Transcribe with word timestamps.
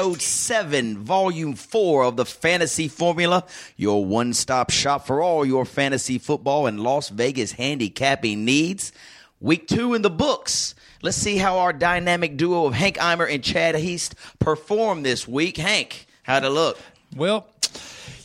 Episode 0.00 0.22
7, 0.22 0.96
volume 0.96 1.54
4 1.54 2.04
of 2.04 2.16
the 2.16 2.24
Fantasy 2.24 2.88
Formula, 2.88 3.44
your 3.76 4.02
one 4.02 4.32
stop 4.32 4.70
shop 4.70 5.06
for 5.06 5.20
all 5.20 5.44
your 5.44 5.66
fantasy 5.66 6.16
football 6.16 6.66
and 6.66 6.80
Las 6.80 7.10
Vegas 7.10 7.52
handicapping 7.52 8.42
needs. 8.46 8.92
Week 9.40 9.68
2 9.68 9.92
in 9.92 10.00
the 10.00 10.08
books. 10.08 10.74
Let's 11.02 11.18
see 11.18 11.36
how 11.36 11.58
our 11.58 11.74
dynamic 11.74 12.38
duo 12.38 12.64
of 12.64 12.72
Hank 12.72 12.96
Eimer 12.96 13.30
and 13.30 13.44
Chad 13.44 13.74
Heast 13.74 14.14
perform 14.38 15.02
this 15.02 15.28
week. 15.28 15.58
Hank, 15.58 16.06
how'd 16.22 16.44
it 16.44 16.48
look? 16.48 16.78
Well, 17.14 17.46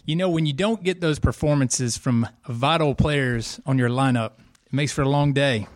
you 0.06 0.16
know, 0.16 0.30
when 0.30 0.46
you 0.46 0.54
don't 0.54 0.82
get 0.82 1.02
those 1.02 1.20
performances 1.20 1.98
from 1.98 2.26
vital 2.48 2.96
players 2.96 3.60
on 3.66 3.78
your 3.78 3.90
lineup, 3.90 4.32
it 4.68 4.72
makes 4.72 4.94
for 4.94 5.02
a 5.02 5.10
long 5.10 5.34
day. 5.34 5.68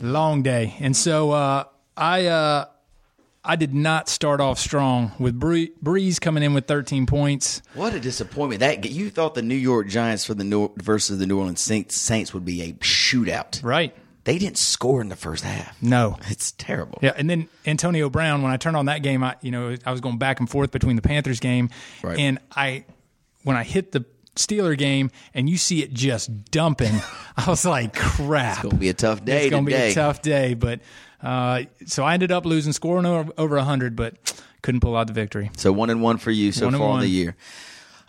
Long 0.00 0.42
day. 0.42 0.76
And 0.80 0.96
so 0.96 1.32
uh, 1.32 1.64
I 1.94 2.24
uh, 2.24 2.64
I 3.44 3.56
did 3.56 3.72
not 3.74 4.08
start 4.08 4.40
off 4.40 4.58
strong 4.58 5.12
with 5.18 5.38
Bree- 5.38 5.72
Brees 5.82 6.20
coming 6.20 6.42
in 6.42 6.52
with 6.52 6.66
13 6.66 7.06
points. 7.06 7.62
What 7.74 7.94
a 7.94 8.00
disappointment! 8.00 8.60
That 8.60 8.90
you 8.90 9.08
thought 9.10 9.34
the 9.34 9.42
New 9.42 9.54
York 9.54 9.88
Giants 9.88 10.24
for 10.26 10.34
the 10.34 10.44
New, 10.44 10.70
versus 10.76 11.18
the 11.18 11.26
New 11.26 11.38
Orleans 11.38 11.60
Saints, 11.60 11.96
Saints 11.96 12.34
would 12.34 12.44
be 12.44 12.60
a 12.62 12.72
shootout. 12.74 13.62
Right. 13.62 13.94
They 14.24 14.36
didn't 14.38 14.58
score 14.58 15.00
in 15.00 15.08
the 15.08 15.16
first 15.16 15.42
half. 15.44 15.82
No. 15.82 16.18
It's 16.28 16.52
terrible. 16.52 16.98
Yeah, 17.02 17.14
and 17.16 17.28
then 17.30 17.48
Antonio 17.64 18.10
Brown. 18.10 18.42
When 18.42 18.52
I 18.52 18.58
turned 18.58 18.76
on 18.76 18.84
that 18.86 19.02
game, 19.02 19.24
I 19.24 19.36
you 19.40 19.50
know 19.50 19.74
I 19.86 19.90
was 19.90 20.02
going 20.02 20.18
back 20.18 20.40
and 20.40 20.48
forth 20.48 20.70
between 20.70 20.96
the 20.96 21.02
Panthers 21.02 21.40
game 21.40 21.70
Right. 22.02 22.18
and 22.18 22.38
I 22.54 22.84
when 23.44 23.56
I 23.56 23.62
hit 23.64 23.92
the 23.92 24.04
Steeler 24.36 24.76
game 24.76 25.10
and 25.32 25.48
you 25.48 25.56
see 25.56 25.82
it 25.82 25.94
just 25.94 26.50
dumping, 26.50 26.92
I 27.38 27.48
was 27.48 27.64
like, 27.64 27.94
crap. 27.96 28.58
It's 28.58 28.62
gonna 28.62 28.74
be 28.76 28.90
a 28.90 28.94
tough 28.94 29.24
day 29.24 29.44
It's 29.46 29.50
going 29.50 29.64
to 29.64 29.70
be 29.70 29.74
a 29.74 29.94
tough 29.94 30.20
day, 30.20 30.52
but 30.54 30.80
uh, 31.22 31.62
so 31.86 32.04
I 32.04 32.14
ended 32.14 32.32
up 32.32 32.44
losing, 32.44 32.72
scoring 32.72 33.06
over, 33.06 33.32
over 33.36 33.56
100, 33.56 33.96
but 33.96 34.16
couldn't 34.62 34.80
pull 34.80 34.96
out 34.96 35.06
the 35.06 35.12
victory. 35.12 35.50
So 35.56 35.72
one 35.72 35.90
and 35.90 36.02
one 36.02 36.18
for 36.18 36.30
you 36.30 36.52
so 36.52 36.66
One 36.66 36.78
far 36.78 36.94
in 36.94 37.00
the 37.00 37.08
year. 37.08 37.36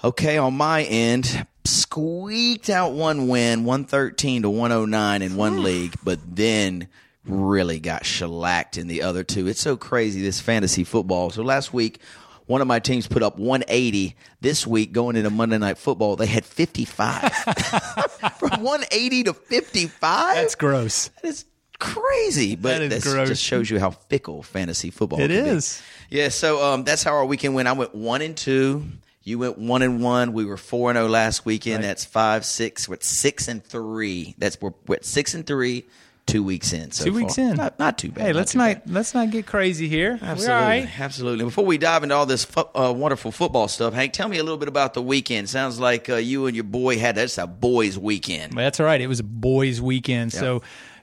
Okay, 0.03 0.37
on 0.37 0.55
my 0.55 0.83
end, 0.83 1.45
squeaked 1.63 2.69
out 2.69 2.93
one 2.93 3.27
win, 3.27 3.65
one 3.65 3.85
thirteen 3.85 4.41
to 4.41 4.49
one 4.49 4.71
oh 4.71 4.85
nine 4.85 5.21
in 5.21 5.35
one 5.35 5.61
league, 5.61 5.93
but 6.03 6.19
then 6.27 6.87
really 7.23 7.79
got 7.79 8.03
shellacked 8.03 8.77
in 8.77 8.87
the 8.87 9.03
other 9.03 9.23
two. 9.23 9.47
It's 9.47 9.61
so 9.61 9.77
crazy 9.77 10.21
this 10.21 10.41
fantasy 10.41 10.83
football. 10.83 11.29
So 11.29 11.43
last 11.43 11.73
week. 11.73 11.99
One 12.47 12.59
of 12.59 12.67
my 12.67 12.79
teams 12.79 13.07
put 13.07 13.23
up 13.23 13.37
180. 13.37 14.13
This 14.41 14.67
week, 14.67 14.91
going 14.91 15.15
into 15.15 15.29
Monday 15.29 15.57
Night 15.57 15.77
Football, 15.77 16.17
they 16.17 16.25
had 16.25 16.43
55. 16.43 17.31
From 18.39 18.63
180 18.63 19.23
to 19.23 19.33
55? 19.33 20.35
That's 20.35 20.55
gross. 20.55 21.09
That 21.21 21.29
is 21.29 21.45
crazy, 21.81 22.55
but 22.55 22.79
That 22.79 22.81
is 22.83 23.03
that 23.03 23.09
gross. 23.11 23.27
just 23.27 23.43
shows 23.43 23.69
you 23.69 23.79
how 23.79 23.89
fickle 23.91 24.43
fantasy 24.43 24.91
football 24.91 25.19
It 25.19 25.27
can 25.29 25.57
be. 25.57 25.61
Yeah, 26.09 26.29
so 26.29 26.63
um, 26.63 26.83
that's 26.83 27.03
how 27.03 27.13
our 27.13 27.25
weekend 27.25 27.55
went. 27.55 27.67
I 27.67 27.73
went 27.73 27.93
one 27.95 28.21
and 28.21 28.37
two. 28.37 28.85
You 29.23 29.37
went 29.39 29.57
one 29.57 29.81
and 29.81 30.01
one. 30.03 30.33
We 30.33 30.45
were 30.45 30.57
four 30.57 30.89
and 30.89 30.97
zero 30.97 31.07
last 31.07 31.45
weekend. 31.45 31.77
Right. 31.83 31.87
That's 31.89 32.05
five, 32.05 32.45
six. 32.45 32.87
We're 32.87 32.95
at 32.95 33.03
six 33.03 33.47
and 33.47 33.63
three. 33.63 34.35
That's 34.37 34.59
we're, 34.61 34.71
we're 34.87 34.95
at 34.95 35.05
six 35.05 35.33
and 35.33 35.45
three. 35.45 35.85
Two 36.27 36.43
weeks 36.43 36.71
in. 36.71 36.91
So 36.91 37.05
Two 37.05 37.13
weeks 37.13 37.35
far. 37.35 37.45
in. 37.45 37.57
Not, 37.57 37.79
not 37.79 37.97
too 37.97 38.11
bad. 38.11 38.27
Hey, 38.27 38.31
let's 38.33 38.53
not 38.53 38.85
bad. 38.85 38.93
let's 38.93 39.13
not 39.15 39.31
get 39.31 39.47
crazy 39.47 39.89
here. 39.89 40.19
Absolutely, 40.21 40.47
We're 40.47 40.53
all 40.55 40.61
right. 40.61 40.99
absolutely. 40.99 41.45
Before 41.45 41.65
we 41.65 41.77
dive 41.79 42.03
into 42.03 42.15
all 42.15 42.27
this 42.27 42.45
fu- 42.45 42.61
uh, 42.75 42.93
wonderful 42.95 43.31
football 43.31 43.67
stuff, 43.67 43.93
Hank, 43.95 44.13
tell 44.13 44.29
me 44.29 44.37
a 44.37 44.43
little 44.43 44.59
bit 44.59 44.67
about 44.67 44.93
the 44.93 45.01
weekend. 45.01 45.49
Sounds 45.49 45.79
like 45.79 46.09
uh, 46.09 46.17
you 46.17 46.45
and 46.45 46.55
your 46.55 46.63
boy 46.63 46.99
had 46.99 47.15
that's 47.15 47.39
a 47.39 47.47
boys' 47.47 47.97
weekend. 47.97 48.53
That's 48.53 48.79
all 48.79 48.85
right. 48.85 49.01
It 49.01 49.07
was 49.07 49.19
a 49.19 49.23
boys' 49.23 49.81
weekend. 49.81 50.31
So, 50.31 50.61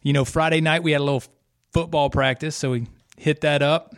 you 0.08 0.14
know, 0.14 0.24
Friday 0.24 0.62
night 0.62 0.82
we 0.82 0.92
had 0.92 1.02
a 1.02 1.04
little 1.04 1.22
football 1.70 2.08
practice, 2.08 2.56
so 2.56 2.70
we 2.70 2.86
hit 3.18 3.42
that 3.42 3.60
up. 3.60 3.94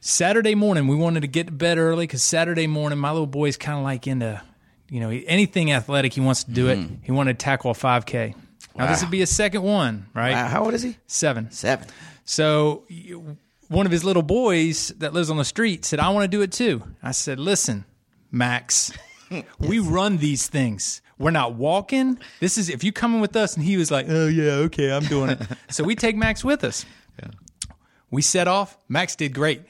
Saturday 0.00 0.54
morning 0.54 0.88
we 0.88 0.96
wanted 0.96 1.20
to 1.20 1.26
get 1.26 1.48
to 1.48 1.52
bed 1.52 1.76
early 1.76 2.06
because 2.06 2.22
Saturday 2.22 2.66
morning 2.66 2.98
my 2.98 3.10
little 3.10 3.26
boy's 3.26 3.58
kind 3.58 3.76
of 3.76 3.84
like 3.84 4.06
into, 4.06 4.40
you 4.88 5.00
know, 5.00 5.10
anything 5.10 5.70
athletic. 5.70 6.14
He 6.14 6.22
wants 6.22 6.44
to 6.44 6.50
do 6.50 6.68
it. 6.68 6.78
Mm-hmm. 6.78 6.94
He 7.02 7.12
wanted 7.12 7.38
to 7.38 7.44
tackle 7.44 7.72
a 7.72 7.74
5K. 7.74 8.34
Now 8.74 8.86
this 8.86 9.02
would 9.02 9.10
be 9.10 9.20
a 9.20 9.26
second 9.26 9.62
one, 9.62 10.06
right? 10.14 10.32
Wow, 10.32 10.48
how 10.48 10.64
old 10.64 10.72
is 10.72 10.82
he? 10.82 10.96
Seven. 11.06 11.50
Seven. 11.50 11.86
So 12.24 12.84
one 13.68 13.84
of 13.84 13.92
his 13.92 14.04
little 14.04 14.22
boys 14.22 14.94
that 14.96 15.12
lives 15.12 15.28
on 15.28 15.36
the 15.36 15.44
street 15.44 15.84
said, 15.84 16.00
I 16.00 16.08
want 16.08 16.24
to 16.24 16.28
do 16.28 16.40
it 16.40 16.52
too. 16.52 16.84
I 17.02 17.10
said, 17.10 17.38
listen, 17.38 17.84
Max, 18.30 18.92
we 19.58 19.78
run 19.78 20.16
these 20.16 20.46
things. 20.46 21.02
We're 21.22 21.30
not 21.30 21.54
walking. 21.54 22.18
This 22.40 22.58
is 22.58 22.68
if 22.68 22.82
you 22.82 22.90
coming 22.90 23.20
with 23.20 23.36
us. 23.36 23.56
And 23.56 23.64
he 23.64 23.76
was 23.76 23.92
like, 23.92 24.06
oh, 24.08 24.26
yeah, 24.26 24.64
okay, 24.66 24.90
I'm 24.90 25.04
doing 25.04 25.30
it. 25.30 25.40
so 25.70 25.84
we 25.84 25.94
take 25.94 26.16
Max 26.16 26.44
with 26.44 26.64
us. 26.64 26.84
We 28.10 28.22
set 28.22 28.48
off. 28.48 28.76
Max 28.88 29.14
did 29.16 29.32
great. 29.32 29.62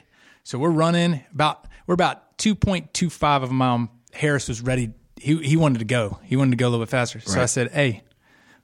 So 0.45 0.59
we're 0.59 0.71
running 0.71 1.23
about, 1.33 1.69
we're 1.87 1.95
about 1.95 2.39
2.25 2.39 3.43
of 3.43 3.51
a 3.51 3.53
mile. 3.53 3.89
Harris 4.13 4.49
was 4.49 4.63
ready. 4.63 4.95
He, 5.17 5.37
he 5.37 5.57
wanted 5.57 5.79
to 5.81 5.85
go. 5.85 6.19
He 6.25 6.37
wanted 6.37 6.53
to 6.53 6.57
go 6.57 6.67
a 6.67 6.71
little 6.71 6.85
bit 6.85 6.91
faster. 6.91 7.21
So 7.21 7.41
I 7.41 7.45
said, 7.45 7.71
hey, 7.71 8.03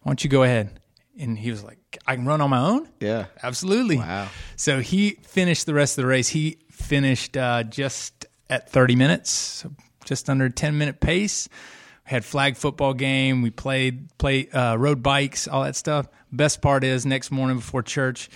why 0.03 0.11
don't 0.11 0.25
you 0.25 0.31
go 0.31 0.43
ahead? 0.43 0.81
And 1.19 1.39
he 1.39 1.51
was 1.51 1.63
like, 1.63 1.99
I 2.07 2.17
can 2.17 2.25
run 2.25 2.41
on 2.41 2.49
my 2.51 2.59
own? 2.59 2.89
Yeah. 3.01 3.27
Absolutely. 3.43 3.99
Wow. 3.99 4.29
So 4.57 4.81
he 4.81 5.11
finished 5.23 5.67
the 5.67 5.75
rest 5.75 5.99
of 5.99 6.03
the 6.03 6.09
race. 6.09 6.29
He 6.29 6.59
finished 6.71 7.37
uh, 7.37 7.65
just 7.65 8.27
at 8.49 8.71
30 8.71 8.97
minutes, 8.97 9.31
so 9.31 9.71
just 10.07 10.31
under 10.31 10.47
a 10.47 10.51
10 10.51 10.79
minute 10.79 11.01
pace. 11.01 11.49
Had 12.09 12.25
flag 12.25 12.57
football 12.57 12.95
game. 12.95 13.43
We 13.43 13.51
played 13.51 14.09
play 14.17 14.49
uh, 14.49 14.77
rode 14.77 15.03
bikes, 15.03 15.47
all 15.47 15.63
that 15.65 15.77
stuff. 15.77 16.09
Best 16.33 16.63
part 16.63 16.83
is 16.83 17.05
next 17.05 17.31
morning 17.31 17.57
before 17.59 17.83
church, 17.83 18.31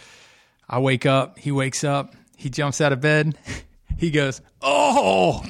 I 0.68 0.78
wake 0.78 1.06
up. 1.06 1.38
He 1.38 1.50
wakes 1.52 1.82
up. 1.82 2.14
He 2.36 2.50
jumps 2.50 2.80
out 2.80 2.92
of 2.92 3.00
bed. 3.00 3.36
He 3.98 4.10
goes, 4.10 4.40
"Oh, 4.60 5.44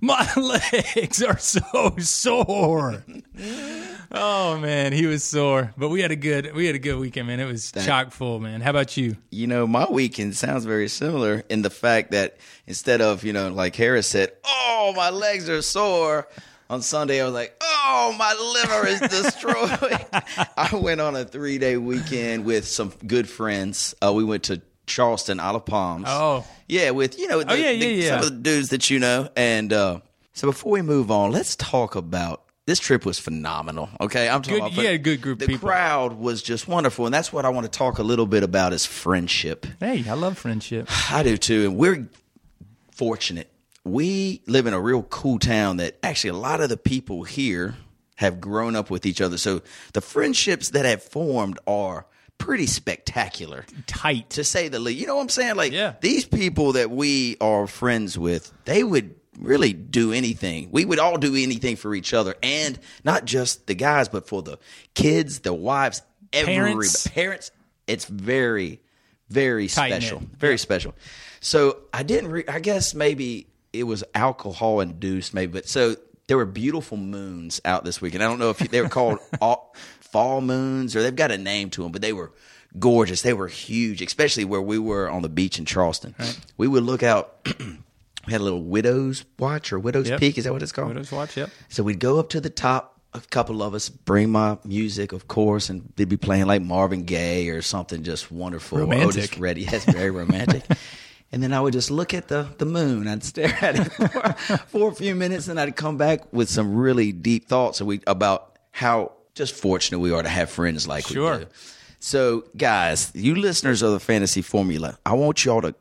my 0.00 0.28
legs 0.36 1.20
are 1.24 1.38
so 1.38 1.96
sore." 1.98 3.02
Oh 4.12 4.56
man, 4.58 4.92
he 4.92 5.06
was 5.06 5.24
sore, 5.24 5.74
but 5.76 5.88
we 5.88 6.00
had 6.00 6.12
a 6.12 6.16
good 6.16 6.54
we 6.54 6.66
had 6.66 6.76
a 6.76 6.78
good 6.78 6.96
weekend, 6.96 7.26
man. 7.26 7.40
It 7.40 7.46
was 7.46 7.72
chock 7.72 8.12
full, 8.12 8.38
man. 8.38 8.60
How 8.60 8.70
about 8.70 8.96
you? 8.96 9.16
you 9.30 9.48
know, 9.48 9.66
my 9.66 9.90
weekend 9.90 10.36
sounds 10.36 10.64
very 10.64 10.86
similar 10.88 11.42
in 11.50 11.62
the 11.62 11.70
fact 11.70 12.12
that 12.12 12.36
instead 12.68 13.00
of, 13.00 13.24
you 13.24 13.32
know, 13.32 13.48
like 13.48 13.74
Harris 13.74 14.06
said, 14.06 14.30
oh, 14.44 14.92
my 14.96 15.10
legs 15.10 15.50
are 15.50 15.60
sore. 15.60 16.28
On 16.68 16.82
Sunday, 16.82 17.20
I 17.20 17.24
was 17.24 17.34
like, 17.34 17.54
oh, 17.60 18.14
my 18.18 18.34
liver 18.34 18.86
is 18.88 19.00
destroyed. 19.00 20.06
I 20.56 20.70
went 20.74 21.00
on 21.00 21.14
a 21.14 21.24
three 21.24 21.58
day 21.58 21.76
weekend 21.76 22.44
with 22.44 22.66
some 22.66 22.92
good 23.06 23.28
friends. 23.28 23.94
Uh, 24.02 24.12
we 24.12 24.24
went 24.24 24.44
to 24.44 24.60
Charleston, 24.86 25.38
Isle 25.38 25.56
of 25.56 25.64
Palms. 25.66 26.06
Oh. 26.08 26.44
Yeah, 26.68 26.90
with, 26.90 27.18
you 27.18 27.28
know, 27.28 27.42
the, 27.42 27.56
yeah, 27.58 27.70
yeah, 27.70 27.78
the- 27.86 27.92
yeah. 27.94 28.08
some 28.08 28.18
of 28.18 28.24
the 28.24 28.30
dudes 28.42 28.70
that 28.70 28.90
you 28.90 28.98
know. 28.98 29.28
And 29.36 29.72
uh, 29.72 30.00
so 30.32 30.48
before 30.48 30.72
we 30.72 30.82
move 30.82 31.10
on, 31.10 31.30
let's 31.30 31.54
talk 31.54 31.94
about 31.94 32.42
this 32.66 32.80
trip 32.80 33.06
was 33.06 33.20
phenomenal. 33.20 33.88
Okay, 34.00 34.28
I'm 34.28 34.42
talking 34.42 34.58
Good- 34.58 34.66
about 34.72 34.72
you 34.80 34.86
had 34.86 34.94
a 34.96 34.98
good 34.98 35.22
group 35.22 35.38
The 35.38 35.46
people. 35.46 35.68
crowd 35.68 36.14
was 36.14 36.42
just 36.42 36.66
wonderful, 36.66 37.04
and 37.06 37.14
that's 37.14 37.32
what 37.32 37.44
I 37.44 37.48
want 37.50 37.64
to 37.70 37.78
talk 37.78 37.98
a 37.98 38.02
little 38.02 38.26
bit 38.26 38.42
about 38.42 38.72
is 38.72 38.84
friendship. 38.84 39.66
Hey, 39.78 40.04
I 40.08 40.14
love 40.14 40.36
friendship. 40.36 40.88
I 41.12 41.22
do 41.22 41.36
too, 41.36 41.66
and 41.66 41.76
we're 41.76 42.08
fortunate. 42.90 43.52
We 43.86 44.42
live 44.46 44.66
in 44.66 44.74
a 44.74 44.80
real 44.80 45.02
cool 45.04 45.38
town 45.38 45.76
that 45.78 45.96
actually 46.02 46.30
a 46.30 46.34
lot 46.34 46.60
of 46.60 46.68
the 46.68 46.76
people 46.76 47.22
here 47.22 47.76
have 48.16 48.40
grown 48.40 48.74
up 48.74 48.90
with 48.90 49.06
each 49.06 49.20
other. 49.20 49.38
So 49.38 49.62
the 49.92 50.00
friendships 50.00 50.70
that 50.70 50.84
have 50.84 51.02
formed 51.02 51.58
are 51.66 52.06
pretty 52.38 52.66
spectacular 52.66 53.64
Tight. 53.86 54.28
to 54.30 54.42
say 54.44 54.68
the 54.68 54.78
least. 54.78 54.98
You 55.00 55.06
know 55.06 55.16
what 55.16 55.22
I'm 55.22 55.28
saying? 55.28 55.56
Like 55.56 55.72
Yeah. 55.72 55.94
these 56.00 56.24
people 56.24 56.72
that 56.72 56.90
we 56.90 57.36
are 57.40 57.66
friends 57.66 58.18
with, 58.18 58.52
they 58.64 58.82
would 58.82 59.14
really 59.38 59.72
do 59.72 60.12
anything. 60.12 60.68
We 60.72 60.84
would 60.84 60.98
all 60.98 61.18
do 61.18 61.34
anything 61.36 61.76
for 61.76 61.94
each 61.94 62.12
other, 62.14 62.34
and 62.42 62.78
not 63.04 63.24
just 63.26 63.66
the 63.66 63.74
guys, 63.74 64.08
but 64.08 64.26
for 64.26 64.42
the 64.42 64.58
kids, 64.94 65.40
the 65.40 65.52
wives, 65.54 66.02
every 66.32 66.54
Parents. 66.54 67.06
parents. 67.06 67.50
It's 67.86 68.06
very, 68.06 68.80
very 69.28 69.68
Tight-knit. 69.68 70.02
special. 70.02 70.22
Very 70.38 70.58
special. 70.58 70.94
So 71.40 71.78
I 71.92 72.02
didn't. 72.02 72.30
Re- 72.30 72.44
I 72.48 72.60
guess 72.60 72.94
maybe 72.94 73.46
it 73.78 73.84
was 73.84 74.04
alcohol 74.14 74.80
induced, 74.80 75.34
maybe. 75.34 75.52
But 75.52 75.68
so 75.68 75.96
there 76.28 76.36
were 76.36 76.46
beautiful 76.46 76.96
moons 76.96 77.60
out 77.64 77.84
this 77.84 78.00
weekend. 78.00 78.22
I 78.22 78.26
don't 78.28 78.38
know 78.38 78.50
if 78.50 78.58
they 78.58 78.80
were 78.80 78.88
called 78.88 79.18
all, 79.40 79.74
fall 80.00 80.40
moons 80.40 80.96
or 80.96 81.02
they've 81.02 81.14
got 81.14 81.30
a 81.30 81.38
name 81.38 81.70
to 81.70 81.82
them, 81.82 81.92
but 81.92 82.02
they 82.02 82.12
were 82.12 82.32
gorgeous. 82.78 83.22
They 83.22 83.32
were 83.32 83.48
huge, 83.48 84.02
especially 84.02 84.44
where 84.44 84.62
we 84.62 84.78
were 84.78 85.08
on 85.10 85.22
the 85.22 85.28
beach 85.28 85.58
in 85.58 85.64
Charleston. 85.64 86.14
We 86.56 86.66
would 86.68 86.82
look 86.82 87.02
out. 87.02 87.36
we 88.26 88.32
had 88.32 88.40
a 88.40 88.44
little 88.44 88.62
widow's 88.62 89.24
watch 89.38 89.72
or 89.72 89.78
widow's 89.78 90.08
Yep. 90.08 90.20
peak. 90.20 90.38
Is 90.38 90.44
that 90.44 90.52
what 90.52 90.62
it's 90.62 90.72
called? 90.72 90.88
Widow's 90.88 91.12
watch, 91.12 91.36
yep. 91.36 91.50
So 91.68 91.82
we'd 91.82 92.00
go 92.00 92.18
up 92.18 92.30
to 92.30 92.40
the 92.40 92.50
top. 92.50 92.94
A 93.14 93.20
couple 93.30 93.62
of 93.62 93.72
us 93.72 93.88
bring 93.88 94.28
my 94.30 94.58
music, 94.62 95.12
of 95.12 95.26
course, 95.26 95.70
and 95.70 95.90
they'd 95.96 96.06
be 96.08 96.18
playing 96.18 96.44
like 96.46 96.60
Marvin 96.60 97.04
Gaye 97.04 97.48
or 97.48 97.62
something 97.62 98.02
just 98.02 98.30
wonderful. 98.30 98.76
Romantic. 98.78 99.06
Otis 99.06 99.38
Redding, 99.38 99.64
yes, 99.64 99.84
very 99.86 100.10
romantic. 100.10 100.64
and 101.36 101.42
then 101.42 101.52
I 101.52 101.60
would 101.60 101.74
just 101.74 101.90
look 101.90 102.14
at 102.14 102.28
the 102.28 102.48
the 102.56 102.64
moon. 102.64 103.06
I'd 103.06 103.22
stare 103.32 103.54
at 103.60 103.76
it 103.78 103.92
for, 103.92 104.58
for 104.68 104.90
a 104.90 104.94
few 104.94 105.14
minutes, 105.14 105.48
and 105.48 105.60
I'd 105.60 105.76
come 105.76 105.98
back 105.98 106.32
with 106.32 106.48
some 106.48 106.74
really 106.74 107.12
deep 107.12 107.46
thoughts 107.46 107.82
about 108.06 108.56
how 108.72 109.12
just 109.34 109.54
fortunate 109.54 109.98
we 109.98 110.12
are 110.12 110.22
to 110.22 110.28
have 110.30 110.48
friends 110.48 110.88
like 110.88 111.06
Sure. 111.06 111.38
we 111.40 111.44
do. 111.44 111.50
So, 111.98 112.44
guys, 112.56 113.12
you 113.14 113.34
listeners 113.34 113.82
of 113.82 113.92
the 113.92 114.00
Fantasy 114.00 114.40
Formula, 114.40 114.98
I 115.04 115.12
want 115.12 115.44
y'all 115.44 115.60
to 115.60 115.74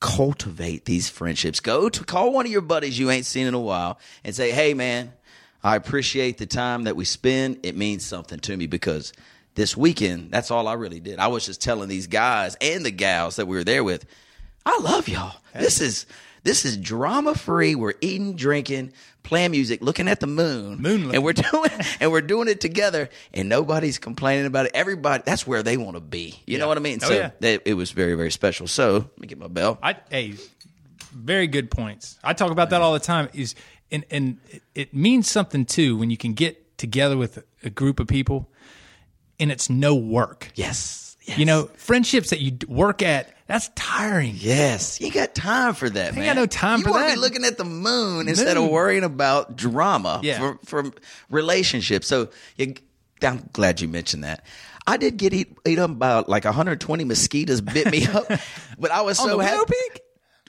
cultivate 0.00 0.86
these 0.86 1.10
friendships. 1.10 1.60
Go 1.60 1.90
to 1.90 2.04
call 2.04 2.32
one 2.32 2.46
of 2.46 2.52
your 2.52 2.62
buddies 2.62 2.98
you 2.98 3.10
ain't 3.10 3.26
seen 3.26 3.46
in 3.46 3.52
a 3.52 3.60
while 3.60 3.98
and 4.24 4.34
say, 4.34 4.52
"Hey, 4.52 4.72
man, 4.72 5.12
I 5.62 5.76
appreciate 5.76 6.38
the 6.38 6.46
time 6.46 6.84
that 6.84 6.96
we 6.96 7.04
spend. 7.04 7.58
It 7.62 7.76
means 7.76 8.06
something 8.06 8.38
to 8.40 8.56
me 8.56 8.66
because 8.66 9.12
this 9.54 9.76
weekend, 9.76 10.30
that's 10.30 10.50
all 10.50 10.66
I 10.66 10.74
really 10.74 11.00
did. 11.00 11.18
I 11.18 11.28
was 11.28 11.46
just 11.46 11.60
telling 11.62 11.88
these 11.88 12.06
guys 12.06 12.56
and 12.60 12.84
the 12.84 12.90
gals 12.90 13.36
that 13.36 13.46
we 13.46 13.56
were 13.56 13.64
there 13.64 13.84
with, 13.84 14.04
I 14.66 14.78
love 14.82 15.08
y'all. 15.08 15.34
This 15.54 15.80
is 15.80 16.06
this 16.42 16.64
is 16.64 16.76
drama 16.76 17.34
free. 17.34 17.74
We're 17.74 17.94
eating, 18.00 18.34
drinking, 18.36 18.92
playing 19.22 19.52
music, 19.52 19.80
looking 19.82 20.08
at 20.08 20.20
the 20.20 20.26
moon, 20.26 20.80
Moonlit. 20.80 21.14
and 21.14 21.24
we're 21.24 21.32
doing 21.52 21.70
and 22.00 22.10
we're 22.10 22.20
doing 22.22 22.48
it 22.48 22.60
together, 22.60 23.08
and 23.32 23.48
nobody's 23.48 23.98
complaining 23.98 24.46
about 24.46 24.66
it. 24.66 24.72
Everybody, 24.74 25.22
that's 25.26 25.46
where 25.46 25.62
they 25.62 25.76
want 25.76 25.96
to 25.96 26.00
be. 26.00 26.40
You 26.46 26.58
know 26.58 26.68
what 26.68 26.76
I 26.76 26.80
mean? 26.80 26.98
Oh, 27.02 27.08
so 27.08 27.14
yeah. 27.14 27.30
that, 27.40 27.62
it 27.64 27.74
was 27.74 27.92
very 27.92 28.14
very 28.14 28.30
special. 28.30 28.66
So 28.66 28.92
let 28.94 29.20
me 29.20 29.26
get 29.26 29.38
my 29.38 29.48
bell. 29.48 29.78
I 29.82 29.96
hey, 30.10 30.34
very 31.12 31.46
good 31.46 31.70
points. 31.70 32.18
I 32.24 32.32
talk 32.32 32.50
about 32.50 32.70
that 32.70 32.80
all 32.82 32.92
the 32.94 33.00
time. 33.00 33.28
Is 33.32 33.54
and 33.90 34.04
and 34.10 34.38
it- 34.50 34.62
it 34.74 34.94
means 34.94 35.30
something 35.30 35.64
too 35.66 35.96
when 35.96 36.10
you 36.10 36.16
can 36.16 36.32
get 36.34 36.76
together 36.78 37.16
with 37.16 37.42
a 37.62 37.70
group 37.70 38.00
of 38.00 38.06
people, 38.08 38.50
and 39.38 39.52
it's 39.52 39.70
no 39.70 39.94
work. 39.94 40.50
yes, 40.56 41.16
yes. 41.22 41.38
You 41.38 41.44
know, 41.44 41.64
friendships 41.76 42.30
that 42.30 42.40
you 42.40 42.58
work 42.66 43.02
at 43.02 43.33
that's 43.46 43.68
tiring. 43.74 44.32
Yes, 44.36 45.00
you 45.00 45.10
got 45.10 45.34
time 45.34 45.74
for 45.74 45.88
that, 45.90 46.14
man. 46.14 46.24
got 46.24 46.36
no 46.36 46.46
time 46.46 46.78
you 46.80 46.84
for 46.86 46.90
wanna 46.92 47.06
that. 47.08 47.14
be 47.14 47.20
looking 47.20 47.44
at 47.44 47.58
the 47.58 47.64
moon 47.64 48.28
instead 48.28 48.56
of 48.56 48.64
Moon. 48.64 48.72
worrying 48.72 49.04
about 49.04 49.56
drama 49.56 50.20
Yeah. 50.22 50.38
for, 50.38 50.58
for 50.64 50.90
relationships. 51.30 52.06
So 52.06 52.28
you, 52.56 52.74
I'm 53.22 53.48
glad 53.52 53.80
you 53.80 53.88
mentioned 53.88 54.24
that. 54.24 54.44
I 54.86 54.96
did 54.98 55.16
get 55.16 55.32
eat, 55.32 55.56
eat 55.66 55.78
up 55.78 55.90
about 55.90 56.28
like 56.28 56.44
120 56.44 57.04
mosquitoes 57.04 57.60
bit 57.60 57.90
me 57.90 58.06
up, 58.12 58.26
but 58.78 58.90
I 58.90 59.00
was 59.02 59.18
On 59.18 59.28
so 59.28 59.36
the 59.38 59.44
happy. 59.44 59.64
Peak? 59.90 60.00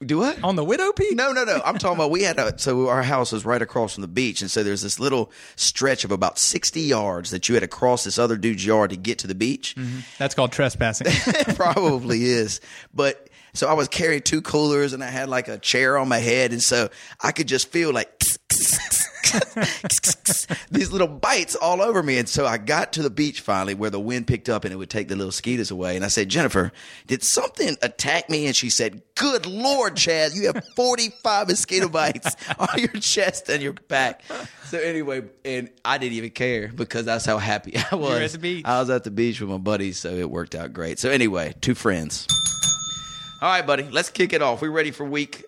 Do 0.03 0.18
what? 0.18 0.44
On 0.44 0.57
the 0.57 0.63
Widow 0.63 0.92
Peak? 0.92 1.15
No, 1.15 1.31
no, 1.31 1.45
no. 1.45 1.62
I'm 1.63 1.77
talking 1.77 1.95
about 1.95 2.12
we 2.12 2.24
had 2.24 2.38
a 2.38 2.57
so 2.59 2.89
our 2.89 3.01
house 3.01 3.31
was 3.31 3.45
right 3.45 3.62
across 3.62 3.94
from 3.94 4.01
the 4.01 4.09
beach, 4.09 4.42
and 4.42 4.51
so 4.51 4.62
there's 4.62 4.81
this 4.81 5.00
little 5.00 5.31
stretch 5.56 6.03
of 6.03 6.12
about 6.12 6.38
60 6.38 6.81
yards 6.81 7.31
that 7.31 7.47
you 7.47 7.56
had 7.56 7.62
to 7.62 7.68
cross 7.69 8.03
this 8.03 8.19
other 8.19 8.36
dude's 8.36 8.65
yard 8.65 8.89
to 8.89 8.97
get 8.97 9.19
to 9.19 9.27
the 9.27 9.36
beach. 9.36 9.74
Mm-hmm. 9.77 10.00
That's 10.18 10.36
called 10.36 10.51
trespassing. 10.51 11.07
It 11.09 11.56
probably 11.56 12.25
is. 12.25 12.59
But 12.94 13.30
so 13.53 13.68
I 13.69 13.74
was 13.74 13.88
carrying 13.88 14.21
two 14.21 14.42
coolers 14.42 14.92
and 14.92 15.01
I 15.01 15.07
had 15.07 15.30
like 15.30 15.47
a 15.47 15.57
chair 15.57 15.98
on 15.98 16.09
my 16.09 16.19
head. 16.19 16.51
And 16.51 16.62
so 16.62 16.89
I 17.21 17.31
could 17.31 17.48
just 17.48 17.69
feel 17.69 17.94
like 17.94 18.21
these 20.71 20.91
little 20.91 21.07
bites 21.07 21.55
all 21.55 21.81
over 21.81 22.01
me. 22.03 22.17
And 22.17 22.27
so 22.27 22.45
I 22.45 22.57
got 22.57 22.93
to 22.93 23.01
the 23.01 23.09
beach 23.09 23.41
finally 23.41 23.73
where 23.73 23.89
the 23.89 23.99
wind 23.99 24.27
picked 24.27 24.49
up 24.49 24.63
and 24.65 24.73
it 24.73 24.77
would 24.77 24.89
take 24.89 25.07
the 25.07 25.15
little 25.15 25.27
mosquitoes 25.27 25.71
away. 25.71 25.95
And 25.95 26.03
I 26.05 26.07
said, 26.09 26.29
Jennifer, 26.29 26.71
did 27.07 27.23
something 27.23 27.75
attack 27.81 28.29
me? 28.29 28.45
And 28.47 28.55
she 28.55 28.69
said, 28.69 29.01
Good 29.15 29.45
Lord, 29.45 29.95
Chad, 29.95 30.33
you 30.33 30.47
have 30.47 30.63
45 30.75 31.47
mosquito 31.47 31.89
bites 31.89 32.35
on 32.59 32.67
your 32.77 32.87
chest 32.89 33.49
and 33.49 33.61
your 33.61 33.73
back. 33.73 34.21
So 34.65 34.79
anyway, 34.79 35.23
and 35.43 35.69
I 35.83 35.97
didn't 35.97 36.13
even 36.17 36.31
care 36.31 36.67
because 36.69 37.05
that's 37.05 37.25
how 37.25 37.38
happy 37.38 37.75
I 37.91 37.95
was. 37.95 38.21
at 38.21 38.31
the 38.31 38.39
beach. 38.39 38.65
I 38.65 38.79
was 38.79 38.89
at 38.89 39.03
the 39.03 39.11
beach 39.11 39.39
with 39.39 39.49
my 39.49 39.57
buddies, 39.57 39.97
so 39.97 40.09
it 40.09 40.29
worked 40.29 40.55
out 40.55 40.73
great. 40.73 40.99
So 40.99 41.09
anyway, 41.09 41.53
two 41.61 41.75
friends. 41.75 42.27
All 43.41 43.49
right, 43.49 43.65
buddy, 43.65 43.83
let's 43.83 44.09
kick 44.09 44.33
it 44.33 44.41
off. 44.41 44.61
We're 44.61 44.71
ready 44.71 44.91
for 44.91 45.05
week 45.05 45.45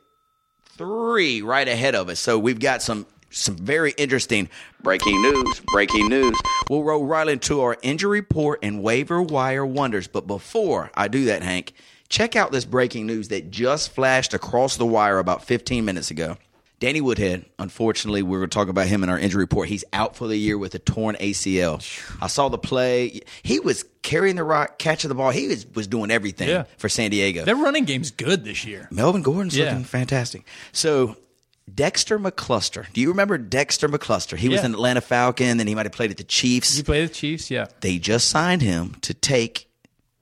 three 0.78 1.42
right 1.42 1.68
ahead 1.68 1.95
of 1.95 2.10
us. 2.10 2.19
So 2.19 2.38
we've 2.38 2.60
got 2.60 2.81
some 2.81 3.07
some 3.30 3.56
very 3.56 3.92
interesting 3.98 4.50
breaking 4.82 5.22
news. 5.22 5.60
Breaking 5.72 6.08
news. 6.10 6.36
We'll 6.70 6.84
roll 6.84 7.06
right 7.06 7.28
into 7.28 7.62
our 7.62 7.78
injury 7.82 8.20
report 8.22 8.60
and 8.64 8.82
waiver 8.82 9.22
wire 9.22 9.66
wonders. 9.66 10.08
But 10.08 10.28
before 10.28 10.92
I 10.96 11.08
do 11.08 11.26
that, 11.26 11.42
Hank, 11.44 11.74
check 12.10 12.36
out 12.36 12.52
this 12.52 12.66
breaking 12.66 13.06
news 13.06 13.28
that 13.30 13.52
just 13.52 13.92
flashed 13.92 14.34
across 14.34 14.78
the 14.78 14.86
wire 14.86 15.20
about 15.20 15.44
15 15.44 15.84
minutes 15.86 16.10
ago. 16.12 16.38
Danny 16.80 17.02
Woodhead, 17.02 17.44
unfortunately, 17.58 18.22
we 18.22 18.38
were 18.38 18.46
talking 18.46 18.70
about 18.70 18.86
him 18.86 19.02
in 19.04 19.10
our 19.10 19.18
injury 19.18 19.42
report. 19.42 19.68
He's 19.68 19.84
out 19.94 20.16
for 20.16 20.28
the 20.28 20.38
year 20.38 20.60
with 20.60 20.76
a 20.76 20.80
torn 20.80 21.16
ACL. 21.16 21.82
I 22.22 22.28
saw 22.28 22.50
the 22.50 22.60
play. 22.60 23.22
He 23.42 23.60
was 23.60 23.84
carrying 24.04 24.36
the 24.36 24.44
rock, 24.44 24.78
catching 24.78 25.10
the 25.10 25.16
ball. 25.16 25.32
He 25.32 25.48
was, 25.48 25.66
was 25.74 25.88
doing 25.88 26.12
everything 26.12 26.50
Yeah. 26.50 26.66
for 26.78 26.88
San 26.88 27.10
Diego. 27.10 27.46
Their 27.46 27.56
running 27.56 27.86
game's 27.86 28.12
good 28.12 28.44
this 28.46 28.64
year. 28.64 28.88
Melvin 28.92 29.24
Gordon's 29.24 29.58
Yeah. 29.58 29.70
looking 29.72 29.86
fantastic. 29.86 30.44
So 30.72 31.18
Dexter 31.74 32.18
McCluster. 32.18 32.92
Do 32.94 33.02
you 33.02 33.10
remember 33.10 33.38
Dexter 33.38 33.90
McCluster? 33.90 34.38
He 34.38 34.50
was 34.50 34.64
an 34.64 34.74
Atlanta 34.74 35.02
Falcon, 35.02 35.60
and 35.60 35.68
he 35.68 35.75
might 35.75 35.86
have 35.86 35.92
played 35.94 36.12
at 36.12 36.18
the 36.18 36.24
Chiefs. 36.24 36.78
You 36.78 36.84
play 36.84 37.06
the 37.06 37.14
Chiefs, 37.14 37.52
yeah. 37.52 37.68
They 37.81 38.00
just 38.00 38.30
signed 38.30 38.62
him 38.62 38.96
to 39.02 39.14
take 39.14 39.69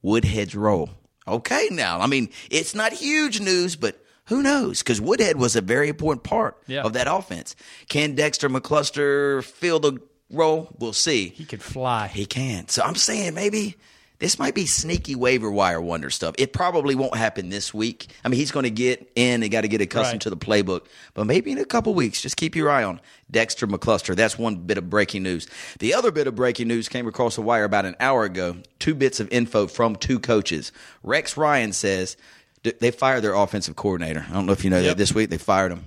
Woodhead's 0.01 0.55
role. 0.55 0.89
Okay, 1.27 1.69
now 1.71 1.99
I 2.01 2.07
mean 2.07 2.29
it's 2.51 2.75
not 2.75 2.93
huge 2.93 3.39
news, 3.39 3.75
but 3.75 3.99
who 4.25 4.43
knows? 4.43 4.79
Because 4.79 4.99
Woodhead 5.01 5.37
was 5.37 5.55
a 5.55 5.61
very 5.61 5.87
important 5.89 6.23
part 6.23 6.57
Yeah. 6.67 6.81
of 6.83 6.93
that 6.93 7.07
offense. 7.07 7.55
Can 7.89 8.15
Dexter 8.15 8.49
McCluster 8.49 9.43
fill 9.43 9.79
the 9.79 9.99
role? 10.31 10.69
We'll 10.79 10.93
see. 10.93 11.29
He 11.29 11.45
could 11.45 11.61
fly. 11.63 12.07
He 12.07 12.25
can. 12.25 12.67
So 12.67 12.83
I'm 12.83 12.95
saying 12.95 13.33
maybe 13.33 13.75
this 14.19 14.39
might 14.39 14.55
be 14.55 14.65
sneaky 14.65 15.15
waiver 15.15 15.51
wire 15.51 15.81
wonder 15.81 16.09
stuff. 16.09 16.35
It 16.37 16.53
probably 16.53 16.95
won't 16.95 17.15
happen 17.15 17.49
this 17.49 17.73
week. 17.73 18.07
I 18.23 18.29
mean, 18.29 18.39
he's 18.39 18.51
going 18.51 18.63
to 18.63 18.69
get 18.69 19.11
in 19.15 19.43
and 19.43 19.51
got 19.51 19.61
to 19.61 19.67
get 19.67 19.81
accustomed 19.81 20.13
Right. 20.15 20.21
to 20.21 20.29
the 20.29 20.37
playbook. 20.37 20.85
But 21.13 21.25
maybe 21.27 21.51
in 21.51 21.57
a 21.57 21.65
couple 21.65 21.93
weeks, 21.93 22.21
just 22.21 22.37
keep 22.37 22.55
your 22.55 22.69
eye 22.69 22.83
on 22.83 23.01
Dexter 23.29 23.67
McCluster. 23.67 24.15
That's 24.15 24.37
one 24.37 24.55
bit 24.57 24.77
of 24.77 24.89
breaking 24.89 25.23
news. 25.23 25.47
The 25.79 25.93
other 25.93 26.11
bit 26.11 26.27
of 26.27 26.35
breaking 26.35 26.67
news 26.67 26.87
came 26.89 27.07
across 27.07 27.35
the 27.35 27.41
wire 27.41 27.63
about 27.65 27.85
an 27.85 27.95
hour 27.99 28.23
ago. 28.23 28.57
Two 28.79 28.95
bits 28.95 29.19
of 29.19 29.27
info 29.31 29.67
from 29.67 29.95
two 29.95 30.19
coaches. 30.19 30.71
Rex 31.03 31.35
Ryan 31.37 31.73
says 31.73 32.17
they 32.63 32.91
fired 32.91 33.21
their 33.23 33.33
offensive 33.35 33.75
coordinator. 33.75 34.25
I 34.29 34.33
don't 34.33 34.45
know 34.45 34.53
if 34.53 34.63
you 34.63 34.69
know 34.69 34.81
that 34.83 34.97
this 34.97 35.13
week 35.13 35.29
they 35.29 35.37
fired 35.37 35.71
him 35.71 35.85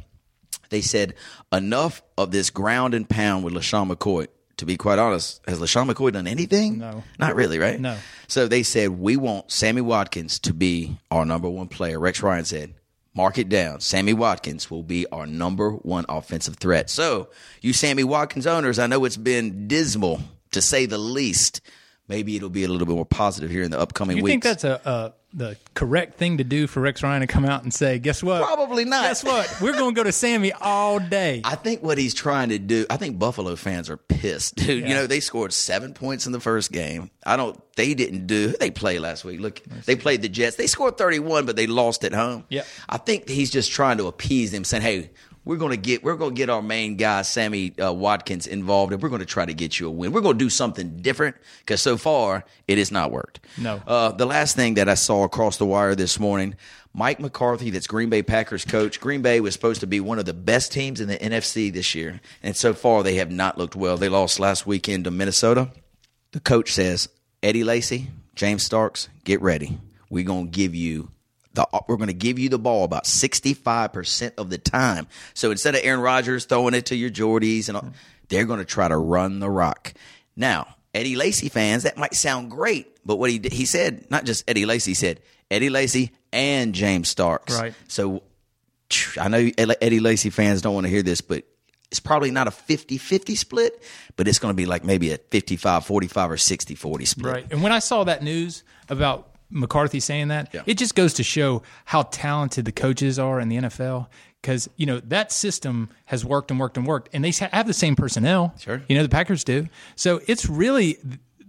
they 0.70 0.82
said 0.82 1.14
enough 1.50 2.02
of 2.18 2.30
this 2.30 2.50
ground 2.50 2.92
and 2.92 3.08
pound 3.08 3.42
with 3.42 3.54
LeSean 3.54 3.90
McCoy. 3.90 4.26
To 4.58 4.66
be 4.66 4.76
quite 4.76 4.98
honest, 4.98 5.40
has 5.46 5.60
LeSean 5.60 5.90
McCoy 5.90 6.12
done 6.12 6.26
anything? 6.26 6.78
No. 6.78 7.02
Not 7.18 7.34
really, 7.36 7.58
right? 7.58 7.80
No. 7.80 7.96
So 8.26 8.46
they 8.48 8.62
said, 8.62 8.90
we 8.90 9.16
want 9.16 9.50
Sammy 9.50 9.80
Watkins 9.80 10.38
to 10.40 10.52
be 10.52 10.98
our 11.10 11.24
number 11.24 11.48
one 11.48 11.68
player. 11.68 11.98
Rex 11.98 12.22
Ryan 12.22 12.44
said, 12.44 12.74
mark 13.14 13.38
it 13.38 13.48
down. 13.48 13.80
Sammy 13.80 14.12
Watkins 14.12 14.70
will 14.70 14.82
be 14.82 15.06
our 15.12 15.26
number 15.26 15.70
one 15.70 16.04
offensive 16.08 16.56
threat. 16.56 16.90
So, 16.90 17.28
you 17.62 17.72
Sammy 17.72 18.04
Watkins 18.04 18.46
owners, 18.46 18.78
I 18.78 18.86
know 18.88 19.04
it's 19.04 19.16
been 19.16 19.68
dismal 19.68 20.20
to 20.50 20.60
say 20.60 20.86
the 20.86 20.98
least. 20.98 21.60
Maybe 22.08 22.36
it'll 22.36 22.48
be 22.48 22.64
a 22.64 22.68
little 22.68 22.86
bit 22.86 22.96
more 22.96 23.06
positive 23.06 23.50
here 23.50 23.62
in 23.62 23.70
the 23.70 23.78
upcoming 23.78 24.16
You 24.16 24.22
weeks. 24.24 24.32
think 24.32 24.42
that's 24.42 24.64
a 24.64 25.14
the 25.32 25.56
correct 25.74 26.16
thing 26.16 26.38
to 26.38 26.44
do 26.44 26.66
for 26.66 26.80
Rex 26.80 27.02
Ryan 27.02 27.20
to 27.20 27.26
come 27.26 27.44
out 27.44 27.62
and 27.62 27.72
say, 27.72 27.98
"Guess 27.98 28.22
what? 28.22 28.42
Probably 28.42 28.84
not. 28.84 29.02
Guess 29.04 29.24
what? 29.24 29.58
We're 29.60 29.74
going 29.74 29.94
to 29.94 29.98
go 29.98 30.04
to 30.04 30.12
Sammy 30.12 30.52
all 30.52 30.98
day." 30.98 31.42
I 31.44 31.54
think 31.54 31.82
what 31.82 31.98
he's 31.98 32.14
trying 32.14 32.48
to 32.48 32.58
do, 32.58 32.86
I 32.88 32.96
think 32.96 33.18
Buffalo 33.18 33.54
fans 33.56 33.90
are 33.90 33.96
pissed, 33.96 34.56
dude. 34.56 34.88
You 34.88 34.94
know, 34.94 35.06
they 35.06 35.20
scored 35.20 35.52
seven 35.52 35.92
points 35.94 36.26
in 36.26 36.32
the 36.32 36.40
first 36.40 36.72
game. 36.72 37.10
I 37.24 37.36
don't, 37.36 37.60
they 37.76 37.94
didn't 37.94 38.26
do, 38.26 38.48
they 38.58 38.70
played 38.70 39.00
last 39.00 39.24
week. 39.24 39.40
Look, 39.40 39.62
they 39.84 39.96
played 39.96 40.22
the 40.22 40.28
Jets. 40.28 40.56
They 40.56 40.66
scored 40.66 40.96
31, 40.96 41.44
but 41.44 41.56
they 41.56 41.66
lost 41.66 42.04
at 42.04 42.14
home. 42.14 42.44
Yeah. 42.48 42.62
I 42.88 42.96
think 42.96 43.28
he's 43.28 43.50
just 43.50 43.70
trying 43.70 43.98
to 43.98 44.06
appease 44.06 44.50
them, 44.50 44.64
saying, 44.64 44.82
hey, 44.82 45.10
we're 45.48 45.56
going 45.56 45.70
to 45.70 45.78
get 45.78 46.04
we're 46.04 46.14
going 46.14 46.34
to 46.34 46.36
get 46.36 46.50
our 46.50 46.60
main 46.60 46.96
guy 46.96 47.22
Sammy 47.22 47.72
uh, 47.78 47.90
Watkins 47.90 48.46
involved, 48.46 48.92
and 48.92 49.02
we're 49.02 49.08
going 49.08 49.20
to 49.20 49.26
try 49.26 49.46
to 49.46 49.54
get 49.54 49.80
you 49.80 49.88
a 49.88 49.90
win. 49.90 50.12
We're 50.12 50.20
going 50.20 50.36
to 50.36 50.44
do 50.44 50.50
something 50.50 50.98
different 50.98 51.36
because 51.60 51.80
so 51.80 51.96
far 51.96 52.44
it 52.66 52.76
has 52.76 52.92
not 52.92 53.10
worked. 53.10 53.40
No. 53.56 53.80
Uh, 53.86 54.12
the 54.12 54.26
last 54.26 54.56
thing 54.56 54.74
that 54.74 54.90
I 54.90 54.94
saw 54.94 55.24
across 55.24 55.56
the 55.56 55.64
wire 55.64 55.94
this 55.94 56.20
morning, 56.20 56.54
Mike 56.92 57.18
McCarthy, 57.18 57.70
that's 57.70 57.86
Green 57.86 58.10
Bay 58.10 58.22
Packers 58.22 58.66
coach. 58.66 59.00
Green 59.00 59.22
Bay 59.22 59.40
was 59.40 59.54
supposed 59.54 59.80
to 59.80 59.86
be 59.86 60.00
one 60.00 60.18
of 60.18 60.26
the 60.26 60.34
best 60.34 60.70
teams 60.70 61.00
in 61.00 61.08
the 61.08 61.16
NFC 61.16 61.72
this 61.72 61.94
year, 61.94 62.20
and 62.42 62.54
so 62.54 62.74
far 62.74 63.02
they 63.02 63.14
have 63.14 63.30
not 63.30 63.56
looked 63.56 63.74
well. 63.74 63.96
They 63.96 64.10
lost 64.10 64.38
last 64.38 64.66
weekend 64.66 65.04
to 65.04 65.10
Minnesota. 65.10 65.70
The 66.32 66.40
coach 66.40 66.74
says, 66.74 67.08
Eddie 67.42 67.64
Lacy, 67.64 68.10
James 68.34 68.66
Starks, 68.66 69.08
get 69.24 69.40
ready. 69.40 69.78
We're 70.10 70.24
going 70.24 70.50
to 70.50 70.54
give 70.54 70.74
you 70.74 71.08
the 71.58 71.82
we're 71.88 71.96
going 71.96 72.08
to 72.08 72.14
give 72.14 72.38
you 72.38 72.48
the 72.48 72.58
ball 72.58 72.84
about 72.84 73.04
65% 73.04 74.32
of 74.38 74.50
the 74.50 74.58
time. 74.58 75.06
So 75.34 75.50
instead 75.50 75.74
of 75.74 75.82
Aaron 75.84 76.00
Rodgers 76.00 76.44
throwing 76.44 76.74
it 76.74 76.86
to 76.86 76.96
your 76.96 77.10
Jordies 77.10 77.68
and 77.68 77.76
all, 77.76 77.92
they're 78.28 78.46
going 78.46 78.60
to 78.60 78.64
try 78.64 78.88
to 78.88 78.96
run 78.96 79.40
the 79.40 79.50
rock. 79.50 79.92
Now, 80.36 80.68
Eddie 80.94 81.16
Lacy 81.16 81.48
fans, 81.48 81.82
that 81.82 81.96
might 81.98 82.14
sound 82.14 82.50
great, 82.50 82.86
but 83.04 83.16
what 83.16 83.30
he 83.30 83.40
he 83.50 83.66
said, 83.66 84.10
not 84.10 84.24
just 84.24 84.48
Eddie 84.48 84.66
Lacy, 84.66 84.94
said 84.94 85.20
Eddie 85.50 85.70
Lacy 85.70 86.12
and 86.32 86.74
James 86.74 87.08
Starks. 87.08 87.58
Right. 87.58 87.74
So 87.88 88.22
I 89.20 89.28
know 89.28 89.50
Eddie 89.58 90.00
Lacy 90.00 90.30
fans 90.30 90.62
don't 90.62 90.74
want 90.74 90.86
to 90.86 90.90
hear 90.90 91.02
this, 91.02 91.20
but 91.20 91.44
it's 91.90 92.00
probably 92.00 92.30
not 92.30 92.46
a 92.48 92.50
50-50 92.50 93.36
split, 93.36 93.82
but 94.16 94.28
it's 94.28 94.38
going 94.38 94.52
to 94.52 94.56
be 94.56 94.66
like 94.66 94.84
maybe 94.84 95.12
a 95.12 95.18
55-45 95.18 95.90
or 95.90 96.36
60-40 96.36 97.06
split. 97.06 97.32
Right. 97.32 97.46
And 97.50 97.62
when 97.62 97.72
I 97.72 97.78
saw 97.78 98.04
that 98.04 98.22
news 98.22 98.62
about 98.88 99.34
McCarthy 99.50 100.00
saying 100.00 100.28
that, 100.28 100.50
Yeah. 100.52 100.62
it 100.66 100.78
just 100.78 100.94
goes 100.94 101.14
to 101.14 101.22
show 101.22 101.62
how 101.86 102.02
talented 102.02 102.64
the 102.64 102.72
coaches 102.72 103.18
are 103.18 103.40
in 103.40 103.48
the 103.48 103.56
NFL. 103.56 104.08
Because 104.40 104.70
you 104.76 104.86
know 104.86 105.00
that 105.00 105.32
system 105.32 105.88
has 106.04 106.24
worked 106.24 106.50
and 106.52 106.60
worked 106.60 106.76
and 106.76 106.86
worked, 106.86 107.08
and 107.12 107.24
they 107.24 107.32
have 107.50 107.66
the 107.66 107.74
same 107.74 107.96
personnel. 107.96 108.54
Sure. 108.60 108.80
you 108.88 108.96
know 108.96 109.02
the 109.02 109.08
Packers 109.08 109.42
do. 109.42 109.66
So 109.96 110.20
it's 110.28 110.48
really 110.48 110.98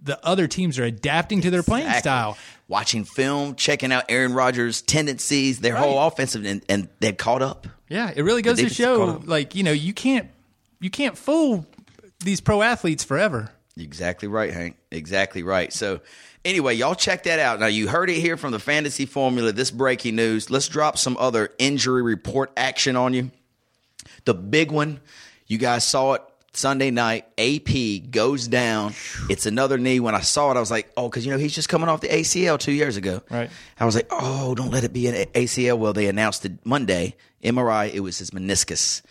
the 0.02 0.20
other 0.26 0.48
teams 0.48 0.80
are 0.80 0.86
adapting 0.86 1.42
to 1.42 1.52
their 1.52 1.62
playing 1.62 1.92
style. 2.00 2.36
Watching 2.68 3.04
film, 3.04 3.54
checking 3.56 3.92
out 3.92 4.06
Aaron 4.10 4.34
Rodgers' 4.34 4.82
tendencies, 4.82 5.60
their 5.60 5.76
whole 5.76 6.00
offensive, 6.00 6.46
and, 6.46 6.64
and 6.70 6.88
they've 7.00 7.16
caught 7.18 7.42
up. 7.44 7.68
Yeah, 7.90 8.12
it 8.16 8.24
really 8.24 8.42
goes 8.42 8.58
to 8.60 8.70
show, 8.70 9.22
like 9.26 9.54
you 9.56 9.62
know, 9.64 9.72
you 9.72 9.94
can't 9.94 10.28
you 10.80 10.90
can't 10.90 11.16
fool 11.18 11.68
these 12.24 12.42
pro 12.42 12.62
athletes 12.64 13.04
forever. 13.04 13.52
Exactly 13.78 14.28
right, 14.28 14.52
Hank. 14.52 14.78
Exactly 14.92 15.44
right. 15.44 15.72
So, 15.72 16.02
anyway, 16.46 16.76
y'all 16.76 16.96
check 16.96 17.24
that 17.24 17.40
out. 17.40 17.60
Now, 17.60 17.68
you 17.68 17.88
heard 17.88 18.10
it 18.10 18.20
here 18.20 18.38
from 18.38 18.52
the 18.52 18.60
Fantasy 18.60 19.06
Formula, 19.06 19.52
this 19.52 19.72
breaking 19.72 20.16
news. 20.16 20.50
Let's 20.50 20.68
drop 20.68 20.98
some 20.98 21.18
other 21.18 21.50
injury 21.58 22.02
report 22.02 22.52
action 22.58 22.96
on 22.96 23.14
you. 23.14 23.32
The 24.26 24.34
big 24.34 24.72
one, 24.72 25.00
you 25.48 25.58
guys 25.58 25.86
saw 25.86 26.14
it 26.14 26.24
Sunday 26.54 26.92
night. 26.92 27.26
AP 27.38 28.12
goes 28.12 28.48
down. 28.48 28.94
It's 29.30 29.46
another 29.46 29.78
knee. 29.78 30.00
When 30.00 30.16
I 30.16 30.22
saw 30.22 30.52
it, 30.52 30.58
I 30.58 30.60
was 30.60 30.72
like, 30.72 30.92
oh, 30.98 31.10
because, 31.10 31.26
you 31.26 31.32
know, 31.32 31.38
he's 31.38 31.56
just 31.56 31.70
coming 31.70 31.90
off 31.90 32.02
the 32.02 32.10
ACL 32.10 32.60
two 32.60 32.72
years 32.72 32.98
ago. 32.98 33.22
Right. 33.30 33.50
I 33.80 33.86
was 33.86 33.96
like, 33.96 34.08
oh, 34.12 34.56
don't 34.56 34.72
let 34.72 34.84
it 34.84 34.94
be 34.94 35.08
an 35.08 35.28
ACL. 35.34 35.78
Well, 35.78 35.94
they 35.94 36.08
announced 36.08 36.46
it 36.46 36.66
Monday. 36.66 37.16
MRI, 37.44 37.94
it 37.94 38.02
was 38.02 38.18
his 38.18 38.32
meniscus. 38.32 39.02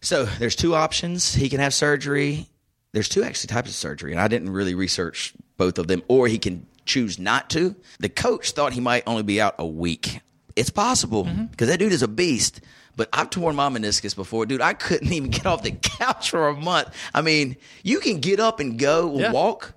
So 0.00 0.24
there's 0.24 0.56
two 0.56 0.74
options. 0.74 1.34
He 1.34 1.48
can 1.48 1.60
have 1.60 1.74
surgery. 1.74 2.48
There's 2.92 3.08
two 3.08 3.22
actually 3.22 3.48
types 3.48 3.68
of 3.68 3.76
surgery, 3.76 4.12
and 4.12 4.20
I 4.20 4.26
didn't 4.26 4.50
really 4.50 4.74
research 4.74 5.32
both 5.60 5.78
of 5.78 5.86
them. 5.88 6.02
Or 6.08 6.26
he 6.26 6.38
can 6.38 6.66
choose 6.86 7.18
not 7.18 7.50
to. 7.50 7.76
The 8.00 8.08
coach 8.08 8.52
thought 8.52 8.72
he 8.72 8.80
might 8.80 9.04
only 9.06 9.22
be 9.22 9.40
out 9.40 9.54
a 9.58 9.66
week. 9.66 10.20
It's 10.56 10.70
possible 10.70 11.26
mm-hmm. 11.26 11.44
because 11.44 11.68
that 11.68 11.78
dude 11.78 11.92
is 11.92 12.02
a 12.02 12.08
beast. 12.08 12.62
But 12.96 13.10
I've 13.12 13.30
torn 13.30 13.54
my 13.54 13.68
meniscus 13.68 14.16
before, 14.16 14.46
dude. 14.46 14.62
I 14.62 14.72
couldn't 14.72 15.12
even 15.12 15.30
get 15.30 15.46
off 15.46 15.62
the 15.62 15.72
couch 15.72 16.30
for 16.30 16.48
a 16.48 16.54
month. 16.54 16.88
I 17.14 17.20
mean, 17.20 17.56
you 17.84 18.00
can 18.00 18.20
get 18.20 18.40
up 18.40 18.58
and 18.58 18.78
go 18.78 19.18
Yeah. 19.18 19.32
walk. 19.32 19.74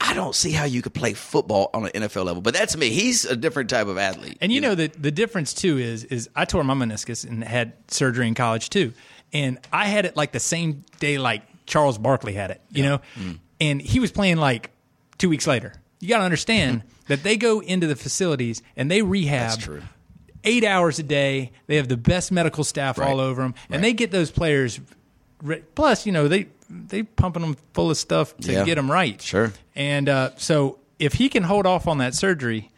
I 0.00 0.14
don't 0.14 0.36
see 0.36 0.52
how 0.52 0.64
you 0.64 0.80
could 0.80 0.94
play 0.94 1.12
football 1.12 1.70
on 1.74 1.86
an 1.86 1.90
NFL 1.90 2.24
level. 2.24 2.40
But 2.40 2.54
that's 2.54 2.76
me. 2.76 2.90
He's 2.90 3.24
a 3.24 3.34
different 3.34 3.68
type 3.68 3.88
of 3.88 3.98
athlete. 3.98 4.38
And 4.40 4.52
you 4.52 4.60
know 4.60 4.76
the 4.76 4.86
the 4.86 5.10
difference 5.10 5.52
too 5.52 5.76
is 5.78 6.04
is 6.04 6.30
I 6.36 6.44
tore 6.44 6.62
my 6.62 6.74
meniscus 6.74 7.28
and 7.28 7.42
had 7.42 7.72
surgery 7.88 8.28
in 8.28 8.34
college 8.34 8.70
too, 8.70 8.92
and 9.32 9.58
I 9.72 9.86
had 9.86 10.04
it 10.04 10.16
like 10.16 10.30
the 10.30 10.38
same 10.38 10.84
day 11.00 11.18
like 11.18 11.42
Charles 11.66 11.98
Barkley 11.98 12.34
had 12.34 12.52
it, 12.52 12.60
you 12.70 12.84
know, 12.84 13.00
mm. 13.18 13.40
and 13.60 13.82
he 13.82 13.98
was 13.98 14.12
playing 14.12 14.36
like 14.36 14.70
two 15.18 15.28
weeks 15.28 15.46
later. 15.46 15.72
You 16.00 16.08
got 16.08 16.18
to 16.18 16.24
understand 16.24 16.82
that 17.08 17.22
they 17.22 17.36
go 17.36 17.60
into 17.60 17.86
the 17.86 17.96
facilities 17.96 18.62
and 18.76 18.90
they 18.90 19.02
rehab. 19.02 19.50
That's 19.50 19.56
true. 19.64 19.82
Eight 20.44 20.64
hours 20.64 20.98
a 20.98 21.02
day. 21.02 21.50
They 21.66 21.76
have 21.76 21.88
the 21.88 21.96
best 21.96 22.30
medical 22.30 22.62
staff 22.64 22.96
Right. 22.98 23.08
all 23.10 23.18
over 23.20 23.42
them, 23.42 23.54
and 23.70 23.82
they 23.82 23.92
get 23.92 24.10
those 24.12 24.30
players. 24.30 24.78
re- 25.42 25.62
Plus, 25.74 26.06
you 26.06 26.12
know 26.12 26.28
they 26.28 26.46
they 26.70 27.02
pumping 27.02 27.42
them 27.42 27.56
full 27.74 27.90
of 27.90 27.96
stuff 27.96 28.36
to 28.38 28.52
Yeah. 28.52 28.64
get 28.64 28.76
them 28.76 28.90
right. 28.90 29.20
Sure. 29.20 29.52
And 29.74 30.08
uh, 30.08 30.30
so 30.36 30.78
if 30.98 31.14
he 31.14 31.28
can 31.28 31.42
hold 31.42 31.66
off 31.66 31.88
on 31.88 31.98
that 31.98 32.14
surgery, 32.14 32.70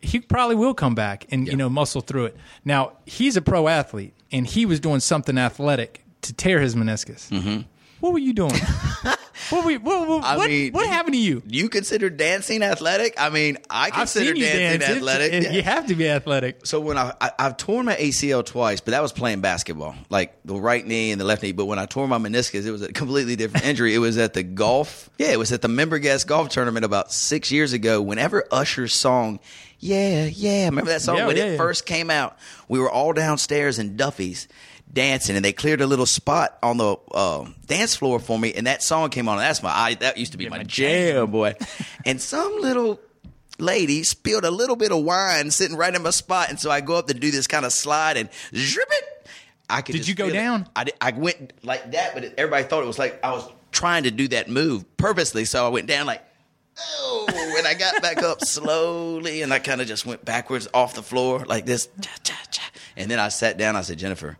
he 0.00 0.18
probably 0.20 0.56
will 0.56 0.74
come 0.74 0.94
back 0.94 1.26
and 1.30 1.46
you 1.46 1.56
know 1.56 1.68
muscle 1.68 2.00
through 2.00 2.26
it. 2.26 2.36
Now 2.64 2.92
he's 3.06 3.36
a 3.36 3.42
pro 3.42 3.68
athlete, 3.68 4.14
and 4.32 4.46
he 4.46 4.66
was 4.66 4.80
doing 4.80 4.98
something 5.00 5.38
athletic 5.38 6.04
to 6.22 6.32
tear 6.32 6.60
his 6.60 6.74
meniscus. 6.74 7.28
Mm-hmm. 7.30 7.60
What 8.00 8.12
were 8.12 8.18
you 8.18 8.32
doing? 8.32 8.52
what, 9.50 9.64
were 9.64 9.70
you, 9.72 9.80
what, 9.80 10.08
what, 10.08 10.24
I 10.24 10.36
what, 10.36 10.48
mean, 10.48 10.72
what 10.72 10.86
happened 10.88 11.14
to 11.14 11.20
you? 11.20 11.42
You 11.46 11.68
consider 11.68 12.08
dancing 12.10 12.62
athletic? 12.62 13.14
I 13.18 13.28
mean, 13.30 13.58
I 13.68 13.90
consider 13.90 14.32
dancing 14.34 14.80
dance. 14.80 14.96
Athletic. 14.96 15.32
it- 15.32 15.42
Yeah. 15.44 15.50
You 15.52 15.62
have 15.62 15.86
to 15.88 15.94
be 15.94 16.08
athletic. 16.08 16.66
So 16.66 16.80
when 16.80 16.96
I, 16.98 17.12
I 17.20 17.30
I've 17.38 17.56
torn 17.56 17.86
my 17.86 17.96
ACL 17.96 18.44
twice, 18.44 18.80
but 18.80 18.92
that 18.92 19.02
was 19.02 19.12
playing 19.12 19.40
basketball, 19.40 19.94
like 20.08 20.34
the 20.44 20.54
right 20.54 20.86
knee 20.86 21.10
and 21.12 21.20
the 21.20 21.24
left 21.24 21.42
knee. 21.42 21.52
But 21.52 21.66
when 21.66 21.78
I 21.78 21.86
tore 21.86 22.08
my 22.08 22.18
meniscus, 22.18 22.64
it 22.66 22.70
was 22.70 22.82
a 22.82 22.92
completely 22.92 23.36
different 23.36 23.66
injury. 23.66 23.94
It 23.94 23.98
was 23.98 24.16
at 24.18 24.34
the 24.34 24.42
golf, 24.42 25.10
yeah, 25.18 25.28
it 25.28 25.38
was 25.38 25.52
at 25.52 25.62
the 25.62 25.68
Member 25.68 25.98
Guest 25.98 26.26
Golf 26.26 26.48
Tournament 26.48 26.84
about 26.84 27.12
six 27.12 27.50
years 27.52 27.72
ago. 27.72 28.00
Whenever 28.00 28.46
Usher's 28.50 28.94
song, 28.94 29.40
yeah, 29.78 30.26
yeah, 30.26 30.66
remember 30.66 30.90
that 30.90 31.00
song 31.02 31.16
Yeah, 31.16 31.26
when 31.26 31.36
yeah, 31.36 31.44
it 31.44 31.56
first 31.56 31.86
came 31.86 32.10
out? 32.10 32.36
We 32.68 32.78
were 32.78 32.90
all 32.90 33.12
downstairs 33.12 33.78
in 33.78 33.96
Duffy's 33.96 34.46
dancing, 34.92 35.36
and 35.36 35.44
they 35.44 35.52
cleared 35.52 35.80
a 35.80 35.86
little 35.86 36.06
spot 36.06 36.58
on 36.62 36.76
the 36.76 36.96
uh, 37.12 37.46
dance 37.66 37.96
floor 37.96 38.18
for 38.18 38.38
me, 38.38 38.52
and 38.54 38.66
that 38.66 38.82
song 38.82 39.10
came 39.10 39.28
on. 39.28 39.38
And 39.38 39.42
that's 39.42 39.62
my 39.62 39.70
I, 39.70 39.94
that 39.94 40.18
used 40.18 40.32
to 40.32 40.38
be 40.38 40.48
my, 40.48 40.58
my 40.58 40.64
jam, 40.64 41.14
jam. 41.14 41.30
boy. 41.30 41.54
and 42.06 42.20
some 42.20 42.60
little 42.60 43.00
lady 43.58 44.02
spilled 44.02 44.44
a 44.44 44.50
little 44.50 44.76
bit 44.76 44.92
of 44.92 45.04
wine 45.04 45.50
sitting 45.50 45.76
right 45.76 45.94
in 45.94 46.02
my 46.02 46.10
spot, 46.10 46.50
and 46.50 46.58
so 46.58 46.70
I 46.70 46.80
go 46.80 46.96
up 46.96 47.06
to 47.08 47.14
do 47.14 47.30
this 47.30 47.46
kind 47.46 47.64
of 47.64 47.72
slide 47.72 48.16
and 48.16 48.28
zip 48.54 48.88
it. 48.90 49.28
I 49.68 49.82
could. 49.82 49.94
Did 49.94 50.08
you 50.08 50.14
go 50.14 50.30
down? 50.30 50.68
I 50.74 50.84
did, 50.84 50.94
I 51.00 51.12
went 51.12 51.52
like 51.62 51.92
that, 51.92 52.14
but 52.14 52.34
everybody 52.36 52.64
thought 52.64 52.82
it 52.82 52.86
was 52.86 52.98
like 52.98 53.20
I 53.24 53.32
was 53.32 53.48
trying 53.70 54.02
to 54.04 54.10
do 54.10 54.28
that 54.28 54.48
move 54.48 54.84
purposely, 54.96 55.44
so 55.44 55.64
I 55.64 55.68
went 55.68 55.86
down 55.86 56.06
like. 56.06 56.24
Oh, 56.82 57.26
and 57.58 57.66
I 57.66 57.74
got 57.74 58.00
back 58.00 58.22
up 58.22 58.40
slowly, 58.44 59.42
and 59.42 59.52
I 59.52 59.58
kind 59.58 59.82
of 59.82 59.86
just 59.86 60.06
went 60.06 60.24
backwards 60.24 60.66
off 60.72 60.94
the 60.94 61.02
floor 61.02 61.44
like 61.44 61.66
this, 61.66 61.88
cha, 62.00 62.10
cha, 62.22 62.34
cha. 62.50 62.62
and 62.96 63.10
then 63.10 63.18
I 63.18 63.28
sat 63.28 63.58
down. 63.58 63.76
I 63.76 63.82
said, 63.82 63.98
"Jennifer, 63.98 64.38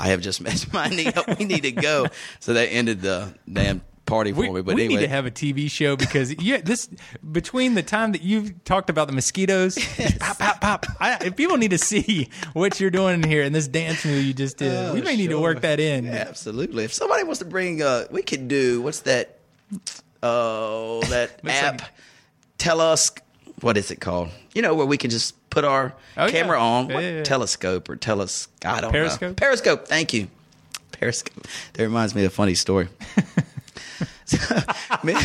I 0.00 0.08
have 0.08 0.20
just 0.20 0.40
messed 0.46 0.72
my 0.72 0.88
knee 0.88 1.06
up. 1.06 1.38
We 1.38 1.44
need 1.44 1.62
to 1.62 1.72
go." 1.72 2.06
So 2.40 2.54
that 2.54 2.66
ended 2.66 3.00
the 3.02 3.34
damn 3.50 3.82
party 4.06 4.32
for 4.32 4.40
We, 4.40 4.48
me. 4.50 4.62
But 4.62 4.74
we 4.74 4.84
anyway, 4.84 5.00
need 5.02 5.06
to 5.06 5.12
have 5.12 5.26
a 5.26 5.30
TV 5.30 5.70
show 5.70 5.94
because 5.96 6.34
yeah, 6.42 6.60
this 6.60 6.88
between 7.30 7.74
the 7.74 7.82
time 7.82 8.12
that 8.12 8.22
you've 8.22 8.64
talked 8.64 8.90
about 8.90 9.06
the 9.06 9.12
mosquitoes, 9.14 9.74
just 9.96 10.18
pop, 10.18 10.38
pop, 10.38 10.60
pop. 10.60 10.86
I, 11.00 11.30
people 11.30 11.56
need 11.58 11.70
to 11.70 11.78
see 11.78 12.28
what 12.52 12.80
you're 12.80 12.90
doing 12.90 13.22
in 13.22 13.28
here 13.28 13.42
and 13.44 13.54
this 13.54 13.68
dance 13.68 14.04
move 14.04 14.24
you 14.24 14.34
just 14.34 14.56
did. 14.56 14.72
Oh, 14.72 14.94
we 14.94 15.02
may 15.02 15.16
need 15.16 15.30
to 15.30 15.38
work 15.40 15.60
that 15.60 15.78
in. 15.78 16.06
Yeah, 16.06 16.24
absolutely. 16.28 16.84
If 16.84 16.92
somebody 16.92 17.22
wants 17.22 17.38
to 17.38 17.44
bring, 17.44 17.82
uh, 17.82 18.06
we 18.10 18.22
could 18.22 18.48
do 18.48 18.82
what's 18.82 19.00
that? 19.00 19.38
Oh, 20.22 21.02
that 21.10 21.40
app. 21.46 21.80
like- 21.80 21.90
Tell 22.58 22.80
us 22.80 23.10
what 23.60 23.76
is 23.76 23.90
it 23.90 24.00
called? 24.00 24.28
You 24.54 24.62
know 24.62 24.74
where 24.74 24.86
we 24.86 24.96
can 24.98 25.10
just 25.10 25.34
put 25.50 25.64
our 25.64 25.92
Oh, 26.16 26.28
camera 26.28 26.58
on 26.60 26.88
Yeah, 26.88 26.94
what, 26.94 27.04
yeah, 27.04 27.10
yeah. 27.16 27.22
telescope 27.22 27.88
or 27.88 27.96
tell 27.96 28.20
us. 28.20 28.48
I 28.64 28.80
don't 28.80 28.92
know. 28.92 28.98
Periscope? 28.98 29.36
Periscope. 29.36 29.86
Thank 29.88 30.12
you. 30.12 30.28
Periscope. 30.92 31.46
That 31.74 31.82
reminds 31.82 32.14
me 32.14 32.24
of 32.24 32.32
a 32.32 32.34
funny 32.34 32.54
story. 32.54 32.88
many, 35.02 35.18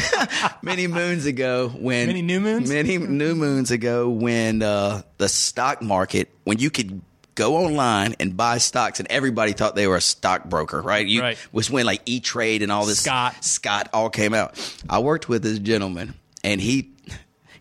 many 0.63 0.87
moons 0.87 1.25
ago, 1.25 1.69
when 1.69 2.07
Many 2.07 2.21
new 2.23 2.39
moons? 2.39 2.69
many 2.69 2.97
new 2.97 3.35
moons 3.35 3.69
ago, 3.71 4.09
when 4.09 4.61
uh, 4.63 5.03
the 5.17 5.29
stock 5.29 5.81
market, 5.81 6.29
when 6.43 6.57
you 6.57 6.69
could 6.71 7.01
go 7.35 7.55
online 7.57 8.15
and 8.19 8.35
buy 8.35 8.57
stocks, 8.57 8.99
and 8.99 9.09
everybody 9.11 9.53
thought 9.53 9.75
they 9.75 9.85
were 9.87 9.97
a 9.97 10.01
stockbroker, 10.01 10.81
right? 10.81 11.05
You, 11.05 11.21
Right. 11.21 11.37
Was 11.51 11.69
when 11.69 11.85
like 11.85 12.01
E 12.05 12.19
Trade 12.19 12.63
and 12.63 12.71
all 12.71 12.85
this 12.85 13.01
Scott. 13.01 13.43
Scott 13.43 13.89
all 13.93 14.09
came 14.09 14.33
out. 14.33 14.57
I 14.89 14.99
worked 14.99 15.29
with 15.29 15.43
this 15.43 15.59
gentleman, 15.59 16.15
and 16.43 16.59
he 16.59 16.91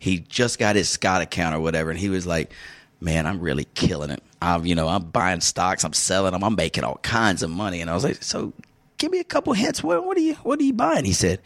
he 0.04 0.18
just 0.18 0.58
got 0.58 0.76
his 0.76 0.90
Scott 0.90 1.22
account 1.22 1.54
or 1.54 1.60
whatever, 1.60 1.90
and 1.90 1.98
he 1.98 2.10
was 2.10 2.26
like, 2.26 2.52
"Man, 3.00 3.26
I'm 3.26 3.40
really 3.40 3.64
killing 3.72 4.10
it. 4.10 4.22
I'm 4.42 4.66
you 4.66 4.74
know 4.74 4.86
I'm 4.86 5.04
buying 5.04 5.40
stocks, 5.40 5.82
I'm 5.82 5.94
selling 5.94 6.32
them, 6.32 6.44
I'm 6.44 6.56
making 6.56 6.84
all 6.84 6.98
kinds 6.98 7.42
of 7.42 7.48
money." 7.48 7.80
And 7.80 7.90
I 7.90 7.94
was 7.94 8.04
like, 8.04 8.22
"So, 8.22 8.52
give 8.98 9.10
me 9.10 9.18
a 9.18 9.24
couple 9.24 9.54
hints. 9.54 9.82
What 9.82 10.04
what 10.04 10.18
are 10.18 10.20
you 10.20 10.34
what 10.42 10.60
are 10.60 10.62
you 10.62 10.74
buying?" 10.74 11.06
He 11.06 11.14
said, 11.14 11.40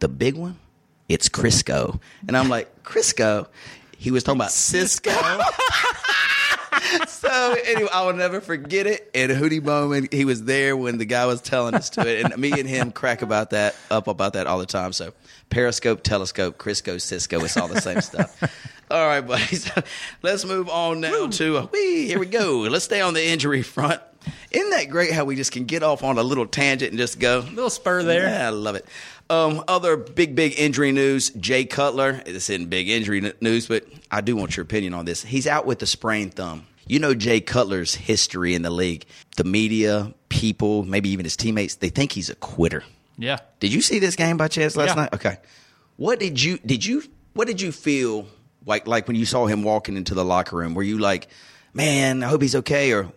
"The 0.00 0.08
big 0.08 0.36
one, 0.36 0.58
it's 1.08 1.30
Crisco," 1.30 2.00
and 2.28 2.36
I'm 2.36 2.50
like, 2.50 2.84
"Crisco." 2.84 3.48
He 3.96 4.10
was 4.10 4.24
talking 4.24 4.40
about 4.40 4.50
Cisco. 4.50 5.10
so 7.08 7.56
anyway, 7.64 7.88
I 7.92 8.06
will 8.06 8.14
never 8.14 8.40
forget 8.40 8.86
it. 8.86 9.10
And 9.14 9.30
Hootie 9.32 9.62
Bowman, 9.62 10.08
he 10.10 10.24
was 10.24 10.44
there 10.44 10.76
when 10.76 10.98
the 10.98 11.04
guy 11.04 11.26
was 11.26 11.40
telling 11.40 11.74
us 11.74 11.90
to 11.90 12.06
it, 12.06 12.24
and 12.24 12.36
me 12.40 12.52
and 12.52 12.68
him 12.68 12.92
crack 12.92 13.22
about 13.22 13.50
that 13.50 13.76
up 13.90 14.06
about 14.08 14.34
that 14.34 14.46
all 14.46 14.58
the 14.58 14.66
time. 14.66 14.92
So 14.92 15.12
Periscope, 15.50 16.02
Telescope, 16.02 16.58
Crisco, 16.58 17.00
Cisco, 17.00 17.44
it's 17.44 17.56
all 17.56 17.68
the 17.68 17.80
same 17.80 18.00
stuff. 18.00 18.40
All 18.90 19.06
right, 19.06 19.26
buddies. 19.26 19.70
Let's 20.22 20.44
move 20.44 20.68
on 20.68 21.00
now 21.00 21.26
to 21.28 21.58
uh, 21.58 21.66
wee, 21.72 22.06
here 22.06 22.18
we 22.18 22.26
go. 22.26 22.60
Let's 22.60 22.84
stay 22.84 23.00
on 23.00 23.14
the 23.14 23.24
injury 23.24 23.62
front. 23.62 24.02
Isn't 24.50 24.70
that 24.70 24.88
great 24.90 25.12
how 25.12 25.24
we 25.24 25.36
just 25.36 25.52
can 25.52 25.64
get 25.64 25.82
off 25.82 26.02
on 26.02 26.18
a 26.18 26.22
little 26.22 26.46
tangent 26.46 26.90
and 26.90 26.98
just 26.98 27.18
go? 27.18 27.40
A 27.40 27.42
little 27.42 27.70
spur 27.70 28.02
there. 28.02 28.24
Yeah, 28.28 28.46
I 28.46 28.50
love 28.50 28.74
it. 28.74 28.86
Um, 29.30 29.64
other 29.68 29.96
big, 29.96 30.34
big 30.34 30.58
injury 30.58 30.92
news. 30.92 31.30
Jay 31.30 31.64
Cutler. 31.64 32.22
This 32.24 32.50
isn't 32.50 32.68
big 32.68 32.88
injury 32.88 33.32
news, 33.40 33.66
but 33.66 33.84
I 34.10 34.20
do 34.20 34.36
want 34.36 34.56
your 34.56 34.64
opinion 34.64 34.94
on 34.94 35.04
this. 35.04 35.22
He's 35.22 35.46
out 35.46 35.64
with 35.66 35.78
the 35.78 35.86
sprained 35.86 36.34
thumb. 36.34 36.66
You 36.86 36.98
know 36.98 37.14
Jay 37.14 37.40
Cutler's 37.40 37.94
history 37.94 38.54
in 38.54 38.62
the 38.62 38.70
league. 38.70 39.06
The 39.36 39.44
media, 39.44 40.12
people, 40.28 40.82
maybe 40.84 41.08
even 41.10 41.24
his 41.24 41.36
teammates, 41.36 41.76
they 41.76 41.88
think 41.88 42.12
he's 42.12 42.28
a 42.28 42.34
quitter. 42.34 42.84
Yeah. 43.16 43.38
Did 43.60 43.72
you 43.72 43.80
see 43.80 43.98
this 44.00 44.16
game 44.16 44.36
by 44.36 44.48
chance 44.48 44.76
last 44.76 44.88
Yeah. 44.88 44.94
night? 45.02 45.14
Okay. 45.14 45.36
What 45.96 46.18
did 46.18 46.42
you 46.42 46.58
did 46.58 46.84
you 46.84 47.02
what 47.34 47.46
did 47.46 47.60
you 47.60 47.70
feel 47.72 48.26
like 48.66 48.86
like 48.86 49.06
when 49.06 49.16
you 49.16 49.24
saw 49.24 49.46
him 49.46 49.62
walking 49.62 49.96
into 49.96 50.12
the 50.14 50.24
locker 50.24 50.56
room? 50.56 50.74
Were 50.74 50.82
you 50.82 50.98
like, 50.98 51.28
man, 51.72 52.22
I 52.22 52.26
hope 52.28 52.42
he's 52.42 52.56
okay, 52.56 52.92
or 52.92 53.12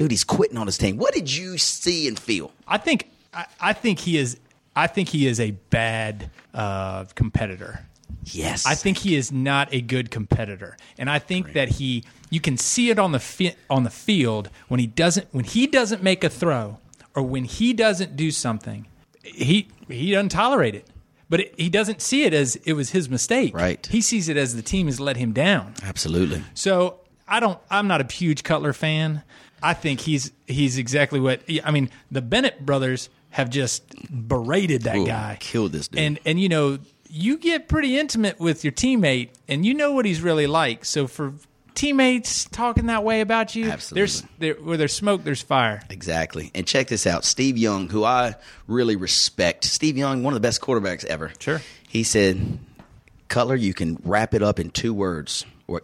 dude, 0.00 0.10
he's 0.10 0.24
quitting 0.24 0.56
on 0.56 0.66
his 0.66 0.78
team? 0.78 0.96
What 0.96 1.12
did 1.12 1.30
you 1.30 1.58
see 1.58 2.08
and 2.08 2.18
feel? 2.18 2.52
I 2.66 2.78
think 2.78 3.10
I, 3.34 3.44
I 3.60 3.72
think 3.74 3.98
he 3.98 4.16
is 4.16 4.38
I 4.74 4.86
think 4.86 5.10
he 5.10 5.26
is 5.26 5.38
a 5.38 5.50
bad 5.50 6.30
uh, 6.54 7.04
competitor. 7.14 7.80
Yes, 8.24 8.66
I 8.66 8.74
think 8.74 8.98
he 8.98 9.14
is 9.14 9.30
not 9.30 9.72
a 9.72 9.80
good 9.80 10.10
competitor, 10.10 10.76
and 10.98 11.08
I 11.10 11.18
think 11.18 11.52
that 11.52 11.68
he 11.68 12.04
you 12.30 12.40
can 12.40 12.56
see 12.56 12.90
it 12.90 12.98
on 12.98 13.12
the 13.12 13.18
fi- 13.18 13.56
on 13.68 13.84
the 13.84 13.90
field 13.90 14.48
when 14.68 14.80
he 14.80 14.86
doesn't 14.86 15.28
when 15.32 15.44
he 15.44 15.66
doesn't 15.66 16.02
make 16.02 16.24
a 16.24 16.30
throw 16.30 16.78
or 17.14 17.22
when 17.22 17.44
he 17.44 17.72
doesn't 17.72 18.16
do 18.16 18.30
something, 18.30 18.86
he 19.22 19.68
he 19.88 20.12
doesn't 20.12 20.30
tolerate 20.30 20.74
it. 20.74 20.86
But 21.28 21.40
it, 21.40 21.54
he 21.56 21.68
doesn't 21.68 22.02
see 22.02 22.24
it 22.24 22.34
as 22.34 22.56
it 22.56 22.72
was 22.72 22.90
his 22.90 23.08
mistake. 23.08 23.54
Right. 23.54 23.86
He 23.86 24.00
sees 24.00 24.28
it 24.28 24.36
as 24.36 24.56
the 24.56 24.62
team 24.62 24.86
has 24.86 24.98
let 24.98 25.16
him 25.16 25.32
down. 25.32 25.74
absolutely. 25.82 26.42
So 26.54 27.00
I 27.28 27.38
don't. 27.38 27.58
I'm 27.70 27.86
not 27.86 28.00
a 28.00 28.12
huge 28.12 28.42
Cutler 28.42 28.72
fan. 28.72 29.22
I 29.62 29.74
think 29.74 30.00
he's 30.00 30.32
he's 30.46 30.78
exactly 30.78 31.20
what 31.20 31.42
I 31.64 31.70
mean. 31.70 31.90
The 32.10 32.22
Bennett 32.22 32.64
brothers 32.64 33.08
have 33.30 33.50
just 33.50 33.82
berated 34.10 34.82
that 34.82 34.96
Ooh, 34.96 35.06
guy, 35.06 35.36
killed 35.40 35.72
this 35.72 35.88
dude. 35.88 36.00
and 36.00 36.18
and 36.24 36.40
you 36.40 36.48
know 36.48 36.78
you 37.08 37.38
get 37.38 37.68
pretty 37.68 37.98
intimate 37.98 38.38
with 38.38 38.64
your 38.64 38.72
teammate, 38.72 39.30
and 39.48 39.66
you 39.66 39.74
know 39.74 39.92
what 39.92 40.04
he's 40.04 40.20
really 40.20 40.46
like. 40.46 40.84
So 40.84 41.06
for 41.06 41.34
teammates 41.74 42.44
talking 42.46 42.86
that 42.86 43.04
way 43.04 43.20
about 43.20 43.54
you, 43.56 43.70
Absolutely. 43.70 44.00
there's 44.00 44.22
there, 44.38 44.54
where 44.54 44.76
there's 44.76 44.92
smoke, 44.92 45.24
there's 45.24 45.42
fire. 45.42 45.82
Exactly. 45.90 46.50
And 46.54 46.66
check 46.66 46.88
this 46.88 47.06
out. 47.06 47.24
Steve 47.24 47.56
Young, 47.56 47.88
who 47.88 48.04
I 48.04 48.34
really 48.66 48.96
respect. 48.96 49.64
Steve 49.64 49.96
Young, 49.96 50.22
one 50.22 50.34
of 50.34 50.36
the 50.40 50.46
best 50.46 50.60
quarterbacks 50.60 51.04
ever. 51.04 51.32
Sure. 51.38 51.60
He 51.88 52.02
said, 52.04 52.58
Cutler, 53.28 53.56
you 53.56 53.72
can 53.74 53.98
wrap 54.04 54.34
it 54.34 54.42
up 54.42 54.58
in 54.60 54.70
two 54.70 54.92
words. 54.92 55.44
Or 55.66 55.82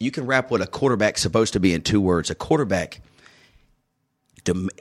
you 0.00 0.10
can 0.10 0.26
wrap 0.26 0.50
what 0.50 0.60
a 0.60 0.66
quarterback's 0.66 1.20
supposed 1.22 1.52
to 1.52 1.60
be 1.60 1.72
in 1.74 1.82
two 1.82 2.00
words. 2.00 2.30
A 2.30 2.34
quarterback 2.34 3.00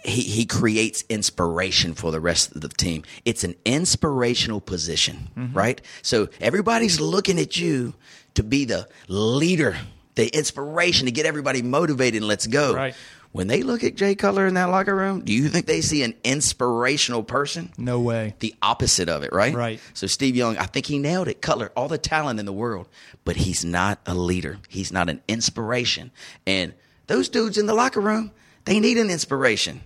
he, 0.06 0.22
he 0.22 0.46
creates 0.46 1.04
inspiration 1.10 1.94
for 1.94 2.12
the 2.12 2.20
rest 2.20 2.56
of 2.56 2.62
the 2.62 2.70
team. 2.70 3.04
It's 3.26 3.44
an 3.44 3.56
inspirational 3.66 4.62
position, 4.62 5.30
Mm-hmm. 5.38 5.56
right? 5.58 5.82
So 6.02 6.30
everybody's 6.42 7.00
looking 7.00 7.38
at 7.40 7.58
you 7.58 7.94
to 8.36 8.42
be 8.44 8.66
the 8.66 8.88
leader, 9.10 9.78
the 10.16 10.28
inspiration 10.36 11.06
to 11.06 11.12
get 11.12 11.26
everybody 11.26 11.62
motivated 11.62 12.22
and 12.22 12.28
let's 12.28 12.48
go. 12.48 12.74
Right. 12.74 12.96
When 13.32 13.48
they 13.48 13.62
look 13.62 13.84
at 13.84 13.96
Jay 13.96 14.16
Cutler 14.16 14.48
in 14.48 14.56
that 14.56 14.66
locker 14.66 14.96
room, 14.96 15.22
do 15.22 15.32
you 15.32 15.50
think 15.50 15.68
they 15.68 15.82
see 15.82 16.02
an 16.02 16.16
inspirational 16.24 17.22
person? 17.24 17.72
No 17.78 18.00
way. 18.00 18.34
The 18.40 18.56
opposite 18.62 19.08
of 19.08 19.22
it, 19.22 19.32
right? 19.32 19.54
Right. 19.54 19.80
So 19.94 20.08
Steve 20.08 20.36
Young, 20.36 20.58
I 20.58 20.64
think 20.64 20.88
he 20.88 20.98
nailed 20.98 21.28
it. 21.28 21.40
Cutler, 21.40 21.72
all 21.76 21.88
the 21.88 22.00
talent 22.00 22.40
in 22.40 22.48
the 22.48 22.54
world, 22.54 22.90
but 23.26 23.36
he's 23.36 23.64
not 23.64 24.00
a 24.08 24.16
leader. 24.16 24.58
He's 24.68 24.92
not 24.92 25.10
an 25.10 25.22
inspiration. 25.28 26.10
And 26.48 26.74
those 27.06 27.30
dudes 27.30 27.60
in 27.60 27.68
the 27.68 27.76
locker 27.76 28.02
room, 28.02 28.32
they 28.66 28.80
need 28.80 28.98
an 28.98 29.12
inspiration. 29.12 29.82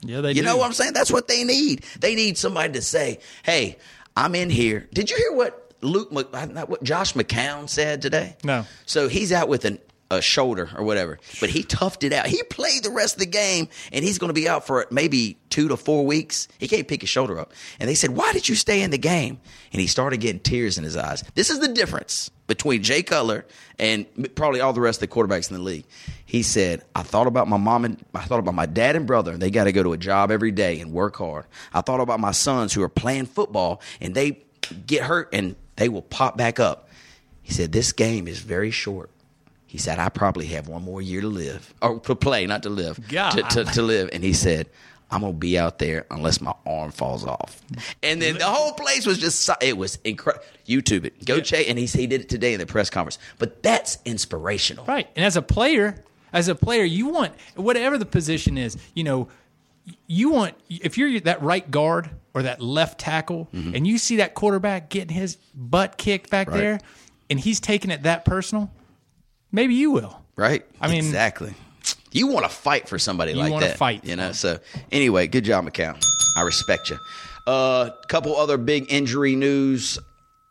Yeah, 0.00 0.20
they 0.20 0.32
do. 0.32 0.38
You 0.38 0.42
do. 0.42 0.48
know 0.48 0.56
what 0.56 0.66
I'm 0.66 0.72
saying? 0.72 0.92
That's 0.92 1.12
what 1.12 1.28
they 1.28 1.44
need. 1.44 1.84
They 2.00 2.14
need 2.14 2.36
somebody 2.38 2.72
to 2.74 2.82
say, 2.82 3.18
"Hey, 3.42 3.78
I'm 4.16 4.34
in 4.34 4.50
here." 4.50 4.88
Did 4.92 5.10
you 5.10 5.16
hear 5.16 5.32
what 5.32 5.74
Luke, 5.80 6.10
uh, 6.12 6.46
not 6.46 6.68
what 6.68 6.82
Josh 6.82 7.14
McCown 7.14 7.68
said 7.68 8.02
today? 8.02 8.36
No. 8.44 8.64
So 8.86 9.08
he's 9.08 9.32
out 9.32 9.48
with 9.48 9.64
an, 9.64 9.78
a 10.10 10.22
shoulder 10.22 10.70
or 10.76 10.84
whatever, 10.84 11.18
but 11.40 11.50
he 11.50 11.62
toughed 11.62 12.04
it 12.04 12.12
out. 12.12 12.26
He 12.26 12.42
played 12.44 12.82
the 12.82 12.90
rest 12.90 13.16
of 13.16 13.20
the 13.20 13.26
game, 13.26 13.68
and 13.92 14.04
he's 14.04 14.18
going 14.18 14.28
to 14.28 14.34
be 14.34 14.48
out 14.48 14.66
for 14.66 14.86
maybe 14.90 15.38
two 15.50 15.68
to 15.68 15.76
four 15.76 16.06
weeks. 16.06 16.48
He 16.58 16.68
can't 16.68 16.88
pick 16.88 17.02
his 17.02 17.10
shoulder 17.10 17.38
up. 17.38 17.52
And 17.78 17.88
they 17.88 17.94
said, 17.94 18.10
"Why 18.10 18.32
did 18.32 18.48
you 18.48 18.54
stay 18.54 18.82
in 18.82 18.90
the 18.90 18.98
game?" 18.98 19.40
And 19.72 19.80
he 19.80 19.86
started 19.86 20.18
getting 20.18 20.40
tears 20.40 20.78
in 20.78 20.84
his 20.84 20.96
eyes. 20.96 21.22
This 21.34 21.50
is 21.50 21.60
the 21.60 21.68
difference 21.68 22.30
between 22.46 22.82
Jay 22.82 23.02
Cutler 23.02 23.44
and 23.78 24.06
probably 24.34 24.60
all 24.60 24.72
the 24.72 24.80
rest 24.80 25.02
of 25.02 25.08
the 25.08 25.14
quarterbacks 25.14 25.50
in 25.50 25.56
the 25.56 25.62
league. 25.62 25.84
He 26.24 26.42
said, 26.42 26.82
I 26.96 27.02
thought 27.02 27.26
about 27.26 27.46
my 27.46 27.58
mom 27.58 27.84
and 27.84 28.02
I 28.14 28.24
thought 28.24 28.40
about 28.40 28.54
my 28.54 28.66
dad 28.66 28.96
and 28.96 29.06
brother. 29.06 29.36
They 29.36 29.50
got 29.50 29.64
to 29.64 29.72
go 29.72 29.82
to 29.82 29.92
a 29.92 29.98
job 29.98 30.30
every 30.30 30.50
day 30.50 30.80
and 30.80 30.92
work 30.92 31.16
hard. 31.16 31.44
I 31.72 31.82
thought 31.82 32.00
about 32.00 32.18
my 32.18 32.32
sons 32.32 32.72
who 32.72 32.82
are 32.82 32.88
playing 32.88 33.26
football 33.26 33.80
and 34.00 34.14
they 34.14 34.42
get 34.86 35.02
hurt 35.02 35.28
and 35.32 35.54
they 35.76 35.88
will 35.88 36.02
pop 36.02 36.36
back 36.36 36.58
up. 36.58 36.88
He 37.42 37.52
said, 37.52 37.72
This 37.72 37.92
game 37.92 38.26
is 38.26 38.40
very 38.40 38.70
short. 38.70 39.10
He 39.68 39.78
said, 39.78 39.98
I 40.00 40.08
probably 40.08 40.46
have 40.46 40.66
one 40.66 40.82
more 40.82 41.00
year 41.00 41.20
to 41.20 41.28
live 41.28 41.72
or 41.80 42.00
to 42.00 42.16
play, 42.16 42.46
not 42.46 42.64
to 42.64 42.70
live, 42.70 42.98
God. 43.08 43.30
to, 43.32 43.42
to, 43.42 43.64
to 43.72 43.82
live. 43.82 44.10
And 44.12 44.24
he 44.24 44.32
said, 44.32 44.68
I'm 45.10 45.20
gonna 45.20 45.32
be 45.34 45.56
out 45.58 45.78
there 45.78 46.04
unless 46.10 46.40
my 46.40 46.52
arm 46.66 46.90
falls 46.90 47.24
off. 47.24 47.62
And 48.02 48.20
then 48.20 48.38
the 48.38 48.44
whole 48.46 48.72
place 48.72 49.06
was 49.06 49.18
just 49.18 49.48
it 49.62 49.76
was 49.76 49.98
incredible. 50.04 50.44
YouTube 50.66 51.04
it, 51.06 51.24
go 51.24 51.40
check. 51.40 51.68
And 51.68 51.78
he 51.78 51.86
he 51.86 52.06
did 52.06 52.22
it 52.22 52.28
today 52.28 52.52
in 52.54 52.58
the 52.60 52.66
press 52.66 52.90
conference. 52.90 53.18
But 53.38 53.62
that's 53.62 53.98
inspirational, 54.04 54.84
Right. 54.86 55.06
And 55.16 55.24
as 55.24 55.36
a 55.36 55.42
player, 55.42 56.02
as 56.32 56.48
a 56.48 56.54
player, 56.54 56.84
you 56.84 57.08
want 57.08 57.32
whatever 57.54 57.96
the 57.96 58.04
position 58.06 58.58
is, 58.58 58.76
you 58.94 59.04
know, 59.04 59.28
you 60.06 60.30
want 60.30 60.54
if 60.68 60.98
you're 60.98 61.20
that 61.20 61.42
right 61.42 61.70
guard 61.70 62.10
or 62.34 62.42
that 62.42 62.60
left 62.60 63.00
tackle 63.00 63.48
and 63.52 63.86
you 63.86 63.96
see 63.96 64.16
that 64.16 64.34
quarterback 64.34 64.90
getting 64.90 65.14
his 65.16 65.36
butt 65.54 65.96
kicked 65.96 66.28
back 66.30 66.48
Mm-hmm. 66.48 66.54
Right. 66.54 66.60
there 66.62 66.80
and 67.30 67.40
he's 67.40 67.60
taking 67.60 67.90
it 67.90 68.02
that 68.02 68.24
personal, 68.26 68.70
maybe 69.52 69.74
you 69.74 69.90
will. 69.90 70.20
right? 70.36 70.64
I 70.80 70.88
mean- 70.88 70.98
exactly. 70.98 71.54
You 72.10 72.28
want 72.28 72.46
to 72.46 72.50
fight 72.50 72.88
for 72.88 72.98
somebody 72.98 73.32
You 73.32 73.38
like 73.38 73.60
that, 73.60 73.76
fight 73.76 74.04
you 74.04 74.16
know. 74.16 74.32
So 74.32 74.60
anyway, 74.90 75.26
good 75.26 75.44
job, 75.44 75.66
McCown. 75.66 76.02
I 76.36 76.40
respect 76.42 76.88
you. 76.88 76.98
A 77.46 77.50
uh, 77.50 77.90
couple 78.08 78.34
other 78.36 78.56
big 78.56 78.90
injury 78.90 79.36
news 79.36 79.98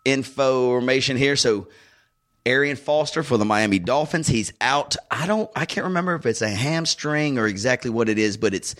information 0.05 1.17
here. 1.17 1.35
So 1.35 1.67
Arian 2.45 2.77
Foster 2.77 3.23
for 3.23 3.37
the 3.37 3.45
Miami 3.45 3.79
Dolphins. 3.79 4.27
He's 4.27 4.53
out. 4.61 4.95
I 5.11 5.27
don't. 5.27 5.49
I 5.55 5.65
can't 5.65 5.85
remember 5.85 6.15
if 6.15 6.25
it's 6.25 6.41
a 6.41 6.49
hamstring 6.49 7.37
or 7.37 7.47
exactly 7.47 7.91
what 7.91 8.07
it 8.07 8.17
is, 8.17 8.37
but 8.37 8.53
it's 8.53 8.75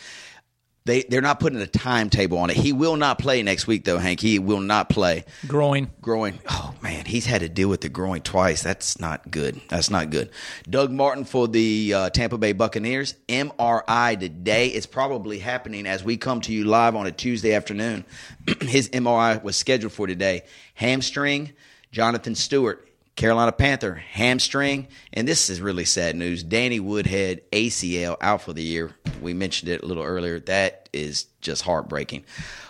they. 0.87 1.03
They're 1.03 1.21
not 1.21 1.39
putting 1.39 1.61
a 1.61 1.67
timetable 1.67 2.39
on 2.39 2.49
it. 2.49 2.57
He 2.57 2.73
will 2.73 2.97
not 2.97 3.19
play 3.19 3.43
next 3.43 3.67
week, 3.67 3.85
though. 3.85 3.99
Hank. 3.99 4.19
He 4.19 4.39
will 4.39 4.59
not 4.59 4.89
play. 4.89 5.25
Groin. 5.45 5.91
Groin. 6.01 6.39
Oh 6.49 6.73
man, 6.81 7.05
he's 7.05 7.27
had 7.27 7.41
to 7.41 7.49
deal 7.49 7.69
with 7.69 7.81
the 7.81 7.89
groin 7.89 8.21
twice. 8.21 8.63
That's 8.63 8.99
not 8.99 9.29
good. 9.29 9.61
That's 9.69 9.91
not 9.91 10.09
good. 10.09 10.31
Doug 10.67 10.91
Martin 10.91 11.25
for 11.25 11.47
the 11.47 11.93
uh, 11.93 12.09
Tampa 12.09 12.37
Bay 12.39 12.53
Buccaneers. 12.53 13.13
MRI 13.27 14.19
today. 14.19 14.69
It's 14.69 14.87
probably 14.87 15.37
happening 15.37 15.85
as 15.85 16.03
we 16.03 16.17
come 16.17 16.41
to 16.41 16.53
you 16.53 16.63
live 16.63 16.95
on 16.95 17.05
a 17.05 17.11
Tuesday 17.11 17.53
afternoon. 17.53 18.05
His 18.61 18.89
MRI 18.89 19.43
was 19.43 19.55
scheduled 19.55 19.93
for 19.93 20.07
today. 20.07 20.43
Hamstring. 20.73 21.51
Jonathan 21.91 22.35
Stewart. 22.35 22.86
Carolina 23.17 23.51
Panther 23.51 23.95
hamstring, 23.95 24.87
and 25.11 25.27
this 25.27 25.49
is 25.49 25.59
really 25.59 25.85
sad 25.85 26.15
news. 26.15 26.43
Danny 26.43 26.79
Woodhead 26.79 27.41
ACL 27.51 28.15
out 28.21 28.43
for 28.43 28.53
the 28.53 28.63
year. 28.63 28.91
We 29.21 29.33
mentioned 29.33 29.69
it 29.71 29.81
a 29.81 29.85
little 29.87 30.03
earlier. 30.03 30.39
That 30.41 30.87
is 30.93 31.25
just 31.41 31.63
heartbreaking. 31.63 32.25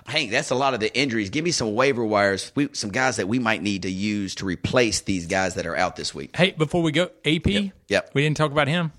Hank, 0.08 0.32
that's 0.32 0.50
a 0.50 0.56
lot 0.56 0.74
of 0.74 0.80
the 0.80 0.92
injuries. 0.98 1.30
Give 1.30 1.44
me 1.44 1.52
some 1.52 1.76
waiver 1.76 2.04
wires, 2.04 2.54
we, 2.56 2.70
some 2.72 2.92
guys 2.92 3.18
that 3.18 3.28
we 3.28 3.40
might 3.40 3.62
need 3.62 3.82
to 3.84 3.92
use 3.92 4.36
to 4.36 4.46
replace 4.46 5.02
these 5.02 5.28
guys 5.28 5.56
that 5.56 5.66
are 5.66 5.76
out 5.76 5.98
this 5.98 6.16
week. 6.16 6.34
Hey, 6.36 6.52
before 6.52 6.82
we 6.82 6.94
go, 6.94 7.12
AP. 7.26 7.46
Yep. 7.90 8.12
We 8.14 8.22
didn't 8.24 8.38
talk 8.38 8.52
about 8.54 8.70
him. 8.70 8.94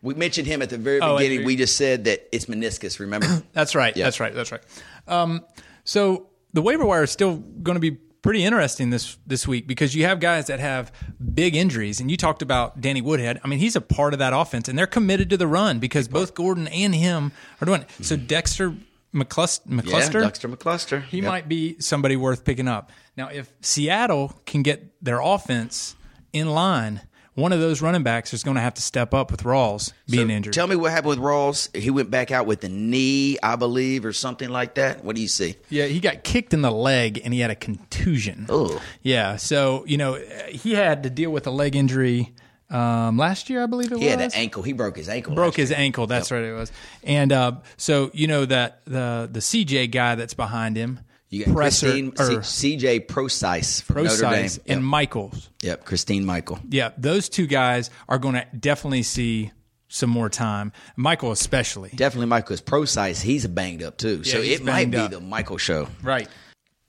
We 0.00 0.14
mentioned 0.14 0.46
him 0.46 0.62
at 0.62 0.70
the 0.70 0.78
very 0.78 1.00
Oh, 1.02 1.18
beginning. 1.18 1.44
we 1.44 1.56
just 1.56 1.76
said 1.76 2.04
that 2.04 2.26
it's 2.34 2.46
meniscus. 2.46 3.00
Remember? 3.00 3.42
That's 3.52 3.74
right. 3.74 3.94
Yeah. 3.94 4.04
That's 4.04 4.18
right. 4.18 4.34
That's 4.34 4.50
right. 4.50 4.62
Um, 5.06 5.44
so 5.84 6.28
the 6.54 6.62
waiver 6.62 6.86
wire 6.86 7.02
is 7.02 7.10
still 7.10 7.36
going 7.36 7.76
to 7.76 7.80
be 7.80 7.98
pretty 8.26 8.44
interesting 8.44 8.90
this 8.90 9.16
this 9.26 9.46
week 9.46 9.66
because 9.66 9.94
you 9.94 10.04
have 10.04 10.20
guys 10.20 10.48
that 10.48 10.60
have 10.60 10.92
big 11.34 11.54
injuries, 11.54 12.00
and 12.00 12.10
you 12.10 12.16
talked 12.16 12.42
about 12.42 12.80
Danny 12.80 13.00
Woodhead. 13.00 13.40
I 13.44 13.48
mean, 13.48 13.58
he's 13.58 13.76
a 13.76 13.80
part 13.80 14.12
of 14.12 14.18
that 14.18 14.32
offense, 14.32 14.68
and 14.68 14.78
they're 14.78 14.86
committed 14.86 15.30
to 15.30 15.36
the 15.36 15.46
run 15.46 15.78
because 15.78 16.08
both 16.08 16.34
Gordon 16.34 16.66
and 16.68 16.94
him 16.94 17.32
are 17.60 17.64
doing 17.64 17.82
it. 17.82 17.90
So 18.04 18.16
mm-hmm. 18.16 18.26
Dexter 18.26 18.74
McClus- 19.14 19.60
yeah, 19.66 19.76
McCluster, 19.80 20.22
Dexter 20.22 20.48
McCluster. 20.48 21.04
he 21.04 21.18
Yep. 21.18 21.26
might 21.26 21.48
be 21.48 21.76
somebody 21.80 22.16
worth 22.16 22.44
picking 22.44 22.68
up. 22.68 22.90
Now, 23.16 23.28
if 23.28 23.50
Seattle 23.62 24.40
can 24.44 24.62
get 24.62 24.92
their 25.02 25.20
offense 25.20 25.96
in 26.32 26.48
line 26.50 27.00
one 27.36 27.52
of 27.52 27.60
those 27.60 27.80
running 27.80 28.02
backs 28.02 28.34
is 28.34 28.42
going 28.42 28.56
to 28.56 28.60
have 28.60 28.74
to 28.74 28.82
step 28.82 29.14
up 29.14 29.30
with 29.30 29.44
Rawls 29.44 29.92
being 30.10 30.26
So 30.28 30.34
injured. 30.34 30.54
Tell 30.54 30.66
me 30.66 30.74
what 30.74 30.90
happened 30.90 31.10
with 31.10 31.18
Rawls. 31.20 31.74
He 31.76 31.90
went 31.90 32.10
back 32.10 32.30
out 32.32 32.46
with 32.46 32.62
the 32.62 32.68
knee, 32.68 33.38
I 33.42 33.54
believe, 33.56 34.04
or 34.04 34.12
something 34.12 34.48
like 34.48 34.74
that. 34.74 35.04
What 35.04 35.14
do 35.16 35.22
you 35.22 35.28
see? 35.28 35.54
Yeah, 35.70 35.84
he 35.84 36.00
got 36.00 36.24
kicked 36.24 36.52
in 36.52 36.62
the 36.62 36.72
leg 36.72 37.20
and 37.24 37.32
he 37.32 37.40
had 37.40 37.50
a 37.52 37.54
contusion. 37.54 38.46
Oh. 38.48 38.82
Yeah, 39.02 39.36
so 39.36 39.84
you 39.86 39.96
know 39.98 40.14
he 40.48 40.72
had 40.74 41.04
to 41.04 41.10
deal 41.10 41.30
with 41.30 41.46
a 41.46 41.50
leg 41.50 41.76
injury 41.76 42.32
um, 42.68 43.16
last 43.16 43.48
year, 43.48 43.62
I 43.62 43.66
believe 43.66 43.92
it 43.92 43.98
He 43.98 44.06
was. 44.06 44.10
had 44.10 44.20
an 44.20 44.30
ankle. 44.34 44.64
He 44.64 44.72
broke 44.72 44.96
his 44.96 45.08
ankle. 45.08 45.34
broke 45.36 45.54
his 45.54 45.70
year. 45.70 45.78
ankle. 45.78 46.08
That's 46.08 46.32
right, 46.32 46.42
it 46.42 46.52
was. 46.52 46.72
And 47.04 47.32
uh, 47.32 47.52
so 47.76 48.10
you 48.12 48.26
know 48.26 48.44
that 48.44 48.80
the 48.86 49.28
the 49.30 49.38
CJ 49.40 49.92
guy 49.92 50.16
that's 50.16 50.34
behind 50.34 50.76
him, 50.76 50.98
You 51.28 51.44
got 51.44 51.54
Presser 51.54 51.86
Christine 51.86 52.12
or 52.18 52.42
C- 52.44 52.76
CJ 52.78 53.06
Procise 53.06 53.82
from 53.82 54.04
Notre 54.04 54.16
Dame. 54.22 54.30
Procise 54.44 54.58
Yep. 54.66 54.76
and 54.76 54.84
Michaels. 54.86 55.50
yep, 55.62 55.84
Christine 55.84 56.24
Michael. 56.24 56.60
Yeah, 56.68 56.90
those 56.96 57.28
two 57.28 57.46
guys 57.46 57.90
are 58.08 58.18
going 58.18 58.34
to 58.34 58.46
definitely 58.58 59.02
see 59.02 59.50
some 59.88 60.10
more 60.10 60.28
time. 60.28 60.72
Michael 60.96 61.32
especially. 61.32 61.90
Definitely 61.94 62.26
Michael 62.26 62.54
is 62.54 62.60
Procise. 62.60 63.20
He's 63.22 63.46
banged 63.46 63.82
up 63.82 63.96
too. 63.96 64.22
so 64.24 64.38
it 64.40 64.64
might 64.64 64.90
be 64.90 64.96
up. 64.98 65.10
the 65.10 65.20
Michael 65.20 65.58
show. 65.58 65.88
Right. 66.02 66.28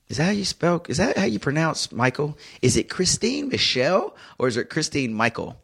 Is 0.08 0.16
that 0.16 0.24
how 0.24 0.30
you 0.30 0.44
spell? 0.44 0.82
Is 0.88 0.96
that 0.96 1.16
how 1.18 1.24
you 1.26 1.38
pronounce 1.38 1.92
Michael? 1.92 2.38
Is 2.62 2.76
it 2.76 2.88
Christine 2.88 3.48
Michelle 3.48 4.16
or 4.38 4.48
is 4.48 4.56
it 4.56 4.70
Christine 4.70 5.12
Michael? 5.12 5.56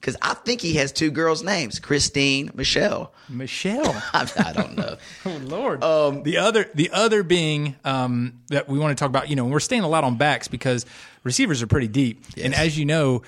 Because 0.00 0.16
I 0.22 0.34
think 0.34 0.60
he 0.60 0.74
has 0.74 0.92
two 0.92 1.10
girls' 1.10 1.42
names, 1.42 1.80
Christine 1.80 2.50
Michelle. 2.54 3.12
Michelle. 3.28 4.00
I, 4.14 4.52
don't 4.54 4.76
know. 4.76 4.96
Oh 5.26 5.36
Lord. 5.42 5.82
Um, 5.82 6.22
the 6.22 6.36
other, 6.38 6.70
the 6.74 6.90
other 6.92 7.22
being 7.24 7.74
um, 7.84 8.40
that 8.48 8.68
we 8.68 8.78
want 8.78 8.96
to 8.96 9.02
talk 9.02 9.08
about. 9.10 9.28
You 9.28 9.34
know, 9.36 9.44
we're 9.46 9.58
staying 9.60 9.82
a 9.82 9.88
lot 9.88 10.04
on 10.04 10.16
backs 10.16 10.46
because 10.46 10.86
receivers 11.24 11.62
are 11.62 11.66
pretty 11.66 11.88
deep, 11.88 12.24
and 12.36 12.54
as 12.54 12.78
you 12.78 12.84
know, 12.84 13.22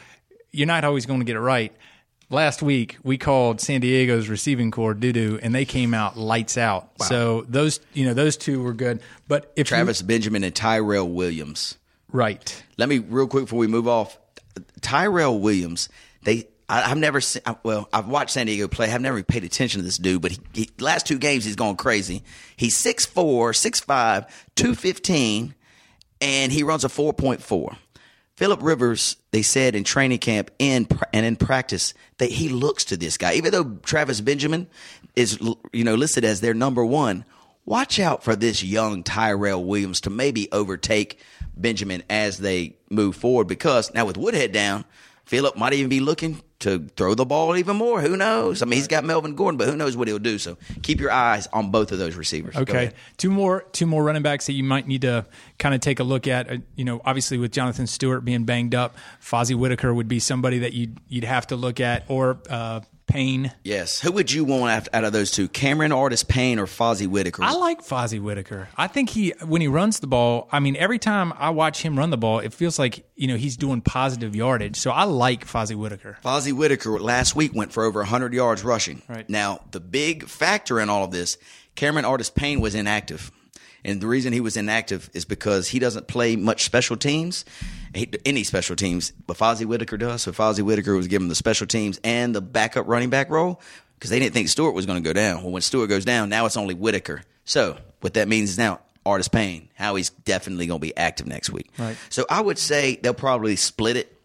you're 0.53 0.69
not 0.69 0.85
always 0.85 1.07
going 1.07 1.19
to 1.21 1.25
get 1.25 1.35
it 1.37 1.41
right. 1.41 1.73
Last 2.33 2.63
week 2.63 2.97
we 3.03 3.19
called 3.19 3.61
San 3.61 3.81
Diego's 3.81 4.29
receiving 4.29 4.71
corps 4.71 4.95
doo 4.95 5.13
doo, 5.13 5.41
and 5.43 5.53
they 5.53 5.65
came 5.65 5.93
out 5.93 6.17
lights 6.17 6.57
out. 6.57 6.91
So 7.03 7.45
those, 7.49 7.81
you 7.95 8.07
know, 8.07 8.15
those 8.15 8.37
two 8.37 8.63
were 8.63 8.73
good. 8.75 9.01
But 9.27 9.53
if 9.57 9.67
you- 9.67 9.77
Travis 9.77 10.01
Benjamin 10.03 10.45
and 10.45 10.55
Tyrell 10.55 11.09
Williams. 11.09 11.77
right, 12.13 12.63
Let 12.79 12.89
me 12.89 12.99
real 13.01 13.27
quick 13.27 13.47
before 13.47 13.59
we 13.59 13.67
move 13.67 13.89
off. 13.89 14.17
Tyrell 14.81 15.41
Williams. 15.41 15.89
They. 16.23 16.47
I, 16.71 16.91
I've 16.91 16.99
never 16.99 17.21
seen. 17.21 17.43
Well, 17.65 17.89
I've 17.93 18.09
watched 18.09 18.31
San 18.31 18.47
Diego 18.47 18.69
play. 18.69 18.91
I've 18.91 19.01
never 19.01 19.23
paid 19.23 19.45
attention 19.45 19.81
to 19.81 19.85
this 19.85 19.99
dude, 19.99 20.23
but 20.23 20.31
he, 20.31 20.39
he 20.55 20.71
last 20.79 21.05
two 21.05 21.19
games 21.19 21.45
he's 21.45 21.57
gone 21.57 21.77
crazy. 21.77 22.23
He's 22.57 22.81
6'4", 22.81 23.13
6'5", 23.13 23.87
215, 24.55 25.55
and 26.21 26.53
he 26.53 26.63
runs 26.63 26.85
a 26.85 26.89
four 26.89 27.13
point 27.13 27.43
four. 27.43 27.77
Philip 28.37 28.63
Rivers, 28.63 29.17
they 29.33 29.43
said 29.43 29.75
in 29.75 29.85
training 29.85 30.21
camp 30.21 30.51
in 30.59 30.87
and 31.13 31.27
in 31.27 31.37
practice 31.37 31.93
that 32.19 32.31
he 32.31 32.49
looks 32.49 32.85
to 32.87 32.97
this 32.97 33.19
guy, 33.19 33.35
even 33.35 33.53
though 33.53 33.77
Travis 33.83 34.21
Benjamin 34.21 34.69
is 35.17 35.39
you 35.73 35.85
know 35.85 35.97
listed 35.97 36.25
as 36.25 36.41
their 36.41 36.55
number 36.55 36.85
one. 36.85 37.25
Watch 37.67 38.01
out 38.01 38.25
for 38.25 38.35
this 38.35 38.65
young 38.65 39.03
Tyrell 39.03 39.63
Williams 39.63 40.01
to 40.03 40.11
maybe 40.11 40.51
overtake 40.51 41.21
Benjamin 41.57 42.03
as 42.09 42.39
they 42.39 42.77
move 42.89 43.15
forward. 43.15 43.47
Because 43.47 43.93
now 43.93 44.07
with 44.07 44.17
Woodhead 44.17 44.51
down, 44.51 44.85
Philip 45.31 45.57
might 45.57 45.73
even 45.75 45.89
be 45.89 46.01
looking 46.01 46.41
to 46.59 46.89
throw 46.97 47.15
the 47.15 47.25
ball 47.25 47.57
even 47.57 47.77
more. 47.77 48.01
Who 48.01 48.17
knows? 48.17 48.63
I 48.63 48.65
mean, 48.65 48.79
he's 48.79 48.89
got 48.89 49.05
Melvin 49.05 49.37
Gordon, 49.37 49.59
but 49.59 49.69
who 49.69 49.77
knows 49.77 49.97
what 49.97 50.09
he'll 50.09 50.19
do? 50.19 50.39
So 50.39 50.59
keep 50.83 50.99
your 50.99 51.13
eyes 51.13 51.47
on 51.53 51.71
both 51.71 51.93
of 51.93 52.01
those 52.01 52.17
receivers. 52.17 52.57
Okay, 52.57 52.91
two 53.17 53.31
more 53.31 53.65
two 53.71 53.87
more 53.87 54.03
running 54.03 54.23
backs 54.23 54.47
that 54.47 54.55
you 54.55 54.65
might 54.65 54.89
need 54.89 55.03
to 55.03 55.25
kind 55.57 55.73
of 55.73 55.81
take 55.81 56.01
a 56.01 56.03
look 56.03 56.27
at. 56.27 56.51
Uh, 56.51 56.57
you 56.75 56.85
know, 56.85 57.01
obviously 57.05 57.39
with 57.39 57.53
Jonathan 57.53 57.87
Stewart 57.87 58.25
being 58.25 58.43
banged 58.43 58.75
up, 58.75 58.97
Fozzy 59.23 59.55
Whittaker 59.55 59.95
would 59.95 60.09
be 60.09 60.19
somebody 60.19 60.59
that 60.59 60.73
you'd 60.73 60.99
you'd 61.09 61.23
have 61.23 61.47
to 61.47 61.55
look 61.55 61.79
at, 61.79 62.07
or 62.09 62.41
uh, 62.51 62.81
Payne. 63.11 63.53
Yes. 63.65 64.01
Who 64.01 64.13
would 64.13 64.31
you 64.33 64.45
want 64.45 64.71
out- 64.73 64.89
out 64.95 65.05
of 65.05 65.13
those 65.13 65.31
two? 65.31 65.49
Cameron 65.49 65.93
Artis 65.93 66.23
Payne 66.25 66.59
or 66.59 66.67
Fozzy 66.67 67.07
Whittaker? 67.07 67.43
I 67.43 67.53
like 67.53 67.83
Fozzy 67.85 68.21
Whittaker. 68.21 68.69
I 68.77 68.87
think 68.87 69.11
he 69.11 69.35
when 69.45 69.61
he 69.61 69.69
runs 69.69 70.01
the 70.01 70.07
ball. 70.07 70.49
I 70.53 70.61
mean, 70.61 70.77
every 70.77 70.99
time 70.99 71.33
I 71.37 71.51
watch 71.51 71.83
him 71.83 71.99
run 71.99 72.11
the 72.11 72.17
ball, 72.17 72.39
it 72.39 72.55
feels 72.55 72.79
like 72.79 73.05
you 73.17 73.27
know 73.27 73.37
he's 73.37 73.57
doing 73.57 73.81
positive 73.81 74.35
yardage. 74.35 74.77
So 74.77 74.91
I 74.91 75.05
like 75.05 75.47
Fozzy 75.47 75.75
Whittaker. 75.75 76.19
Fozzy 76.25 76.53
Whittaker 76.53 76.99
last 77.01 77.35
week 77.37 77.55
went 77.55 77.73
for 77.73 77.85
over 77.85 78.01
100 78.01 78.33
yards 78.33 78.65
rushing. 78.65 79.03
Right. 79.09 79.29
Now, 79.29 79.61
the 79.73 79.81
big 79.81 80.27
factor 80.29 80.79
in 80.81 80.89
all 80.89 81.05
of 81.05 81.11
this, 81.11 81.37
Cameron 81.75 82.05
Artis 82.05 82.31
Payne 82.31 82.61
was 82.61 82.75
inactive. 82.75 83.31
And 83.83 84.01
the 84.03 84.07
reason 84.07 84.35
he 84.35 84.41
was 84.41 84.59
inactive 84.59 85.09
is 85.15 85.25
because 85.25 85.69
he 85.69 85.79
doesn't 85.79 86.07
play 86.07 86.37
much 86.37 86.65
special 86.65 86.97
teams, 86.99 87.47
any 87.95 88.45
special 88.45 88.77
teams, 88.77 89.13
but 89.27 89.37
Fozzy 89.37 89.65
Whittaker 89.65 89.97
does. 89.97 90.23
So 90.23 90.33
Fozzy 90.33 90.63
Whittaker 90.63 90.95
was 90.95 91.09
given 91.09 91.29
the 91.29 91.35
special 91.35 91.67
teams 91.67 92.01
and 92.05 92.35
the 92.35 92.41
backup 92.41 92.87
running 92.87 93.11
back 93.11 93.31
role 93.31 93.61
because 93.95 94.11
they 94.11 94.19
didn't 94.19 94.35
think 94.35 94.49
Stewart 94.49 94.75
was 94.75 94.87
going 94.87 95.03
to 95.03 95.07
go 95.09 95.13
down. 95.13 95.43
Well, 95.43 95.53
when 95.53 95.63
Stewart 95.63 95.89
goes 95.89 96.05
down, 96.05 96.29
now 96.29 96.47
it's 96.47 96.57
only 96.57 96.75
Whittaker. 96.75 97.23
So 97.45 97.77
what 98.01 98.15
that 98.15 98.29
means 98.29 98.51
is 98.51 98.59
now 98.59 98.81
Artis 99.05 99.29
Payne, 99.29 99.69
how 99.75 99.97
he's 99.97 100.11
definitely 100.11 100.67
going 100.67 100.81
to 100.81 100.87
be 100.87 100.97
active 100.97 101.27
next 101.27 101.51
week. 101.51 101.71
Right. 101.79 101.97
So 102.11 102.25
I 102.31 102.41
would 102.41 102.59
say 102.59 102.97
they'll 103.03 103.15
probably 103.15 103.57
split 103.57 103.97
it. 103.97 104.17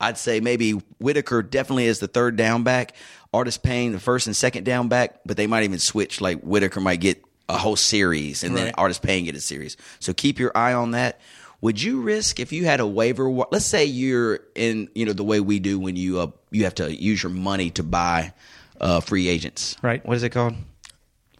I'd 0.00 0.18
say 0.18 0.40
maybe 0.40 0.72
Whittaker 0.98 1.42
definitely 1.42 1.86
is 1.86 1.98
the 2.00 2.08
third 2.08 2.36
down 2.36 2.62
back. 2.62 2.94
Artis 3.32 3.58
Payne, 3.58 3.92
the 3.92 4.00
first 4.00 4.26
and 4.26 4.34
second 4.34 4.64
down 4.64 4.88
back, 4.88 5.20
but 5.26 5.36
they 5.36 5.46
might 5.46 5.64
even 5.64 5.78
switch. 5.78 6.20
Like 6.20 6.40
Whittaker 6.40 6.80
might 6.80 7.00
get 7.00 7.22
a 7.48 7.58
whole 7.58 7.76
series, 7.76 8.42
and 8.42 8.56
then 8.56 8.66
Right. 8.66 8.74
Artis 8.78 8.98
Payne 8.98 9.24
get 9.26 9.34
a 9.34 9.40
series. 9.40 9.76
So 10.00 10.14
keep 10.14 10.38
your 10.38 10.56
eye 10.56 10.72
on 10.72 10.92
that. 10.92 11.20
Would 11.64 11.80
you 11.80 12.02
risk 12.02 12.40
if 12.40 12.52
you 12.52 12.66
had 12.66 12.80
a 12.80 12.86
waiver? 12.86 13.30
Let's 13.50 13.64
say 13.64 13.86
you're 13.86 14.40
in, 14.54 14.90
you 14.94 15.06
know, 15.06 15.14
the 15.14 15.24
way 15.24 15.40
we 15.40 15.60
do 15.60 15.78
when 15.78 15.96
you 15.96 16.20
uh, 16.20 16.26
you 16.50 16.64
have 16.64 16.74
to 16.74 16.94
use 16.94 17.22
your 17.22 17.32
money 17.32 17.70
to 17.70 17.82
buy 17.82 18.34
uh, 18.82 19.00
free 19.00 19.28
agents. 19.28 19.74
Right. 19.80 20.04
What 20.04 20.14
is 20.18 20.22
it 20.22 20.28
called? 20.28 20.56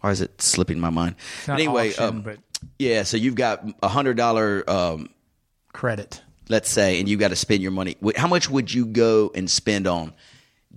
Why 0.01 0.09
is 0.09 0.21
it 0.21 0.41
slipping 0.41 0.79
my 0.79 0.89
mind? 0.89 1.13
Anyway, 1.47 1.89
auction, 1.89 2.03
um, 2.03 2.21
but 2.23 2.39
yeah. 2.79 3.03
So 3.03 3.17
you've 3.17 3.35
got 3.35 3.69
a 3.83 3.87
hundred 3.87 4.17
dollar 4.17 4.67
um, 4.67 5.09
credit. 5.73 6.23
let's 6.49 6.71
say, 6.71 6.99
and 6.99 7.07
you've 7.07 7.19
got 7.19 7.27
to 7.27 7.35
spend 7.35 7.61
your 7.61 7.71
money. 7.71 7.95
How 8.15 8.27
much 8.27 8.49
would 8.49 8.73
you 8.73 8.87
go 8.87 9.31
and 9.35 9.47
spend 9.47 9.85
on 9.85 10.11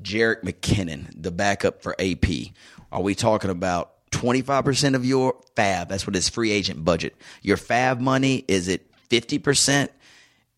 Jerick 0.03 0.43
McKinnon, 0.43 1.07
the 1.17 1.31
backup 1.31 1.81
for 1.81 1.97
AP? 1.99 2.53
Are 2.93 3.01
we 3.01 3.15
talking 3.15 3.49
about 3.49 3.95
25% 4.11 4.95
of 4.95 5.07
your 5.07 5.37
fab? 5.57 5.89
That's 5.89 6.07
what 6.07 6.15
his 6.15 6.29
free 6.29 6.51
agent 6.51 6.85
budget. 6.85 7.17
Your 7.41 7.57
fab 7.57 7.99
money, 7.99 8.45
is 8.47 8.69
it 8.69 8.88
50%? 9.11 9.89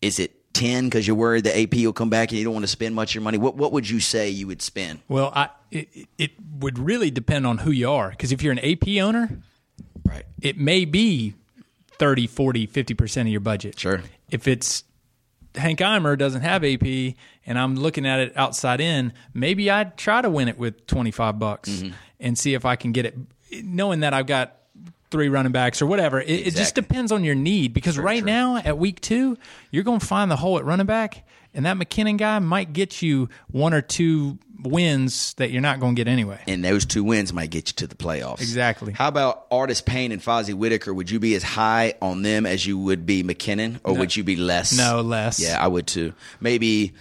Is 0.01 0.19
it 0.19 0.53
10 0.53 0.85
because 0.85 1.07
you're 1.07 1.15
worried 1.15 1.43
the 1.45 1.57
AP 1.61 1.73
will 1.75 1.93
come 1.93 2.09
back 2.09 2.29
and 2.29 2.37
you 2.39 2.43
don't 2.43 2.53
want 2.53 2.63
to 2.63 2.67
spend 2.67 2.95
much 2.95 3.11
of 3.11 3.15
your 3.15 3.23
money? 3.23 3.37
What, 3.37 3.55
what 3.55 3.71
would 3.71 3.89
you 3.89 3.99
say 3.99 4.29
you 4.29 4.47
would 4.47 4.61
spend? 4.61 4.99
Well, 5.07 5.31
I 5.35 5.49
it, 5.71 5.87
it 6.17 6.31
would 6.59 6.77
really 6.77 7.11
depend 7.11 7.47
on 7.47 7.59
who 7.59 7.71
you 7.71 7.89
are 7.89 8.09
because 8.09 8.31
if 8.31 8.41
you're 8.43 8.51
an 8.51 8.59
AP 8.59 8.87
owner, 9.01 9.39
Right. 10.03 10.25
it 10.41 10.57
may 10.57 10.83
be 10.85 11.35
30, 11.93 12.27
40, 12.27 12.67
50% 12.67 13.21
of 13.21 13.27
your 13.27 13.39
budget. 13.39 13.79
Sure. 13.79 14.01
If 14.29 14.47
it's 14.47 14.83
Hank 15.55 15.79
Eimer 15.79 16.17
doesn't 16.17 16.41
have 16.41 16.63
AP 16.65 17.15
and 17.45 17.57
I'm 17.59 17.75
looking 17.75 18.05
at 18.05 18.19
it 18.19 18.33
outside 18.35 18.81
in, 18.81 19.13
maybe 19.33 19.69
I'd 19.69 19.95
try 19.97 20.21
to 20.21 20.29
win 20.29 20.47
it 20.49 20.57
with 20.57 20.85
25 20.87 21.39
bucks 21.39 21.69
Mm-hmm. 21.69 21.93
and 22.19 22.37
see 22.37 22.53
if 22.53 22.65
I 22.65 22.75
can 22.75 22.91
get 22.91 23.05
it 23.05 23.17
knowing 23.63 23.99
that 24.01 24.13
I've 24.13 24.27
got 24.27 24.55
three 25.11 25.29
running 25.29 25.51
backs 25.51 25.81
or 25.81 25.85
whatever. 25.85 26.19
It, 26.19 26.47
it 26.47 26.55
just 26.55 26.73
depends 26.73 27.11
on 27.11 27.23
your 27.23 27.35
need 27.35 27.73
because 27.73 27.99
right 27.99 28.19
true. 28.19 28.25
now 28.25 28.57
at 28.57 28.77
week 28.77 29.01
2, 29.01 29.37
you're 29.69 29.83
going 29.83 29.99
to 29.99 30.05
find 30.05 30.31
the 30.31 30.37
hole 30.37 30.57
at 30.57 30.65
running 30.65 30.87
back 30.87 31.23
and 31.53 31.65
that 31.65 31.77
McKinnon 31.77 32.17
guy 32.17 32.39
might 32.39 32.73
get 32.73 33.01
you 33.01 33.29
one 33.49 33.73
or 33.73 33.81
two 33.81 34.39
wins 34.63 35.33
that 35.35 35.51
you're 35.51 35.61
not 35.61 35.79
going 35.79 35.95
to 35.95 35.99
get 35.99 36.09
anyway. 36.09 36.39
And 36.47 36.63
those 36.63 36.85
two 36.85 37.03
wins 37.03 37.33
might 37.33 37.49
get 37.49 37.69
you 37.69 37.73
to 37.77 37.87
the 37.87 37.95
playoffs. 37.95 38.41
Exactly. 38.41 38.93
How 38.93 39.07
about 39.07 39.47
Artis 39.51 39.81
Payne 39.81 40.11
and 40.11 40.21
Fozzy 40.21 40.53
Whittaker? 40.53 40.93
Would 40.93 41.09
you 41.09 41.19
be 41.19 41.35
as 41.35 41.43
high 41.43 41.95
on 42.01 42.21
them 42.21 42.45
as 42.45 42.65
you 42.65 42.77
would 42.77 43.05
be 43.05 43.23
McKinnon, 43.23 43.79
or 43.83 43.95
would 43.95 44.15
you 44.15 44.23
be 44.23 44.35
less? 44.35 44.77
No, 44.77 45.01
less. 45.01 45.39
Yeah, 45.39 45.61
I 45.61 45.67
would 45.67 45.87
too. 45.87 46.13
Maybe 46.39 46.93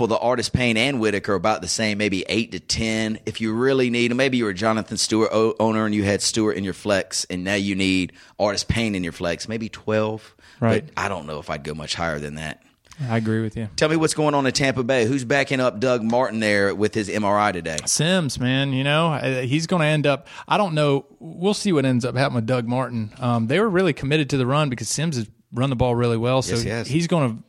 for 0.00 0.08
the 0.08 0.16
Artis 0.16 0.48
Payne 0.48 0.78
and 0.78 0.98
Whittaker 0.98 1.34
about 1.34 1.60
the 1.60 1.68
same, 1.68 1.98
maybe 1.98 2.24
eight 2.26 2.52
to 2.52 2.58
ten. 2.58 3.18
If 3.26 3.42
you 3.42 3.52
really 3.52 3.90
need, 3.90 4.16
maybe 4.16 4.38
you 4.38 4.44
were 4.44 4.50
a 4.50 4.54
Jonathan 4.54 4.96
Stewart 4.96 5.28
owner 5.30 5.84
and 5.84 5.94
you 5.94 6.04
had 6.04 6.22
Stewart 6.22 6.56
in 6.56 6.64
your 6.64 6.72
flex, 6.72 7.26
and 7.28 7.44
now 7.44 7.56
you 7.56 7.74
need 7.74 8.14
Artis 8.38 8.64
Payne 8.64 8.94
in 8.94 9.04
your 9.04 9.12
flex, 9.12 9.46
maybe 9.46 9.68
twelve. 9.68 10.34
Right. 10.58 10.86
But 10.86 10.94
I 10.96 11.10
don't 11.10 11.26
know 11.26 11.38
if 11.38 11.50
I'd 11.50 11.64
go 11.64 11.74
much 11.74 11.96
higher 11.96 12.18
than 12.18 12.36
that. 12.36 12.62
I 13.10 13.18
agree 13.18 13.42
with 13.42 13.58
you. 13.58 13.68
Tell 13.76 13.90
me 13.90 13.96
what's 13.96 14.14
going 14.14 14.34
on 14.34 14.46
in 14.46 14.52
Tampa 14.54 14.82
Bay. 14.82 15.04
Who's 15.04 15.26
backing 15.26 15.60
up 15.60 15.80
Doug 15.80 16.02
Martin 16.02 16.40
there 16.40 16.74
with 16.74 16.94
his 16.94 17.10
MRI 17.10 17.52
today? 17.52 17.76
Sims, 17.84 18.40
man, 18.40 18.72
you 18.72 18.84
know 18.84 19.18
he's 19.44 19.66
going 19.66 19.80
to 19.80 19.86
end 19.86 20.06
up. 20.06 20.28
I 20.48 20.56
don't 20.56 20.72
know. 20.72 21.04
We'll 21.18 21.52
see 21.52 21.74
what 21.74 21.84
ends 21.84 22.06
up 22.06 22.16
happening 22.16 22.36
with 22.36 22.46
Doug 22.46 22.66
Martin. 22.66 23.12
Um, 23.18 23.48
they 23.48 23.60
were 23.60 23.68
really 23.68 23.92
committed 23.92 24.30
to 24.30 24.38
the 24.38 24.46
run 24.46 24.70
because 24.70 24.88
Sims 24.88 25.16
has 25.18 25.28
run 25.52 25.68
the 25.68 25.76
ball 25.76 25.94
really 25.94 26.16
well, 26.16 26.40
so 26.40 26.56
Yes, 26.56 26.86
he 26.86 26.94
he's 26.94 27.06
going 27.06 27.36
to 27.36 27.44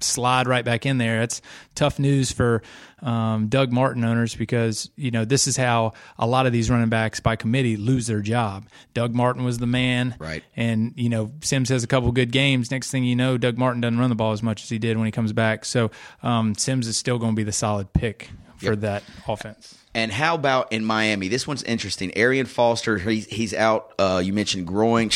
slide 0.00 0.46
right 0.46 0.64
back 0.64 0.86
in 0.86 0.98
there. 0.98 1.20
That's 1.20 1.42
tough 1.74 1.98
news 1.98 2.32
for 2.32 2.62
um, 3.02 3.48
Doug 3.48 3.72
Martin 3.72 4.04
owners 4.04 4.34
because 4.34 4.90
you 4.96 5.10
know 5.10 5.24
this 5.24 5.46
is 5.46 5.56
how 5.56 5.92
a 6.18 6.26
lot 6.26 6.46
of 6.46 6.52
these 6.52 6.70
running 6.70 6.88
backs 6.88 7.20
by 7.20 7.36
committee 7.36 7.76
lose 7.76 8.06
their 8.06 8.20
job. 8.20 8.66
Doug 8.94 9.14
Martin 9.14 9.44
was 9.44 9.58
the 9.58 9.66
man, 9.66 10.14
Right. 10.18 10.42
And 10.56 10.92
you 10.96 11.08
know 11.08 11.32
Sims 11.40 11.68
has 11.68 11.84
a 11.84 11.86
couple 11.86 12.10
good 12.12 12.32
games. 12.32 12.70
Next 12.70 12.90
thing 12.90 13.04
you 13.04 13.16
know, 13.16 13.36
Doug 13.38 13.58
Martin 13.58 13.80
doesn't 13.80 13.98
run 13.98 14.08
the 14.08 14.16
ball 14.16 14.32
as 14.32 14.42
much 14.42 14.62
as 14.62 14.68
he 14.68 14.78
did 14.78 14.96
when 14.96 15.06
he 15.06 15.12
comes 15.12 15.32
back. 15.32 15.64
So 15.64 15.90
um, 16.22 16.54
Sims 16.54 16.86
is 16.86 16.96
still 16.96 17.18
going 17.18 17.32
to 17.32 17.36
be 17.36 17.44
the 17.44 17.52
solid 17.52 17.92
pick 17.92 18.30
for 18.58 18.66
Yep. 18.66 18.80
that 18.80 19.02
offense. 19.26 19.74
And 19.94 20.12
how 20.12 20.34
about 20.34 20.72
in 20.72 20.84
Miami? 20.84 21.28
This 21.28 21.46
one's 21.46 21.62
interesting. 21.62 22.16
Arian 22.16 22.46
Foster, 22.46 22.98
he's, 22.98 23.26
he's 23.26 23.54
out. 23.54 23.92
Uh, 23.98 24.20
you 24.24 24.32
mentioned 24.32 24.66
growing. 24.66 25.10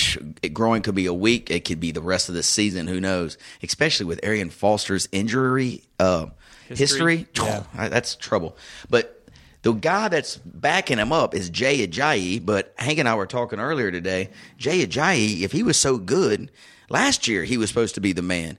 Growing 0.53 0.83
could 0.83 0.95
be 0.95 1.07
a 1.07 1.13
week. 1.15 1.51
It 1.51 1.65
could 1.65 1.81
be 1.81 1.93
the 1.93 2.01
rest 2.01 2.29
of 2.29 2.35
the 2.35 2.43
season. 2.43 2.87
Who 2.87 3.01
knows? 3.01 3.37
Especially 3.63 4.07
with 4.07 4.21
Arian 4.23 4.49
Foster's 4.49 5.07
injury 5.13 5.83
uh, 5.99 6.27
history. 6.69 7.27
Yeah. 7.35 7.65
That's 7.75 8.17
trouble. 8.17 8.57
But 8.89 9.23
the 9.63 9.73
guy 9.73 10.09
that's 10.09 10.39
backing 10.39 10.97
him 10.99 11.13
up 11.13 11.35
is 11.35 11.51
Jay 11.51 11.87
Ajayi. 11.87 12.45
But 12.45 12.73
Hank 12.79 12.99
and 12.99 13.09
I 13.09 13.17
were 13.17 13.27
talking 13.27 13.61
earlier 13.61 13.91
today. 13.91 14.31
Jay 14.57 14.87
Ajayi, 14.87 15.43
if 15.43 15.53
he 15.53 15.63
was 15.63 15.77
so 15.77 15.99
good 15.99 16.51
last 16.89 17.29
year, 17.29 17.45
he 17.45 17.59
was 17.59 17.69
supposed 17.69 17.97
to 17.97 18.01
be 18.01 18.13
the 18.13 18.23
man 18.23 18.57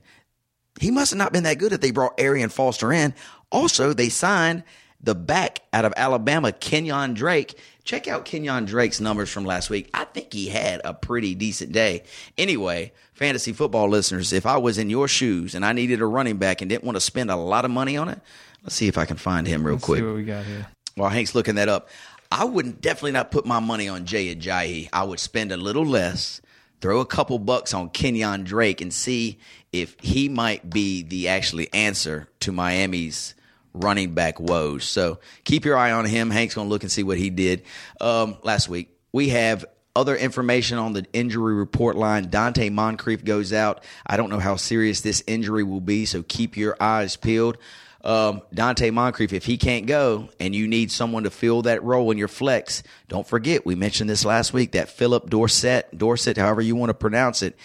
he 0.80 0.90
must 0.90 1.10
have 1.10 1.18
not 1.18 1.32
been 1.32 1.42
that 1.44 1.58
good 1.58 1.72
if 1.72 1.80
they 1.80 1.90
brought 1.90 2.18
Arian 2.18 2.48
Foster 2.48 2.92
in. 2.92 3.14
Also, 3.52 3.92
they 3.92 4.08
signed 4.08 4.64
the 5.00 5.14
back 5.14 5.60
out 5.72 5.84
of 5.84 5.92
Alabama, 5.96 6.52
Kenyon 6.52 7.14
Drake. 7.14 7.58
Check 7.84 8.06
out 8.06 8.24
Kenyon 8.24 8.64
Drake's 8.64 9.00
numbers 9.00 9.30
from 9.30 9.44
last 9.44 9.68
week. 9.68 9.90
I 9.92 10.04
think 10.04 10.32
he 10.32 10.48
had 10.48 10.80
a 10.84 10.94
pretty 10.94 11.34
decent 11.34 11.72
day. 11.72 12.04
Anyway, 12.38 12.92
fantasy 13.12 13.52
football 13.52 13.88
listeners, 13.88 14.32
if 14.32 14.46
I 14.46 14.56
was 14.56 14.78
in 14.78 14.88
your 14.88 15.08
shoes 15.08 15.54
and 15.54 15.64
I 15.64 15.72
needed 15.72 16.00
a 16.00 16.06
running 16.06 16.36
back 16.36 16.62
and 16.62 16.68
didn't 16.68 16.84
want 16.84 16.96
to 16.96 17.00
spend 17.00 17.30
a 17.30 17.36
lot 17.36 17.64
of 17.64 17.70
money 17.70 17.96
on 17.96 18.08
it, 18.08 18.20
let's 18.62 18.76
see 18.76 18.88
if 18.88 18.96
I 18.96 19.04
can 19.04 19.16
find 19.16 19.46
him 19.46 19.64
real 19.64 19.74
Let's 19.74 19.84
quick 19.84 19.98
see 19.98 20.06
what 20.06 20.14
we 20.14 20.24
got 20.24 20.44
here. 20.44 20.68
while 20.94 21.10
Hank's 21.10 21.34
looking 21.34 21.56
that 21.56 21.68
up, 21.68 21.88
I 22.30 22.44
wouldn't 22.44 22.80
definitely 22.80 23.12
not 23.12 23.30
put 23.30 23.44
my 23.44 23.58
money 23.60 23.88
on 23.88 24.06
Jay 24.06 24.34
Ajayi. 24.34 24.88
I 24.92 25.02
would 25.02 25.20
spend 25.20 25.52
a 25.52 25.56
little 25.56 25.84
less, 25.84 26.40
throw 26.80 27.00
a 27.00 27.06
couple 27.06 27.38
bucks 27.40 27.74
on 27.74 27.90
Kenyon 27.90 28.44
Drake, 28.44 28.80
and 28.80 28.94
see 28.94 29.38
if 29.72 29.96
he 30.00 30.28
might 30.28 30.70
be 30.70 31.02
the 31.02 31.28
actually 31.28 31.72
answer 31.74 32.28
to 32.40 32.52
Miami's 32.52 33.34
running 33.74 34.14
back 34.14 34.40
woes. 34.40 34.84
So 34.84 35.18
keep 35.44 35.64
your 35.64 35.76
eye 35.76 35.92
on 35.92 36.04
him. 36.04 36.30
Hank's 36.30 36.54
gonna 36.54 36.68
look 36.68 36.82
and 36.82 36.92
see 36.92 37.02
what 37.02 37.18
he 37.18 37.30
did 37.30 37.62
um, 38.00 38.36
last 38.42 38.68
week. 38.68 38.88
We 39.12 39.30
have 39.30 39.64
other 39.94 40.16
information 40.16 40.78
on 40.78 40.94
the 40.94 41.04
injury 41.12 41.54
report 41.54 41.96
line. 41.96 42.30
Donte 42.30 42.72
Moncrief 42.72 43.24
goes 43.24 43.52
out. 43.52 43.84
I 44.06 44.16
don't 44.16 44.30
know 44.30 44.38
how 44.38 44.56
serious 44.56 45.02
this 45.02 45.22
injury 45.26 45.64
will 45.64 45.82
be, 45.82 46.06
so 46.06 46.22
keep 46.22 46.56
your 46.56 46.76
eyes 46.80 47.16
peeled 47.16 47.58
um, 48.04 48.42
Donte 48.54 48.92
Moncrief, 48.92 49.32
if 49.32 49.44
he 49.44 49.56
can't 49.56 49.86
go 49.86 50.28
and 50.40 50.54
you 50.54 50.66
need 50.66 50.90
someone 50.90 51.24
to 51.24 51.30
fill 51.30 51.62
that 51.62 51.82
role 51.82 52.10
in 52.10 52.18
your 52.18 52.28
flex, 52.28 52.82
don't 53.08 53.26
forget, 53.26 53.64
we 53.64 53.74
mentioned 53.74 54.10
this 54.10 54.24
last 54.24 54.52
week, 54.52 54.72
that 54.72 54.88
Phillip 54.88 55.30
Dorsett, 55.30 55.96
Dorset, 55.96 56.36
however 56.36 56.60
you 56.60 56.74
want 56.74 56.90
to 56.90 56.94
pronounce 56.94 57.42
it, 57.42 57.56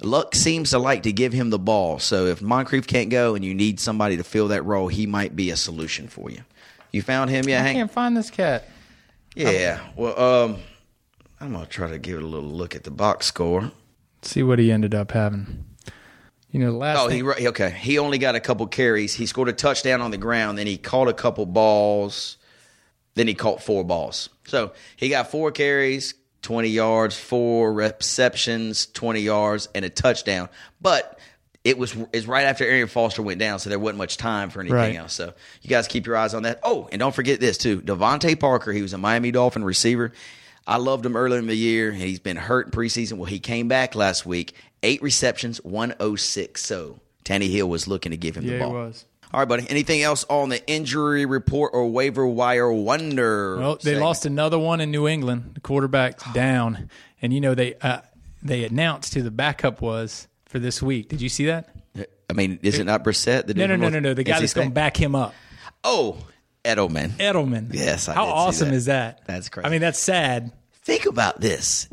luck 0.00 0.34
seems 0.34 0.70
to 0.70 0.78
like 0.78 1.02
to 1.04 1.12
give 1.12 1.32
him 1.32 1.50
the 1.50 1.58
ball. 1.58 1.98
So 1.98 2.26
if 2.26 2.42
Moncrief 2.42 2.86
can't 2.86 3.10
go 3.10 3.34
and 3.34 3.44
you 3.44 3.54
need 3.54 3.80
somebody 3.80 4.16
to 4.16 4.24
fill 4.24 4.48
that 4.48 4.62
role, 4.64 4.88
he 4.88 5.06
might 5.06 5.34
be 5.36 5.50
a 5.50 5.56
solution 5.56 6.08
for 6.08 6.30
you. 6.30 6.42
You 6.92 7.02
found 7.02 7.30
him 7.30 7.48
yet, 7.48 7.60
I 7.60 7.64
Hank? 7.64 7.76
can't 7.76 7.90
find 7.90 8.16
this 8.16 8.30
cat. 8.30 8.68
Yeah. 9.34 9.80
Well, 9.96 10.18
um, 10.18 10.56
I'm 11.40 11.52
going 11.52 11.64
to 11.64 11.70
try 11.70 11.90
to 11.90 11.98
give 11.98 12.18
it 12.18 12.22
a 12.22 12.26
little 12.26 12.48
look 12.50 12.74
at 12.76 12.84
the 12.84 12.90
box 12.90 13.26
score. 13.26 13.72
see 14.22 14.42
what 14.42 14.58
he 14.58 14.70
ended 14.70 14.94
up 14.94 15.10
having. 15.12 15.64
You 16.50 16.60
know, 16.60 16.70
the 16.70 16.78
last 16.78 16.98
Oh, 17.00 17.08
thing, 17.08 17.24
he 17.38 17.48
okay. 17.48 17.70
He 17.70 17.98
only 17.98 18.18
got 18.18 18.36
a 18.36 18.40
couple 18.40 18.64
carries. 18.68 19.12
He 19.14 19.26
scored 19.26 19.48
a 19.48 19.52
touchdown 19.52 20.00
on 20.00 20.12
the 20.12 20.16
ground. 20.18 20.56
Then 20.56 20.68
he 20.68 20.76
caught 20.78 21.08
a 21.08 21.12
couple 21.12 21.46
balls. 21.46 22.36
Then 23.16 23.26
he 23.26 23.34
caught 23.34 23.60
four 23.60 23.82
balls. 23.84 24.28
So 24.46 24.72
he 24.96 25.08
got 25.08 25.32
four 25.32 25.50
carries, 25.50 26.14
twenty 26.44 26.68
yards, 26.68 27.18
four 27.18 27.72
receptions, 27.72 28.86
twenty 28.86 29.20
yards, 29.20 29.68
and 29.74 29.84
a 29.84 29.90
touchdown. 29.90 30.48
But 30.80 31.18
it 31.64 31.76
was 31.78 31.96
is 32.12 32.26
right 32.28 32.44
after 32.44 32.64
Arian 32.64 32.86
Foster 32.88 33.22
went 33.22 33.40
down, 33.40 33.58
so 33.58 33.70
there 33.70 33.78
wasn't 33.78 33.98
much 33.98 34.16
time 34.18 34.50
for 34.50 34.60
anything 34.60 34.76
Right. 34.76 34.96
else. 34.96 35.14
So 35.14 35.32
you 35.62 35.70
guys 35.70 35.88
keep 35.88 36.06
your 36.06 36.16
eyes 36.16 36.34
on 36.34 36.42
that. 36.44 36.60
Oh, 36.62 36.88
and 36.92 37.00
don't 37.00 37.14
forget 37.14 37.40
this 37.40 37.56
too. 37.58 37.80
DeVante 37.80 38.38
Parker, 38.38 38.70
he 38.72 38.82
was 38.82 38.92
a 38.92 38.98
Miami 38.98 39.30
Dolphin 39.32 39.64
receiver. 39.64 40.12
I 40.66 40.76
loved 40.76 41.04
him 41.04 41.16
earlier 41.16 41.38
in 41.38 41.46
the 41.46 41.54
year. 41.56 41.90
and 41.90 41.98
He's 41.98 42.20
been 42.20 42.36
hurt 42.36 42.66
in 42.66 42.72
preseason. 42.72 43.14
Well, 43.14 43.26
he 43.26 43.38
came 43.38 43.68
back 43.68 43.94
last 43.94 44.24
week, 44.24 44.54
eight 44.82 45.02
receptions, 45.02 45.58
106. 45.64 46.64
So 46.64 47.00
Tannehill 47.24 47.68
was 47.68 47.86
looking 47.88 48.10
to 48.12 48.16
give 48.16 48.36
him 48.36 48.44
yeah, 48.44 48.50
the 48.50 48.56
he 48.56 48.62
ball. 48.64 48.72
was. 48.72 49.04
All 49.34 49.40
right, 49.40 49.48
buddy. 49.48 49.66
Anything 49.68 50.00
else 50.00 50.24
on 50.30 50.48
the 50.48 50.64
injury 50.68 51.26
report 51.26 51.72
or 51.74 51.88
waiver 51.90 52.24
wire 52.24 52.72
wonder? 52.72 53.56
Well, 53.56 53.74
they 53.74 53.82
segment? 53.90 54.04
lost 54.04 54.26
another 54.26 54.60
one 54.60 54.80
in 54.80 54.92
New 54.92 55.08
England. 55.08 55.50
The 55.54 55.60
quarterback's 55.60 56.22
down, 56.34 56.88
and 57.20 57.32
you 57.34 57.40
know 57.40 57.52
they 57.56 57.74
uh, 57.82 58.02
they 58.44 58.62
announced 58.62 59.12
who 59.14 59.22
the 59.22 59.32
backup 59.32 59.80
was 59.80 60.28
for 60.46 60.60
this 60.60 60.80
week. 60.80 61.08
Did 61.08 61.20
you 61.20 61.28
see 61.28 61.46
that? 61.46 61.68
I 62.30 62.32
mean, 62.32 62.60
is 62.62 62.78
it 62.78 62.84
not 62.84 63.02
Brissett? 63.02 63.48
The 63.48 63.54
No, 63.54 63.66
no, 63.66 63.74
no, 63.74 63.88
no, 63.88 63.98
no. 63.98 64.14
The 64.14 64.22
guy 64.22 64.38
that's 64.38 64.54
going 64.54 64.68
to 64.68 64.74
back 64.74 64.96
him 64.96 65.16
up, 65.16 65.34
Oh, 65.82 66.16
Edelman. 66.64 67.10
Edelman. 67.16 67.74
Yes, 67.74 68.08
I 68.08 68.14
how 68.14 68.26
did 68.26 68.30
see 68.30 68.34
awesome 68.36 68.68
that. 68.68 68.74
is 68.76 68.84
that? 68.84 69.26
That's 69.26 69.48
crazy. 69.48 69.66
I 69.66 69.70
mean, 69.70 69.80
that's 69.80 69.98
sad. 69.98 70.52
Think 70.82 71.06
about 71.06 71.40
this. 71.40 71.88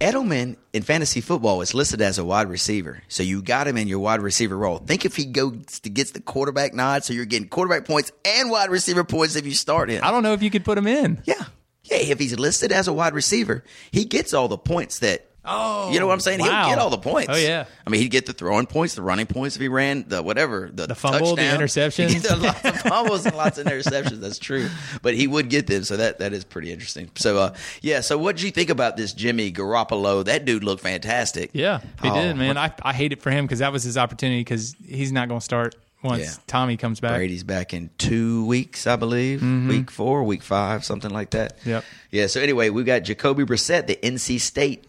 Edelman 0.00 0.56
in 0.74 0.82
fantasy 0.82 1.22
football 1.22 1.62
is 1.62 1.72
listed 1.72 2.02
as 2.02 2.18
a 2.18 2.24
wide 2.24 2.48
receiver, 2.48 3.02
so 3.08 3.22
you 3.22 3.40
got 3.40 3.66
him 3.66 3.78
in 3.78 3.88
your 3.88 3.98
wide 3.98 4.20
receiver 4.20 4.56
role. 4.56 4.76
Think 4.76 5.06
if 5.06 5.16
he 5.16 5.24
goes 5.24 5.80
to 5.80 5.88
gets 5.88 6.10
the 6.10 6.20
quarterback 6.20 6.74
nod, 6.74 7.02
so 7.02 7.14
you're 7.14 7.24
getting 7.24 7.48
quarterback 7.48 7.86
points 7.86 8.12
and 8.24 8.50
wide 8.50 8.68
receiver 8.68 9.04
points 9.04 9.36
if 9.36 9.46
you 9.46 9.54
start 9.54 9.88
him. 9.88 10.04
I 10.04 10.10
don't 10.10 10.22
know 10.22 10.34
if 10.34 10.42
you 10.42 10.50
could 10.50 10.66
put 10.66 10.76
him 10.76 10.86
in. 10.86 11.22
Yeah, 11.24 11.42
yeah. 11.84 11.96
If 11.96 12.18
he's 12.18 12.38
listed 12.38 12.72
as 12.72 12.88
a 12.88 12.92
wide 12.92 13.14
receiver, 13.14 13.64
he 13.90 14.04
gets 14.04 14.34
all 14.34 14.48
the 14.48 14.58
points 14.58 14.98
that. 14.98 15.25
Oh, 15.46 15.90
you 15.92 16.00
know 16.00 16.06
what 16.06 16.12
I'm 16.14 16.20
saying? 16.20 16.40
wow. 16.40 16.66
He'll 16.66 16.74
get 16.74 16.78
all 16.80 16.90
the 16.90 16.98
points. 16.98 17.30
Oh, 17.32 17.36
yeah. 17.36 17.64
I 17.86 17.90
mean, 17.90 18.00
he'd 18.00 18.10
get 18.10 18.26
the 18.26 18.32
throwing 18.32 18.66
points, 18.66 18.94
the 18.94 19.02
running 19.02 19.26
points 19.26 19.56
if 19.56 19.62
he 19.62 19.68
ran 19.68 20.04
the 20.08 20.22
whatever, 20.22 20.68
the, 20.72 20.86
The 20.86 20.94
fumble, 20.94 21.36
the 21.36 21.42
interceptions. 21.56 22.08
He'd 22.12 22.22
get 22.22 22.32
a 22.32 22.36
lot 22.36 22.64
of 22.64 22.76
fumbles 22.80 23.26
and 23.26 23.36
lots 23.36 23.58
of 23.58 23.66
interceptions. 23.66 24.20
That's 24.20 24.38
true, 24.38 24.68
but 25.02 25.14
he 25.14 25.26
would 25.26 25.48
get 25.48 25.66
them. 25.66 25.84
So 25.84 25.96
that 25.98 26.18
that 26.18 26.32
is 26.32 26.44
pretty 26.44 26.72
interesting. 26.72 27.10
So 27.16 27.38
uh, 27.38 27.54
yeah. 27.82 28.00
So 28.00 28.18
what 28.18 28.36
did 28.36 28.44
you 28.44 28.50
think 28.50 28.70
about 28.70 28.96
this 28.96 29.12
Jimmy 29.12 29.52
Garoppolo? 29.52 30.24
That 30.24 30.44
dude 30.44 30.64
looked 30.64 30.82
fantastic. 30.82 31.50
Yeah, 31.52 31.80
he 32.02 32.08
Oh, 32.10 32.14
did, 32.14 32.36
man. 32.36 32.56
I, 32.56 32.72
I 32.82 32.92
hate 32.92 33.12
it 33.12 33.22
for 33.22 33.30
him 33.30 33.44
because 33.46 33.60
that 33.60 33.72
was 33.72 33.82
his 33.82 33.96
opportunity 33.96 34.40
because 34.40 34.74
he's 34.86 35.12
not 35.12 35.28
going 35.28 35.40
to 35.40 35.44
start 35.44 35.74
once 36.02 36.22
Yeah. 36.22 36.32
Tommy 36.46 36.76
comes 36.76 37.00
back. 37.00 37.12
Brady's 37.16 37.42
back 37.44 37.72
in 37.72 37.90
two 37.98 38.44
weeks, 38.46 38.86
I 38.86 38.96
believe. 38.96 39.42
Week 39.42 39.90
four, 39.90 40.24
week 40.24 40.42
five, 40.42 40.84
something 40.84 41.10
like 41.10 41.30
that. 41.30 41.58
Mm-hmm. 41.60 41.68
Yep. 41.70 41.84
Yeah. 42.10 42.26
So 42.26 42.40
anyway, 42.40 42.70
we 42.70 42.84
got 42.84 43.00
Jacoby 43.00 43.44
Brissett, 43.44 43.86
the 43.86 43.96
NC 43.96 44.40
State 44.40 44.84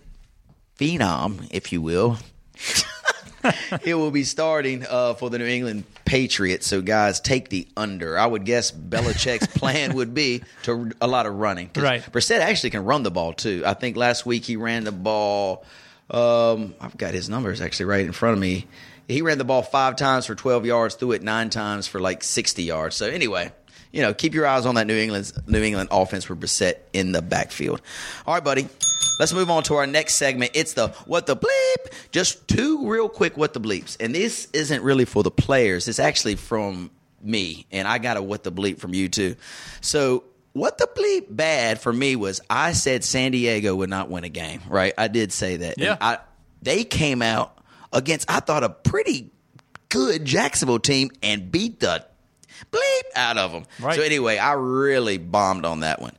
phenom, 0.77 1.47
if 1.51 1.71
you 1.71 1.81
will. 1.81 2.17
he 3.83 3.93
will 3.93 4.11
be 4.11 4.23
starting 4.23 4.85
uh, 4.89 5.13
for 5.13 5.29
the 5.29 5.37
New 5.37 5.45
England 5.45 5.83
Patriots. 6.05 6.67
So 6.67 6.81
guys, 6.81 7.19
take 7.19 7.49
the 7.49 7.67
under. 7.75 8.17
I 8.17 8.25
would 8.25 8.45
guess 8.45 8.71
Belichick's 8.71 9.47
plan 9.47 9.95
would 9.95 10.13
be 10.13 10.43
to 10.63 10.91
a 11.01 11.07
lot 11.07 11.25
of 11.25 11.35
running. 11.35 11.69
Right. 11.75 12.01
Brissett 12.01 12.39
actually 12.39 12.71
can 12.71 12.85
run 12.85 13.03
the 13.03 13.11
ball 13.11 13.33
too. 13.33 13.63
I 13.65 13.73
think 13.73 13.97
last 13.97 14.25
week 14.25 14.45
he 14.45 14.55
ran 14.55 14.83
the 14.83 14.91
ball. 14.91 15.65
Um, 16.09 16.75
I've 16.79 16.97
got 16.97 17.13
his 17.13 17.29
numbers 17.29 17.61
actually 17.61 17.87
right 17.87 18.05
in 18.05 18.13
front 18.13 18.33
of 18.33 18.39
me. 18.39 18.65
He 19.07 19.21
ran 19.21 19.37
the 19.37 19.45
ball 19.45 19.61
five 19.61 19.95
times 19.95 20.25
for 20.25 20.35
12 20.35 20.65
yards, 20.65 20.95
threw 20.95 21.13
it 21.13 21.21
nine 21.21 21.49
times 21.49 21.87
for 21.87 21.99
like 21.99 22.23
60 22.23 22.63
yards. 22.63 22.95
So 22.95 23.07
anyway, 23.07 23.51
you 23.97 24.03
know, 24.03 24.13
keep 24.13 24.35
your 24.35 24.45
eyes 24.45 24.67
on 24.67 24.75
that 24.75 24.85
New 24.85 24.95
England 24.95 25.33
New 25.47 25.63
England 25.63 25.89
offense 25.91 26.29
with 26.29 26.39
Brissett 26.39 26.75
in 26.93 27.13
the 27.13 27.21
backfield. 27.23 27.81
All 28.27 28.35
right, 28.35 28.43
buddy. 28.43 28.69
Let's 29.19 29.33
move 29.33 29.49
on 29.49 29.63
to 29.63 29.73
our 29.73 29.87
next 29.87 30.19
segment. 30.19 30.51
It's 30.53 30.73
the 30.73 30.89
what 31.07 31.25
the 31.25 31.35
bleep. 31.35 31.93
Just 32.11 32.47
two 32.47 32.87
real 32.87 33.09
quick 33.09 33.35
what 33.37 33.55
the 33.55 33.59
bleeps. 33.59 33.97
And 33.99 34.13
this 34.13 34.49
isn't 34.53 34.83
really 34.83 35.05
for 35.05 35.23
the 35.23 35.31
players. 35.31 35.87
It's 35.87 35.97
actually 35.97 36.35
from 36.35 36.91
me. 37.23 37.65
And 37.71 37.87
I 37.87 37.97
got 37.97 38.17
a 38.17 38.21
what 38.21 38.43
the 38.43 38.51
bleep 38.51 38.77
from 38.77 38.93
you 38.93 39.09
too. 39.09 39.35
So 39.81 40.25
what 40.53 40.77
the 40.77 40.87
bleep 40.95 41.35
bad 41.35 41.81
for 41.81 41.91
me 41.91 42.15
was 42.15 42.39
I 42.51 42.73
said 42.73 43.03
San 43.03 43.31
Diego 43.31 43.75
would 43.77 43.89
not 43.89 44.11
win 44.11 44.23
a 44.23 44.29
game, 44.29 44.61
right? 44.69 44.93
I 44.95 45.07
did 45.07 45.33
say 45.33 45.57
that. 45.57 45.79
Yeah. 45.79 45.97
I 45.99 46.19
they 46.61 46.83
came 46.83 47.23
out 47.23 47.57
against 47.91 48.29
I 48.29 48.41
thought 48.41 48.63
a 48.63 48.69
pretty 48.69 49.31
good 49.89 50.23
Jacksonville 50.23 50.77
team 50.77 51.09
and 51.23 51.51
beat 51.51 51.79
the 51.79 52.05
bleep 52.71 53.01
out 53.15 53.37
of 53.37 53.51
them. 53.51 53.63
Right. 53.79 53.95
So 53.95 54.01
anyway, 54.01 54.37
I 54.37 54.53
really 54.53 55.17
bombed 55.17 55.65
on 55.65 55.81
that 55.81 56.01
one. 56.01 56.15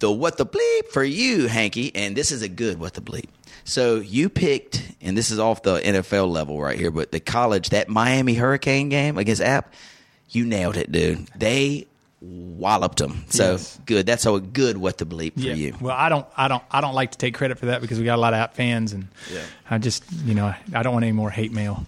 The 0.00 0.10
what 0.10 0.36
the 0.36 0.46
bleep 0.46 0.88
for 0.92 1.04
you, 1.04 1.46
Hanky, 1.46 1.94
and 1.94 2.16
this 2.16 2.32
is 2.32 2.42
a 2.42 2.48
good 2.48 2.78
what 2.80 2.94
the 2.94 3.00
bleep. 3.00 3.28
So 3.64 3.96
you 3.96 4.28
picked, 4.28 4.82
and 5.00 5.16
this 5.16 5.30
is 5.30 5.38
off 5.38 5.62
the 5.62 5.78
NFL 5.80 6.28
level 6.30 6.60
right 6.60 6.78
here, 6.78 6.90
but 6.90 7.12
the 7.12 7.20
college 7.20 7.70
that 7.70 7.88
Miami 7.88 8.34
Hurricane 8.34 8.90
game 8.90 9.16
against 9.16 9.40
App, 9.40 9.72
you 10.28 10.44
nailed 10.44 10.76
it, 10.76 10.92
dude. 10.92 11.26
They 11.36 11.86
walloped 12.20 12.98
them. 12.98 13.24
So 13.30 13.52
Yes. 13.52 13.78
good. 13.86 14.04
That's 14.06 14.26
a 14.26 14.38
good 14.40 14.76
what 14.76 14.98
the 14.98 15.06
bleep 15.06 15.34
for 15.34 15.40
Yeah. 15.40 15.54
you. 15.54 15.76
Well, 15.80 15.96
I 15.96 16.08
don't, 16.10 16.26
I 16.36 16.48
don't, 16.48 16.62
I 16.70 16.80
don't 16.82 16.94
like 16.94 17.12
to 17.12 17.18
take 17.18 17.34
credit 17.34 17.58
for 17.58 17.66
that 17.66 17.80
because 17.80 17.98
we 17.98 18.04
got 18.04 18.16
a 18.16 18.20
lot 18.20 18.34
of 18.34 18.38
app 18.40 18.54
fans, 18.54 18.92
and 18.92 19.08
Yeah. 19.32 19.40
I 19.70 19.78
just, 19.78 20.04
you 20.24 20.34
know, 20.34 20.52
I 20.74 20.82
don't 20.82 20.92
want 20.92 21.04
any 21.04 21.12
more 21.12 21.30
hate 21.30 21.52
mail. 21.52 21.86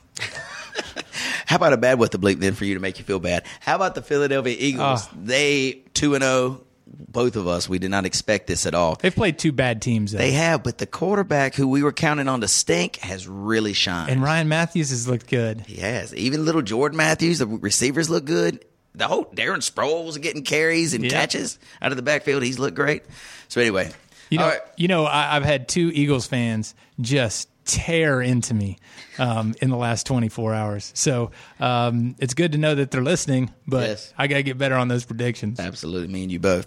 How 1.46 1.56
about 1.56 1.72
a 1.72 1.76
bad 1.78 1.98
what 1.98 2.10
the 2.12 2.18
bleep 2.18 2.38
then 2.40 2.52
for 2.54 2.64
you 2.66 2.74
to 2.74 2.80
make 2.80 2.98
you 2.98 3.04
feel 3.04 3.18
bad? 3.20 3.44
How 3.60 3.76
about 3.76 3.94
the 3.94 4.02
Philadelphia 4.02 4.54
Eagles? 4.58 5.06
Ah. 5.06 5.10
They 5.16 5.82
two 5.94 6.14
and 6.14 6.22
zero. 6.22 6.60
Both 6.88 7.34
of 7.36 7.46
us, 7.48 7.68
we 7.68 7.78
did 7.78 7.90
not 7.90 8.06
expect 8.06 8.46
this 8.46 8.64
at 8.64 8.72
all. 8.74 8.94
They've 8.94 9.14
played 9.14 9.38
two 9.38 9.50
bad 9.52 9.82
teams. 9.82 10.12
Though. 10.12 10.18
They 10.18 10.32
have, 10.32 10.62
but 10.62 10.78
the 10.78 10.86
quarterback 10.86 11.54
who 11.54 11.66
we 11.68 11.82
were 11.82 11.92
counting 11.92 12.28
on 12.28 12.40
to 12.42 12.48
stink 12.48 12.96
has 12.98 13.26
really 13.26 13.72
shined. 13.72 14.10
and 14.10 14.22
Ryan 14.22 14.48
Mathews 14.48 14.90
has 14.90 15.08
looked 15.08 15.28
good. 15.28 15.62
He 15.66 15.76
has. 15.76 16.14
Even 16.14 16.44
little 16.44 16.62
Jordan 16.62 16.96
Matthews, 16.96 17.38
the 17.40 17.46
receivers 17.46 18.08
look 18.08 18.24
good. 18.24 18.64
The 18.94 19.08
whole 19.08 19.24
Darren 19.26 19.58
Sproles 19.68 20.18
getting 20.22 20.42
carries 20.44 20.94
and 20.94 21.04
catches 21.10 21.58
out 21.82 21.90
of 21.92 21.96
the 21.96 22.02
backfield. 22.02 22.42
He's 22.42 22.58
looked 22.58 22.76
great. 22.76 23.02
So 23.48 23.60
anyway, 23.60 23.90
You 24.30 24.38
know, 24.38 24.48
right. 24.48 24.60
you 24.76 24.88
know, 24.88 25.04
I, 25.04 25.36
I've 25.36 25.44
had 25.44 25.68
two 25.68 25.90
Eagles 25.92 26.26
fans 26.26 26.74
just 27.00 27.48
tear 27.66 28.22
into 28.22 28.54
me 28.54 28.78
um, 29.18 29.54
in 29.60 29.70
the 29.70 29.76
last 29.76 30.06
24 30.06 30.54
hours. 30.54 30.92
So 30.94 31.30
um, 31.60 32.16
it's 32.18 32.34
good 32.34 32.52
to 32.52 32.58
know 32.58 32.74
that 32.74 32.90
they're 32.90 33.02
listening, 33.02 33.52
but 33.66 33.88
Yes. 33.88 34.14
I 34.16 34.26
got 34.26 34.36
to 34.36 34.42
get 34.42 34.56
better 34.58 34.76
on 34.76 34.88
those 34.88 35.04
predictions. 35.04 35.60
absolutely, 35.60 36.08
me 36.08 36.22
and 36.22 36.32
you 36.32 36.38
both. 36.38 36.66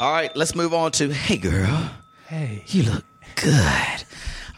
All 0.00 0.12
right, 0.12 0.34
let's 0.36 0.54
move 0.54 0.74
on 0.74 0.92
to 0.92 1.12
hey 1.12 1.36
girl, 1.38 1.90
Hey, 2.28 2.62
you 2.68 2.82
look 2.82 3.04
good. 3.36 4.02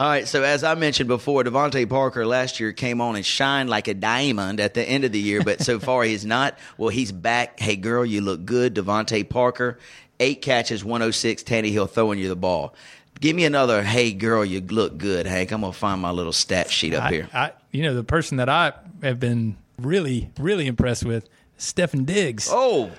All 0.01 0.09
right, 0.09 0.29
so 0.29 0.43
as 0.45 0.63
I 0.63 0.75
mentioned 0.77 1.09
before, 1.09 1.43
DeVante 1.43 1.89
Parker 1.89 2.25
last 2.25 2.61
year 2.61 2.73
came 2.73 3.01
on 3.01 3.17
and 3.17 3.27
shined 3.27 3.69
like 3.69 3.89
a 3.89 3.95
diamond 3.95 4.61
at 4.61 4.75
the 4.75 4.83
end 4.83 5.05
of 5.05 5.11
the 5.13 5.19
year, 5.19 5.43
but 5.43 5.61
so 5.61 5.81
far 5.81 6.05
he's 6.05 6.25
not. 6.25 6.57
Well, 6.77 6.89
he's 6.89 7.11
back. 7.13 7.59
Hey 7.59 7.75
girl, 7.77 8.07
you 8.07 8.21
look 8.21 8.45
good. 8.45 8.77
DeVante 8.77 9.29
Parker, 9.29 9.79
eight 10.21 10.41
catches, 10.41 10.85
106. 10.85 11.43
Tannehill 11.43 11.91
throwing 11.91 12.21
you 12.21 12.29
the 12.29 12.37
ball. 12.37 12.75
Give 13.21 13.35
me 13.35 13.45
another. 13.45 13.83
Hey 13.83 14.13
girl, 14.13 14.45
you 14.45 14.61
look 14.61 14.99
good, 14.99 15.27
Hank. 15.27 15.51
I'm 15.51 15.63
gonna 15.63 15.73
find 15.73 16.01
my 16.01 16.11
little 16.11 16.33
stat 16.33 16.71
sheet 16.71 16.95
up 16.95 17.05
I, 17.05 17.11
here. 17.11 17.29
I, 17.33 17.53
you 17.73 17.83
know, 17.83 17.95
the 17.95 18.05
person 18.05 18.37
that 18.39 18.49
I 18.49 18.73
have 19.03 19.19
been 19.19 19.57
really, 19.81 20.31
really 20.39 20.67
impressed 20.67 21.05
with, 21.05 21.29
Stefon 21.59 22.07
Diggs. 22.07 22.49
Oh, 22.51 22.91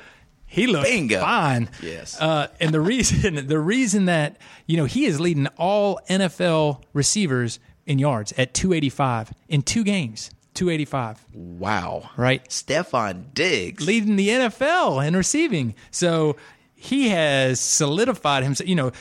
He 0.46 0.68
looked 0.68 0.86
Bingo. 0.86 1.22
fine. 1.22 1.70
Yes. 1.82 2.20
Uh, 2.20 2.48
and 2.60 2.74
the 2.74 2.82
reason 2.82 3.48
the 3.48 3.60
reason 3.60 4.06
that 4.06 4.38
you 4.66 4.78
know 4.78 4.86
he 4.86 5.06
is 5.06 5.20
leading 5.20 5.48
all 5.58 6.00
NFL 6.10 6.84
receivers 6.94 7.60
in 7.86 8.00
yards 8.00 8.34
at 8.38 8.54
285 8.54 9.34
in 9.48 9.62
two 9.62 9.84
games. 9.84 10.32
285, 10.56 11.26
wow. 11.34 12.10
right? 12.18 12.44
Stefon 12.50 13.34
Diggs. 13.34 13.86
Leading 13.86 14.18
the 14.18 14.28
NFL 14.28 15.08
in 15.08 15.16
receiving. 15.16 15.74
So 15.90 16.36
he 16.76 17.10
has 17.10 17.62
solidified 17.62 18.44
himself. 18.44 18.68
You 18.68 18.76
know, 18.76 18.92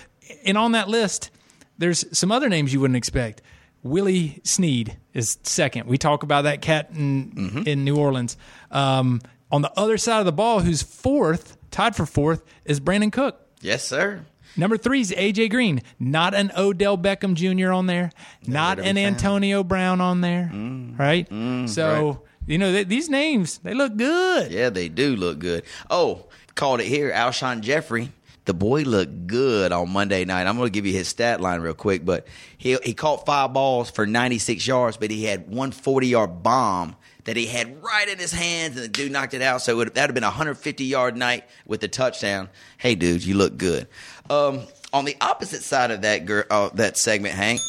and 0.45 0.57
on 0.59 0.73
that 0.73 0.88
list, 0.88 1.31
there's 1.79 2.05
some 2.17 2.31
other 2.33 2.49
names 2.49 2.73
you 2.73 2.81
wouldn't 2.81 2.97
expect. 2.97 3.43
Willie 3.83 4.41
Snead 4.45 4.97
is 5.14 5.38
second. 5.45 5.87
We 5.87 5.99
talk 5.99 6.23
about 6.23 6.43
that 6.43 6.61
cat 6.62 6.91
in 6.95 7.33
Mm-hmm. 7.33 7.62
in 7.69 7.85
New 7.85 7.97
Orleans. 7.97 8.37
Um, 8.71 9.21
on 9.51 9.62
the 9.62 9.73
other 9.79 9.97
side 9.97 10.19
of 10.21 10.27
the 10.27 10.33
ball, 10.33 10.61
who's 10.61 10.83
fourth, 10.83 11.57
tied 11.71 11.95
for 11.97 12.05
fourth, 12.05 12.43
is 12.64 12.81
Brandin 12.81 13.12
Cook. 13.12 13.41
Yes, 13.61 13.85
sir. 13.85 14.25
Number 14.57 14.77
three 14.77 15.01
is 15.01 15.12
AJ 15.12 15.51
Green. 15.51 15.81
Not 16.01 16.35
an 16.35 16.51
Odell 16.57 16.99
Beckham 16.99 17.35
Jr. 17.35 17.71
on 17.73 17.87
there. 17.87 18.11
Not 18.47 18.79
an 18.79 18.85
found. 18.97 18.99
Antonio 18.99 19.62
Brown 19.62 20.01
on 20.01 20.21
there. 20.21 20.51
right? 20.99 21.29
so 21.69 22.09
right. 22.09 22.17
you 22.47 22.59
know 22.59 22.73
th- 22.73 22.88
these 22.88 23.09
names 23.09 23.59
they 23.59 23.75
look 23.75 23.97
good. 23.97 24.51
Yeah, 24.51 24.71
they 24.71 24.88
do 24.88 25.14
look 25.14 25.38
good. 25.38 25.62
Oh, 25.88 26.27
called 26.57 26.81
it 26.81 26.87
here. 26.87 27.12
Alshon 27.12 27.61
Jeffery. 27.61 28.11
The 28.48 28.54
boy 28.54 28.80
looked 28.84 29.26
good 29.26 29.72
on 29.72 29.90
Monday 29.90 30.24
night. 30.24 30.46
I'm 30.46 30.56
going 30.56 30.68
to 30.68 30.72
give 30.72 30.87
you 30.87 30.94
his 30.94 31.06
stat 31.06 31.38
line 31.38 31.61
real 31.61 31.74
quick, 31.74 32.06
but 32.06 32.26
he 32.56 32.78
he 32.82 32.94
caught 32.94 33.26
five 33.26 33.52
balls 33.52 33.90
for 33.90 34.06
96 34.06 34.66
yards, 34.66 34.96
but 34.96 35.11
he 35.11 35.24
had 35.24 35.50
one 35.50 35.70
40 35.70 36.06
yard 36.06 36.42
bomb 36.42 36.96
that 37.24 37.37
he 37.37 37.44
had 37.44 37.82
right 37.82 38.08
in 38.08 38.16
his 38.16 38.32
hands, 38.32 38.76
and 38.76 38.87
the 38.87 38.88
dude 38.88 39.12
knocked 39.12 39.34
it 39.34 39.42
out. 39.42 39.61
So 39.61 39.72
it 39.72 39.76
would, 39.76 39.94
that 39.96 40.00
would 40.00 40.08
have 40.08 40.14
been 40.14 40.24
a 40.24 40.28
150 40.28 40.82
yard 40.82 41.14
night 41.14 41.44
with 41.66 41.82
the 41.82 41.88
touchdown. 41.88 42.48
Hey, 42.78 42.94
dude, 42.94 43.22
you 43.22 43.34
look 43.34 43.58
good. 43.58 43.87
Um, 44.30 44.62
on 44.94 45.04
the 45.04 45.18
opposite 45.20 45.62
side 45.62 45.90
of 45.90 46.00
that 46.00 46.24
girl, 46.24 46.44
uh, 46.48 46.70
that 46.72 46.96
segment, 46.96 47.34
Hank. 47.34 47.61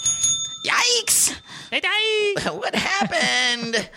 Yikes! 0.65 1.35
what 2.53 2.73
happened? 2.73 3.89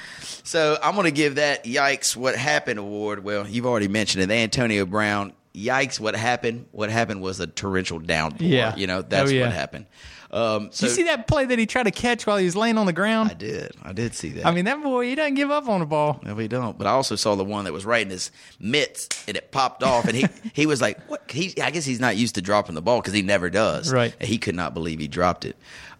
So 0.43 0.77
I'm 0.83 0.97
going 0.97 1.05
to 1.05 1.13
give 1.13 1.37
that 1.37 1.63
"Yikes! 1.63 2.17
What 2.17 2.35
Happened" 2.35 2.81
award. 2.81 3.23
Well, 3.23 3.47
you've 3.47 3.67
already 3.67 3.87
mentioned 3.87 4.25
it. 4.25 4.35
Antonio 4.35 4.85
Brown. 4.85 5.33
Yikes! 5.55 6.01
What 6.01 6.17
happened? 6.17 6.67
What 6.73 6.91
happened 6.91 7.21
was 7.23 7.39
a 7.41 7.47
torrential 7.47 7.99
downpour. 7.99 8.47
Yeah. 8.47 8.75
you 8.77 8.87
know 8.87 9.03
that's 9.03 9.31
Oh, 9.31 9.35
yeah. 9.35 9.43
what 9.45 9.53
happened. 9.53 9.87
Um, 10.31 10.71
so 10.73 10.87
you 10.87 10.93
see 10.93 11.03
that 11.03 11.27
play 11.27 11.45
that 11.45 11.59
he 11.59 11.67
tried 11.67 11.83
to 11.83 11.91
catch 11.91 12.27
while 12.27 12.39
he 12.39 12.47
was 12.47 12.57
laying 12.57 12.79
on 12.79 12.87
the 12.87 12.93
ground? 12.95 13.31
I 13.31 13.35
did. 13.35 13.73
I 13.83 13.93
did 13.93 14.15
see 14.15 14.31
that. 14.31 14.47
I 14.47 14.51
mean, 14.51 14.65
that 14.65 14.83
boy, 14.83 15.05
he 15.05 15.15
doesn't 15.15 15.35
give 15.35 15.51
up 15.51 15.69
on 15.69 15.81
the 15.81 15.87
ball. 15.87 16.21
No, 16.25 16.35
he 16.37 16.49
don't. 16.49 16.79
But 16.79 16.87
I 16.87 16.91
also 16.93 17.17
saw 17.17 17.35
the 17.35 17.45
one 17.45 17.65
that 17.67 17.73
was 17.75 17.85
right 17.85 18.01
in 18.01 18.09
his 18.09 18.31
mitts, 18.59 19.09
and 19.29 19.37
it 19.37 19.53
popped 19.53 19.83
off, 19.83 20.07
and 20.07 20.17
he 20.17 20.27
he 20.55 20.65
was 20.65 20.81
like, 20.81 20.99
"What?" 21.09 21.31
He, 21.31 21.61
I 21.61 21.71
guess 21.71 21.85
he's 21.85 22.01
not 22.01 22.17
used 22.17 22.37
to 22.37 22.41
dropping 22.43 22.75
the 22.75 22.81
ball 22.81 23.01
because 23.03 23.13
he 23.13 23.21
never 23.21 23.51
does. 23.51 23.93
Right. 23.93 24.15
And 24.21 24.27
he 24.27 24.39
could 24.39 24.55
not 24.55 24.73
believe 24.73 25.01
he 25.01 25.07
dropped 25.09 25.45
it. 25.45 25.57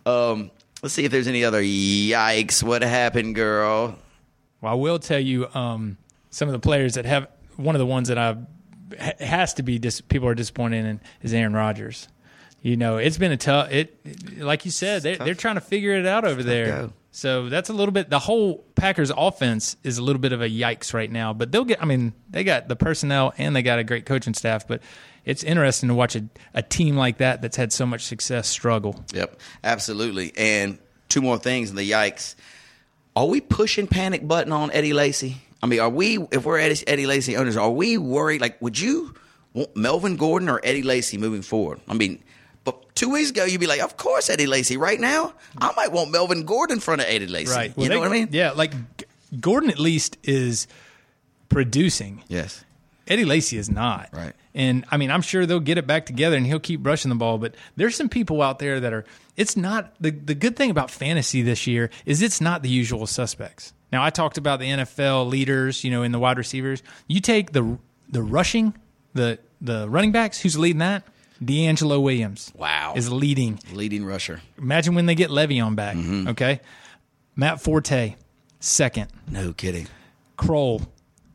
Um, 0.07 0.51
let's 0.83 0.95
see 0.95 1.05
if 1.05 1.13
there's 1.13 1.29
any 1.29 1.45
other 1.45 1.61
yikes. 1.63 2.63
What 2.63 2.81
happened, 2.81 3.35
girl? 3.35 3.99
Well, 4.63 4.73
I 4.73 4.77
will 4.77 4.99
tell 4.99 5.21
you 5.21 5.47
um, 5.55 5.99
some 6.31 6.49
of 6.49 6.53
the 6.53 6.59
players 6.59 6.95
that 6.95 7.05
have 7.05 7.29
one 7.57 7.75
of 7.75 7.81
the 7.81 7.87
ones 7.87 8.09
that 8.09 8.17
I 8.17 8.33
ha- 8.33 8.39
has 8.99 9.55
to 9.55 9.63
be 9.63 9.79
dis- 9.79 10.01
people 10.01 10.29
are 10.29 10.35
disappointed 10.35 10.85
in 10.85 11.01
is 11.23 11.33
Aaron 11.35 11.53
Rodgers. 11.55 12.09
You 12.61 12.77
know, 12.77 12.97
it's 12.99 13.19
been 13.19 13.33
a 13.33 13.37
tough. 13.37 13.73
It 13.73 13.99
it- 14.05 14.39
like 14.39 14.65
you 14.65 14.71
said, 14.71 15.03
they're, 15.03 15.17
they're 15.17 15.35
trying 15.35 15.57
to 15.57 15.61
figure 15.61 15.93
it 15.95 16.07
out 16.07 16.25
over 16.25 16.43
there. 16.43 16.91
So 17.15 17.51
that's 17.51 17.69
a 17.69 17.75
little 17.75 17.93
bit. 17.93 18.09
The 18.09 18.19
whole 18.19 18.65
Packers 18.75 19.11
offense 19.15 19.77
is 19.83 19.99
a 19.99 20.03
little 20.03 20.21
bit 20.21 20.33
of 20.33 20.41
a 20.41 20.49
yikes 20.49 20.95
right 20.95 21.11
now. 21.11 21.35
But 21.35 21.53
they'll 21.53 21.65
get. 21.67 21.83
I 21.83 21.85
mean, 21.85 22.15
they 22.31 22.43
got 22.45 22.69
the 22.69 22.77
personnel 22.77 23.35
and 23.37 23.55
they 23.55 23.63
got 23.63 23.79
a 23.79 23.85
great 23.85 24.07
coaching 24.07 24.33
staff. 24.33 24.67
But 24.67 24.81
it's 25.25 25.43
interesting 25.45 25.89
to 25.91 25.95
watch 25.95 26.17
a, 26.17 26.25
a 26.55 26.63
team 26.63 26.97
like 26.97 27.19
that 27.19 27.43
that's 27.43 27.57
had 27.57 27.71
so 27.73 27.85
much 27.85 28.03
success 28.05 28.49
struggle. 28.49 29.05
Yep, 29.13 29.39
absolutely. 29.63 30.33
And 30.39 30.79
two 31.11 31.21
more 31.21 31.37
things 31.39 31.69
in 31.69 31.77
the 31.77 31.89
yikes. 31.91 32.35
Are 33.15 33.27
we 33.27 33.43
pushing 33.43 33.87
panic 33.89 34.27
button 34.27 34.53
on 34.53 34.71
Eddie 34.73 34.95
Lacy? 34.95 35.37
I 35.63 35.67
mean, 35.67 35.81
are 35.81 35.89
we, 35.89 36.19
if 36.33 36.45
we're 36.45 36.59
Eddie, 36.59 36.83
Eddie 36.87 37.07
Lacy 37.07 37.37
owners, 37.37 37.57
are 37.57 37.71
we 37.71 37.97
worried? 37.99 38.41
Like, 38.41 38.61
would 38.61 38.79
you 38.79 39.15
want 39.55 39.77
Melvin 39.77 40.17
Gordon 40.17 40.49
or 40.49 40.61
Eddie 40.65 40.83
Lacy 40.83 41.19
moving 41.19 41.43
forward? 41.43 41.81
I 41.89 41.95
mean, 41.95 42.23
but 42.65 42.95
two 42.97 43.11
weeks 43.11 43.31
ago, 43.31 43.45
you'd 43.45 43.61
be 43.61 43.67
like, 43.67 43.81
of 43.81 43.97
course, 43.97 44.29
Eddie 44.29 44.47
Lacy. 44.47 44.77
Right 44.77 44.99
now, 44.99 45.35
I 45.59 45.73
might 45.77 45.93
want 45.93 46.11
Melvin 46.11 46.45
Gordon 46.45 46.77
in 46.77 46.81
front 46.81 47.01
of 47.01 47.07
Eddie 47.09 47.27
Lacy. 47.29 47.53
Right. 47.53 47.73
You 47.77 47.89
know 47.89 47.95
they- 47.95 48.01
what 48.01 48.09
I 48.09 48.13
mean? 48.13 48.29
Yeah. 48.33 48.53
Like 48.53 48.73
Gordon 49.41 49.71
at 49.71 49.79
least 49.79 50.17
is 50.25 50.67
producing. 51.49 52.23
Yes. 52.29 52.65
Eddie 53.09 53.25
Lacy 53.25 53.59
is 53.59 53.69
not. 53.69 54.09
Right. 54.13 54.33
And 54.55 54.85
I 54.91 54.97
mean, 54.97 55.11
I'm 55.11 55.23
sure 55.23 55.45
they'll 55.47 55.61
get 55.61 55.79
it 55.79 55.87
back 55.87 56.07
together 56.07 56.37
and 56.37 56.47
he'll 56.47 56.61
keep 56.61 56.81
brushing 56.83 57.09
the 57.09 57.15
ball. 57.15 57.39
But 57.39 57.55
there's 57.77 57.97
some 57.97 58.09
people 58.09 58.43
out 58.43 58.59
there 58.59 58.81
that 58.81 58.93
are, 58.93 59.05
it's 59.37 59.57
not, 59.57 59.93
the, 60.01 60.11
the 60.11 60.35
good 60.35 60.57
thing 60.57 60.71
about 60.71 60.91
fantasy 60.91 61.43
this 61.43 61.67
year 61.67 61.91
is 62.07 62.23
it's 62.23 62.41
not 62.41 62.63
the 62.63 62.69
usual 62.69 63.07
suspects. 63.07 63.73
Now, 63.93 64.03
I 64.03 64.11
talked 64.11 64.39
about 64.39 64.59
the 64.59 64.67
NFL 64.67 65.29
leaders, 65.29 65.85
you 65.85 65.91
know, 65.91 66.03
in 66.03 66.13
the 66.13 66.19
wide 66.19 66.39
receivers. 66.39 66.83
You 67.07 67.21
take 67.21 67.53
the 67.53 67.79
the 68.09 68.23
rushing, 68.23 68.75
the 69.15 69.39
the 69.61 69.89
running 69.89 70.13
backs, 70.13 70.41
who's 70.41 70.59
leading 70.59 70.79
that? 70.79 71.05
DeAngelo 71.43 72.01
Williams. 72.03 72.53
Wow. 72.57 72.95
Is 72.97 73.11
leading. 73.13 73.59
Leading 73.73 74.05
rusher. 74.05 74.41
Imagine 74.59 74.95
when 74.95 75.07
they 75.07 75.15
get 75.15 75.31
Le'Veon 75.31 75.75
back. 75.77 75.97
Mm-hmm. 75.97 76.29
Okay. 76.29 76.61
Matt 77.35 77.61
Forte, 77.61 78.15
second. 78.61 79.09
No 79.29 79.53
kidding. 79.53 79.89
Crowell, 80.37 80.83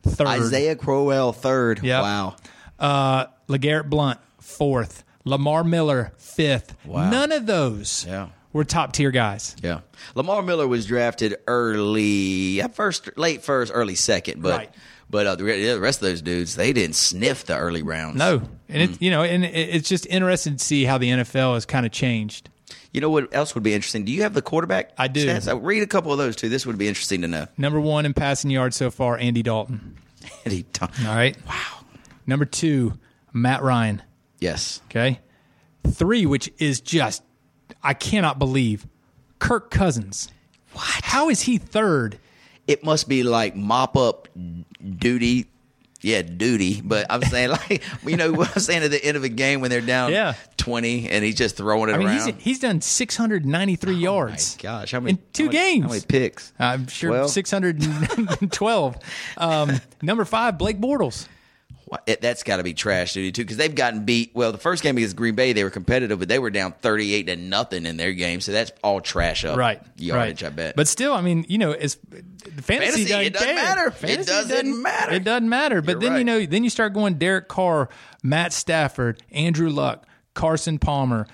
third. 0.02 0.26
Isaiah 0.26 0.76
Crowell, 0.76 1.32
third. 1.32 1.82
Yep. 1.82 2.02
Wow. 2.02 2.36
Uh, 2.78 3.26
LeGarrette 3.48 3.90
Blount, 3.90 4.18
fourth. 4.40 5.04
Lamar 5.24 5.62
Miller, 5.62 6.12
fifth. 6.16 6.74
Wow. 6.86 7.10
None 7.10 7.32
of 7.32 7.46
those 7.46 8.06
Yeah. 8.08 8.28
Were 8.58 8.64
top 8.64 8.92
tier 8.92 9.10
guys. 9.10 9.56
Yeah, 9.62 9.80
Lamar 10.14 10.42
Miller 10.42 10.68
was 10.68 10.84
drafted 10.84 11.36
early, 11.46 12.60
first, 12.74 13.16
late 13.16 13.42
first, 13.42 13.72
early 13.74 13.94
second, 13.94 14.42
but 14.42 14.56
Right. 14.58 14.74
but 15.10 15.26
uh, 15.26 15.36
the 15.36 15.78
rest 15.80 16.02
of 16.02 16.08
those 16.08 16.20
dudes 16.22 16.56
they 16.56 16.72
didn't 16.72 16.96
sniff 16.96 17.44
the 17.46 17.56
early 17.56 17.82
rounds. 17.82 18.16
No, 18.18 18.42
and 18.68 18.90
Mm. 18.90 18.94
it, 18.94 19.02
you 19.02 19.10
know, 19.10 19.22
and 19.22 19.44
it, 19.44 19.54
it's 19.54 19.88
just 19.88 20.06
interesting 20.06 20.56
to 20.56 20.64
see 20.64 20.84
how 20.84 20.98
the 20.98 21.08
NFL 21.08 21.54
has 21.54 21.64
kind 21.64 21.86
of 21.86 21.92
changed. 21.92 22.50
You 22.92 23.00
know 23.02 23.10
what 23.10 23.34
else 23.34 23.54
would 23.54 23.62
be 23.64 23.74
interesting? 23.74 24.04
Do 24.04 24.12
you 24.12 24.22
have 24.22 24.32
the 24.34 24.42
quarterback? 24.42 24.92
I 24.96 25.08
do. 25.08 25.26
Stats? 25.26 25.50
Uh, 25.50 25.58
read 25.58 25.82
a 25.82 25.86
couple 25.86 26.10
of 26.12 26.18
those 26.18 26.36
too. 26.36 26.48
This 26.48 26.64
would 26.66 26.78
be 26.78 26.88
interesting 26.88 27.22
to 27.22 27.28
know. 27.28 27.46
Number 27.58 27.80
one 27.80 28.06
in 28.06 28.14
passing 28.14 28.50
yards 28.50 28.76
so 28.76 28.90
far, 28.90 29.18
Andy 29.18 29.42
Dalton. 29.42 29.96
Andy 30.44 30.64
Dalton. 30.72 31.06
All 31.06 31.14
right. 31.14 31.36
Wow. 31.46 31.84
Number 32.26 32.44
two, 32.46 32.94
Matt 33.32 33.62
Ryan. 33.62 34.02
Yes. 34.40 34.80
Okay. 34.86 35.20
Three, 35.86 36.26
which 36.26 36.50
is 36.58 36.80
just, 36.80 37.22
I 37.82 37.94
cannot 37.94 38.38
believe, 38.38 38.86
Kirk 39.38 39.70
Cousins. 39.70 40.30
What? 40.72 41.04
How 41.04 41.28
is 41.30 41.42
he 41.42 41.58
third? 41.58 42.18
It 42.66 42.84
must 42.84 43.08
be 43.08 43.22
like 43.22 43.56
mop 43.56 43.96
up 43.96 44.28
duty. 44.98 45.46
Yeah, 46.00 46.22
duty. 46.22 46.80
But 46.80 47.06
I'm 47.10 47.22
saying 47.22 47.50
like 47.70 47.82
you 48.06 48.16
know 48.16 48.32
what 48.32 48.50
I'm 48.54 48.60
saying 48.60 48.82
at 48.84 48.90
the 48.90 49.04
end 49.04 49.16
of 49.16 49.24
a 49.24 49.28
game 49.28 49.60
when 49.60 49.70
they're 49.70 49.80
down 49.80 50.12
Yeah. 50.12 50.34
twenty, 50.56 51.08
and 51.08 51.24
he's 51.24 51.34
just 51.34 51.56
throwing 51.56 51.88
it 51.90 51.94
I 51.94 51.98
mean, 51.98 52.06
around. 52.08 52.34
he's 52.34 52.42
he's 52.44 52.58
done 52.60 52.80
693 52.80 53.94
yards. 53.94 54.54
Oh 54.54 54.56
My 54.58 54.62
gosh, 54.80 54.92
how 54.92 55.00
many 55.00 55.12
in 55.12 55.18
two 55.32 55.44
how 55.46 55.50
many- 55.52 55.58
games? 55.72 55.82
How 55.84 55.88
many 55.90 56.04
picks? 56.06 56.52
I'm 56.58 56.86
sure 56.86 57.10
Well- 57.12 57.28
612. 57.28 58.96
Um, 59.38 59.80
number 60.02 60.24
five, 60.24 60.58
Blake 60.58 60.78
Bortles. 60.80 61.26
It- 62.06 62.20
that's 62.20 62.42
got 62.42 62.58
to 62.58 62.62
be 62.62 62.74
trash 62.74 63.14
duty 63.14 63.32
too, 63.32 63.42
because 63.42 63.56
they've 63.56 63.74
gotten 63.74 64.04
beat. 64.04 64.32
Well, 64.34 64.52
the 64.52 64.58
first 64.58 64.82
game 64.82 64.96
against 64.96 65.16
Green 65.16 65.34
Bay, 65.34 65.52
they 65.52 65.64
were 65.64 65.70
competitive, 65.70 66.18
but 66.18 66.28
they 66.28 66.38
were 66.38 66.50
down 66.50 66.72
thirty-eight 66.80 67.26
to 67.28 67.36
nothing 67.36 67.86
in 67.86 67.96
their 67.96 68.12
game. 68.12 68.40
So 68.40 68.52
that's 68.52 68.72
all 68.82 69.00
trash 69.00 69.44
up 69.44 69.56
Right, 69.56 69.80
yardage. 69.96 70.42
right. 70.42 70.52
I 70.52 70.54
bet. 70.54 70.76
But 70.76 70.88
still, 70.88 71.12
I 71.14 71.20
mean, 71.20 71.44
you 71.48 71.58
know, 71.58 71.70
it's 71.72 71.94
the 71.96 72.62
fantasy, 72.62 73.04
Fantasy, 73.04 73.12
it 73.26 73.32
doesn't 73.32 73.46
care. 73.48 73.54
matter. 73.56 73.86
It 73.88 73.94
Fantasy 73.94 74.30
doesn't 74.30 74.82
matter. 74.82 75.12
It 75.14 75.24
doesn't 75.24 75.48
matter. 75.48 75.80
But 75.82 75.92
You're 75.92 76.00
then 76.10 76.18
you 76.18 76.24
know, 76.24 76.44
then 76.46 76.64
you 76.64 76.70
start 76.70 76.92
going 76.94 77.14
Derek 77.14 77.48
Carr, 77.48 77.88
Matt 78.22 78.52
Stafford, 78.52 79.22
Andrew 79.30 79.70
Luck, 79.70 80.06
Carson 80.34 80.78
Palmer, 80.78 81.26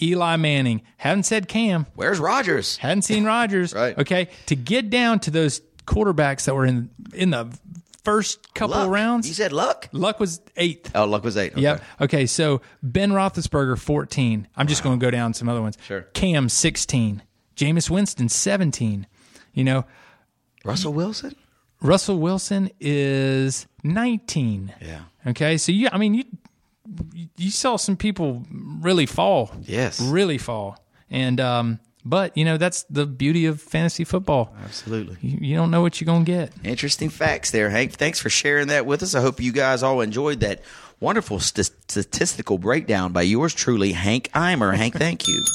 Eli 0.00 0.36
Manning. 0.36 0.82
Haven't 0.98 1.22
said 1.24 1.48
Cam. 1.48 1.86
where's 1.94 2.18
Rodgers? 2.18 2.76
Hadn't 2.78 3.02
seen 3.02 3.24
Rodgers. 3.24 3.72
Right. 3.82 3.96
Okay. 3.98 4.28
To 4.46 4.56
get 4.56 4.90
down 4.90 5.20
to 5.20 5.30
those 5.30 5.60
quarterbacks 5.86 6.44
that 6.44 6.54
were 6.54 6.64
in 6.66 6.90
in 7.14 7.30
the 7.30 7.48
first 8.04 8.54
couple 8.54 8.76
Luck. 8.76 8.90
rounds, 8.90 9.28
You 9.28 9.34
said 9.34 9.52
Luck. 9.52 9.88
Luck 9.92 10.18
was 10.20 10.40
eighth. 10.56 10.90
Oh, 10.94 11.04
Luck 11.04 11.24
was 11.24 11.36
eight. 11.36 11.52
Okay. 11.52 11.60
Yep. 11.62 11.84
Okay. 12.02 12.26
So 12.26 12.60
Ben 12.82 13.10
Roethlisberger, 13.12 13.78
14. 13.78 14.48
I'm 14.56 14.66
just 14.66 14.82
going 14.82 14.98
to 14.98 15.04
go 15.04 15.10
down 15.10 15.34
some 15.34 15.48
other 15.48 15.60
ones. 15.62 15.76
Sure. 15.86 16.02
Cam, 16.14 16.48
16. 16.48 17.22
Jameis 17.56 17.90
Winston, 17.90 18.28
17. 18.28 19.06
You 19.54 19.64
know, 19.64 19.84
Russell 20.64 20.92
Wilson. 20.92 21.34
Russell 21.80 22.18
Wilson 22.18 22.70
is 22.80 23.66
19. 23.84 24.74
Yeah. 24.80 25.00
Okay. 25.26 25.56
So 25.58 25.72
you, 25.72 25.88
I 25.92 25.98
mean, 25.98 26.14
you, 26.14 26.24
you 27.36 27.50
saw 27.50 27.76
some 27.76 27.96
people 27.96 28.44
really 28.50 29.06
fall. 29.06 29.50
Yes. 29.62 30.00
Really 30.00 30.38
fall. 30.38 30.78
And, 31.10 31.40
um, 31.40 31.80
but 32.04 32.36
you 32.36 32.44
know, 32.44 32.56
that's 32.56 32.82
the 32.84 33.06
beauty 33.06 33.46
of 33.46 33.60
fantasy 33.60 34.04
football. 34.04 34.54
Absolutely. 34.64 35.16
You, 35.20 35.38
you 35.40 35.56
don't 35.56 35.70
know 35.70 35.80
what 35.82 36.00
you're 36.00 36.06
going 36.06 36.24
to 36.24 36.30
get. 36.30 36.52
Interesting 36.64 37.10
facts 37.10 37.50
there, 37.50 37.70
Hank. 37.70 37.92
Thanks 37.92 38.20
for 38.20 38.30
sharing 38.30 38.68
that 38.68 38.86
with 38.86 39.02
us. 39.02 39.14
I 39.14 39.20
hope 39.20 39.40
you 39.40 39.52
guys 39.52 39.82
all 39.82 40.00
enjoyed 40.00 40.40
that 40.40 40.62
wonderful 41.00 41.40
st- 41.40 41.66
statistical 41.88 42.58
breakdown 42.58 43.12
by 43.12 43.22
yours 43.22 43.54
truly, 43.54 43.92
Hank 43.92 44.30
Eimer. 44.32 44.74
Hank, 44.74 44.94
thank 44.94 45.26
you. 45.28 45.44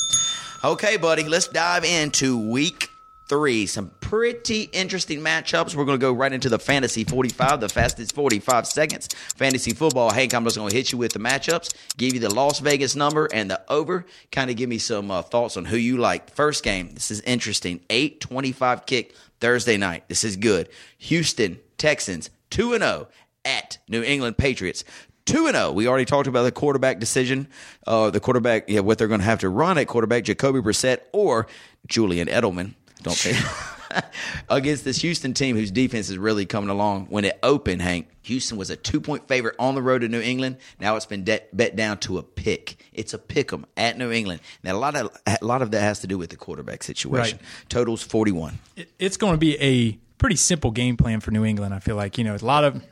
Okay, 0.64 0.98
buddy, 0.98 1.24
let's 1.24 1.48
dive 1.48 1.86
into 1.86 2.36
week 2.52 2.90
three. 3.28 3.66
Some 3.66 3.92
pretty 4.00 4.64
interesting 4.64 5.20
matchups. 5.20 5.76
We're 5.76 5.86
going 5.86 6.00
to 6.00 6.02
go 6.02 6.14
right 6.14 6.32
into 6.32 6.50
the 6.50 6.60
Fantasy 6.60 7.04
45, 7.04 7.62
the 7.62 7.70
fastest 7.70 8.16
45 8.16 8.68
seconds. 8.68 9.08
Fantasy 9.36 9.74
football. 9.74 10.12
Hank, 10.12 10.34
I'm 10.34 10.44
just 10.44 10.58
going 10.58 10.70
to 10.70 10.76
hit 10.76 10.92
you 10.92 10.98
with 10.98 11.14
the 11.14 11.20
matchups, 11.20 11.74
give 11.98 12.14
you 12.14 12.20
the 12.20 12.34
Las 12.34 12.60
Vegas 12.60 12.96
number 12.96 13.28
and 13.34 13.50
the 13.50 13.62
over. 13.70 14.06
Kind 14.32 14.50
of 14.50 14.56
give 14.56 14.70
me 14.70 14.78
some 14.78 15.12
uh, 15.12 15.22
thoughts 15.22 15.58
on 15.58 15.66
who 15.66 15.78
you 15.78 15.98
like. 15.98 16.30
First 16.32 16.64
game, 16.64 16.94
this 16.94 17.12
is 17.12 17.22
interesting. 17.22 17.82
825 17.90 18.86
kick 18.86 19.16
Thursday 19.40 19.78
night. 19.78 20.08
This 20.08 20.24
is 20.24 20.38
good. 20.38 20.70
Houston 21.00 21.60
Texans 21.78 22.30
2 22.52 22.74
and 22.74 22.84
0 22.84 23.08
at 23.46 23.78
New 23.88 24.04
England 24.04 24.38
Patriots. 24.38 24.84
2 25.26 25.48
and 25.48 25.56
0. 25.56 25.74
We 25.74 25.88
already 25.88 26.06
talked 26.06 26.28
about 26.28 26.44
the 26.44 26.52
quarterback 26.52 27.00
decision. 27.00 27.48
Uh, 27.86 28.10
the 28.10 28.20
quarterback, 28.20 28.70
yeah, 28.70 28.80
what 28.80 28.98
they're 28.98 29.10
going 29.10 29.20
to 29.20 29.26
have 29.26 29.40
to 29.40 29.50
run 29.50 29.78
at 29.78 29.88
quarterback, 29.88 30.24
Jacoby 30.24 30.60
Brissett 30.60 31.00
or 31.12 31.48
Julian 31.86 32.28
Edelman. 32.28 32.74
Don't 33.04 33.16
think. 33.16 33.38
Against 34.50 34.84
this 34.84 34.98
Houston 35.02 35.34
team 35.34 35.56
whose 35.56 35.72
defense 35.72 36.10
is 36.10 36.18
really 36.18 36.46
coming 36.46 36.70
along. 36.70 37.06
When 37.10 37.24
it 37.26 37.40
opened, 37.42 37.82
Hank, 37.82 38.08
Houston 38.24 38.58
was 38.58 38.70
a 38.70 38.76
two 38.76 39.00
point 39.00 39.28
favorite 39.28 39.56
on 39.60 39.76
the 39.76 39.82
road 39.82 40.00
to 40.00 40.10
New 40.10 40.20
England. 40.22 40.58
Now 40.80 40.96
it's 40.98 41.06
been 41.06 41.24
de- 41.24 41.42
bet 41.54 41.76
down 41.76 41.98
to 42.00 42.18
a 42.18 42.24
pick. 42.24 42.84
It's 42.94 43.14
a 43.14 43.18
pick 43.18 43.52
'em 43.54 43.66
at 43.78 43.98
New 43.98 44.12
England. 44.12 44.42
Now 44.64 44.76
a 44.76 44.78
lot 44.80 44.96
of 44.96 45.16
a 45.26 45.38
lot 45.46 45.62
of 45.62 45.72
that 45.72 45.82
has 45.82 46.00
to 46.02 46.08
do 46.08 46.18
with 46.18 46.30
the 46.32 46.36
quarterback 46.36 46.84
situation. 46.84 47.38
Right. 47.38 47.70
Totals 47.70 48.04
forty 48.04 48.32
one. 48.34 48.60
it's 49.00 49.18
going 49.18 49.34
to 49.34 49.38
be 49.38 49.58
a 49.62 49.98
pretty 50.18 50.36
simple 50.36 50.72
game 50.72 50.98
plan 50.98 51.20
for 51.22 51.32
New 51.32 51.46
England. 51.46 51.74
I 51.74 51.80
feel 51.80 51.96
like 51.96 52.18
you 52.18 52.24
know 52.26 52.36
a 52.36 52.38
lot 52.46 52.64
of 52.66 52.84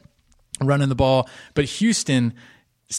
running 0.62 0.90
the 0.90 0.96
ball, 0.96 1.30
but 1.56 1.66
Houston's 1.66 2.34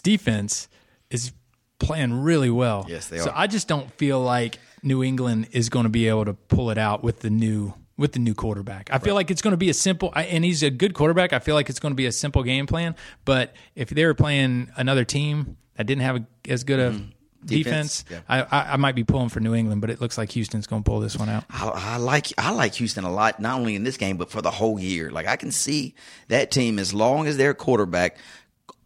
defense 0.03 0.67
is 1.09 1.31
playing 1.79 2.13
really 2.21 2.49
well. 2.49 2.85
Yes, 2.87 3.07
they 3.07 3.17
So 3.19 3.29
are. 3.29 3.33
I 3.35 3.47
just 3.47 3.67
don't 3.67 3.91
feel 3.93 4.19
like 4.21 4.59
New 4.83 5.03
England 5.03 5.47
is 5.51 5.69
going 5.69 5.83
to 5.83 5.89
be 5.89 6.07
able 6.07 6.25
to 6.25 6.33
pull 6.33 6.69
it 6.69 6.77
out 6.77 7.03
with 7.03 7.19
the 7.19 7.29
new 7.29 7.73
with 7.97 8.13
the 8.13 8.19
new 8.19 8.35
quarterback. 8.35 8.89
I 8.93 8.99
feel 8.99 9.15
like 9.15 9.31
it's 9.31 9.41
going 9.41 9.53
to 9.53 9.57
be 9.57 9.69
a 9.69 9.73
simple, 9.73 10.13
and 10.15 10.45
he's 10.45 10.61
a 10.61 10.69
good 10.69 10.93
quarterback. 10.93 11.33
I 11.33 11.39
feel 11.39 11.55
like 11.55 11.67
it's 11.69 11.79
going 11.79 11.93
to 11.93 11.95
be 11.95 12.05
a 12.05 12.11
simple 12.11 12.43
game 12.43 12.67
plan. 12.67 12.95
But 13.25 13.55
if 13.75 13.89
they 13.89 14.05
were 14.05 14.13
playing 14.13 14.71
another 14.75 15.03
team 15.03 15.57
that 15.75 15.87
didn't 15.87 16.03
have 16.03 16.17
a, 16.17 16.27
as 16.47 16.63
good 16.63 16.79
a 16.79 16.91
defense, 16.91 17.13
Mm-hmm. 17.37 17.55
Defense, 17.63 18.05
yeah. 18.09 18.19
I, 18.27 18.41
I, 18.41 18.73
I 18.73 18.75
might 18.77 18.95
be 18.95 19.03
pulling 19.03 19.29
for 19.29 19.39
New 19.39 19.53
England. 19.53 19.79
But 19.81 19.89
it 19.89 20.01
looks 20.01 20.17
like 20.17 20.31
Houston's 20.31 20.67
going 20.67 20.83
to 20.83 20.89
pull 20.89 20.99
this 20.99 21.17
one 21.17 21.29
out. 21.29 21.45
I, 21.49 21.69
I 21.69 21.97
like 21.97 22.27
I 22.37 22.51
like 22.51 22.73
Houston 22.75 23.03
a 23.03 23.11
lot, 23.11 23.39
not 23.39 23.59
only 23.59 23.75
in 23.75 23.83
this 23.83 23.95
game 23.95 24.17
but 24.17 24.29
for 24.29 24.41
the 24.41 24.51
whole 24.51 24.79
year. 24.79 25.11
Like 25.11 25.27
I 25.27 25.35
can 25.35 25.51
see 25.51 25.95
that 26.29 26.51
team 26.51 26.79
as 26.79 26.93
long 26.93 27.27
as 27.27 27.37
their 27.37 27.53
quarterback 27.53 28.17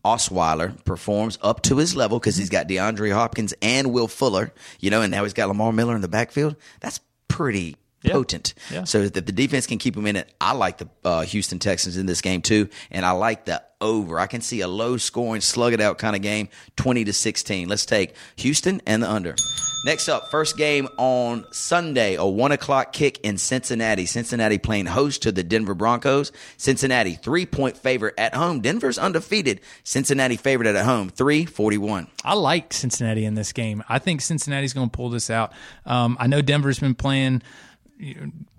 Osweiler 0.03 0.83
performs 0.85 1.37
up 1.41 1.61
to 1.63 1.77
his 1.77 1.95
level 1.95 2.19
because 2.19 2.35
he's 2.35 2.49
got 2.49 2.67
DeAndre 2.67 3.13
Hopkins 3.13 3.53
and 3.61 3.93
Will 3.93 4.07
Fuller, 4.07 4.51
you 4.79 4.89
know, 4.89 5.01
and 5.01 5.11
now 5.11 5.23
he's 5.23 5.33
got 5.33 5.47
Lamar 5.47 5.71
Miller 5.71 5.95
in 5.95 6.01
the 6.01 6.07
backfield. 6.07 6.55
That's 6.79 6.99
pretty 7.27 7.77
Yeah. 8.03 8.13
potent. 8.13 8.53
Yeah. 8.71 8.83
So 8.85 9.07
that 9.07 9.25
the 9.25 9.31
defense 9.31 9.67
can 9.67 9.77
keep 9.77 9.95
them 9.95 10.07
in 10.07 10.15
it. 10.15 10.33
I 10.41 10.53
like 10.53 10.77
the 10.79 10.89
uh, 11.03 11.21
Houston 11.21 11.59
Texans 11.59 11.97
in 11.97 12.05
this 12.05 12.21
game 12.21 12.41
too, 12.41 12.69
and 12.89 13.05
I 13.05 13.11
like 13.11 13.45
the 13.45 13.61
over. 13.79 14.19
I 14.19 14.27
can 14.27 14.41
see 14.41 14.61
a 14.61 14.67
low 14.67 14.97
scoring, 14.97 15.41
slug 15.41 15.73
it 15.73 15.81
out 15.81 15.97
kind 15.97 16.15
of 16.15 16.21
game, 16.21 16.49
twenty 16.75 17.03
to 17.05 17.13
sixteen. 17.13 17.67
Let's 17.69 17.85
take 17.85 18.15
Houston 18.37 18.81
and 18.87 19.03
the 19.03 19.09
under. 19.11 19.35
Next 19.83 20.09
up, 20.09 20.29
first 20.29 20.57
game 20.57 20.87
on 20.99 21.43
Sunday, 21.51 22.13
a 22.13 22.23
one 22.23 22.51
o'clock 22.51 22.93
kick 22.93 23.19
in 23.23 23.39
Cincinnati. 23.39 24.05
Cincinnati 24.05 24.59
playing 24.59 24.85
host 24.85 25.23
to 25.23 25.31
the 25.31 25.43
Denver 25.43 25.73
Broncos. 25.73 26.31
Cincinnati 26.57 27.15
three 27.15 27.47
point 27.47 27.77
favorite 27.77 28.13
at 28.17 28.35
home. 28.35 28.61
Denver's 28.61 28.99
undefeated. 28.99 29.59
Cincinnati 29.83 30.37
favorite 30.37 30.67
at 30.75 30.85
home, 30.85 31.09
three 31.09 31.45
forty 31.45 31.79
one. 31.79 32.07
I 32.23 32.35
like 32.35 32.73
Cincinnati 32.73 33.25
in 33.25 33.33
this 33.33 33.53
game. 33.53 33.83
I 33.89 33.97
think 33.97 34.21
Cincinnati's 34.21 34.73
going 34.73 34.91
to 34.91 34.95
pull 34.95 35.09
this 35.09 35.31
out. 35.31 35.51
Um, 35.83 36.15
I 36.19 36.27
know 36.27 36.43
Denver's 36.43 36.77
been 36.77 36.93
playing 36.93 37.41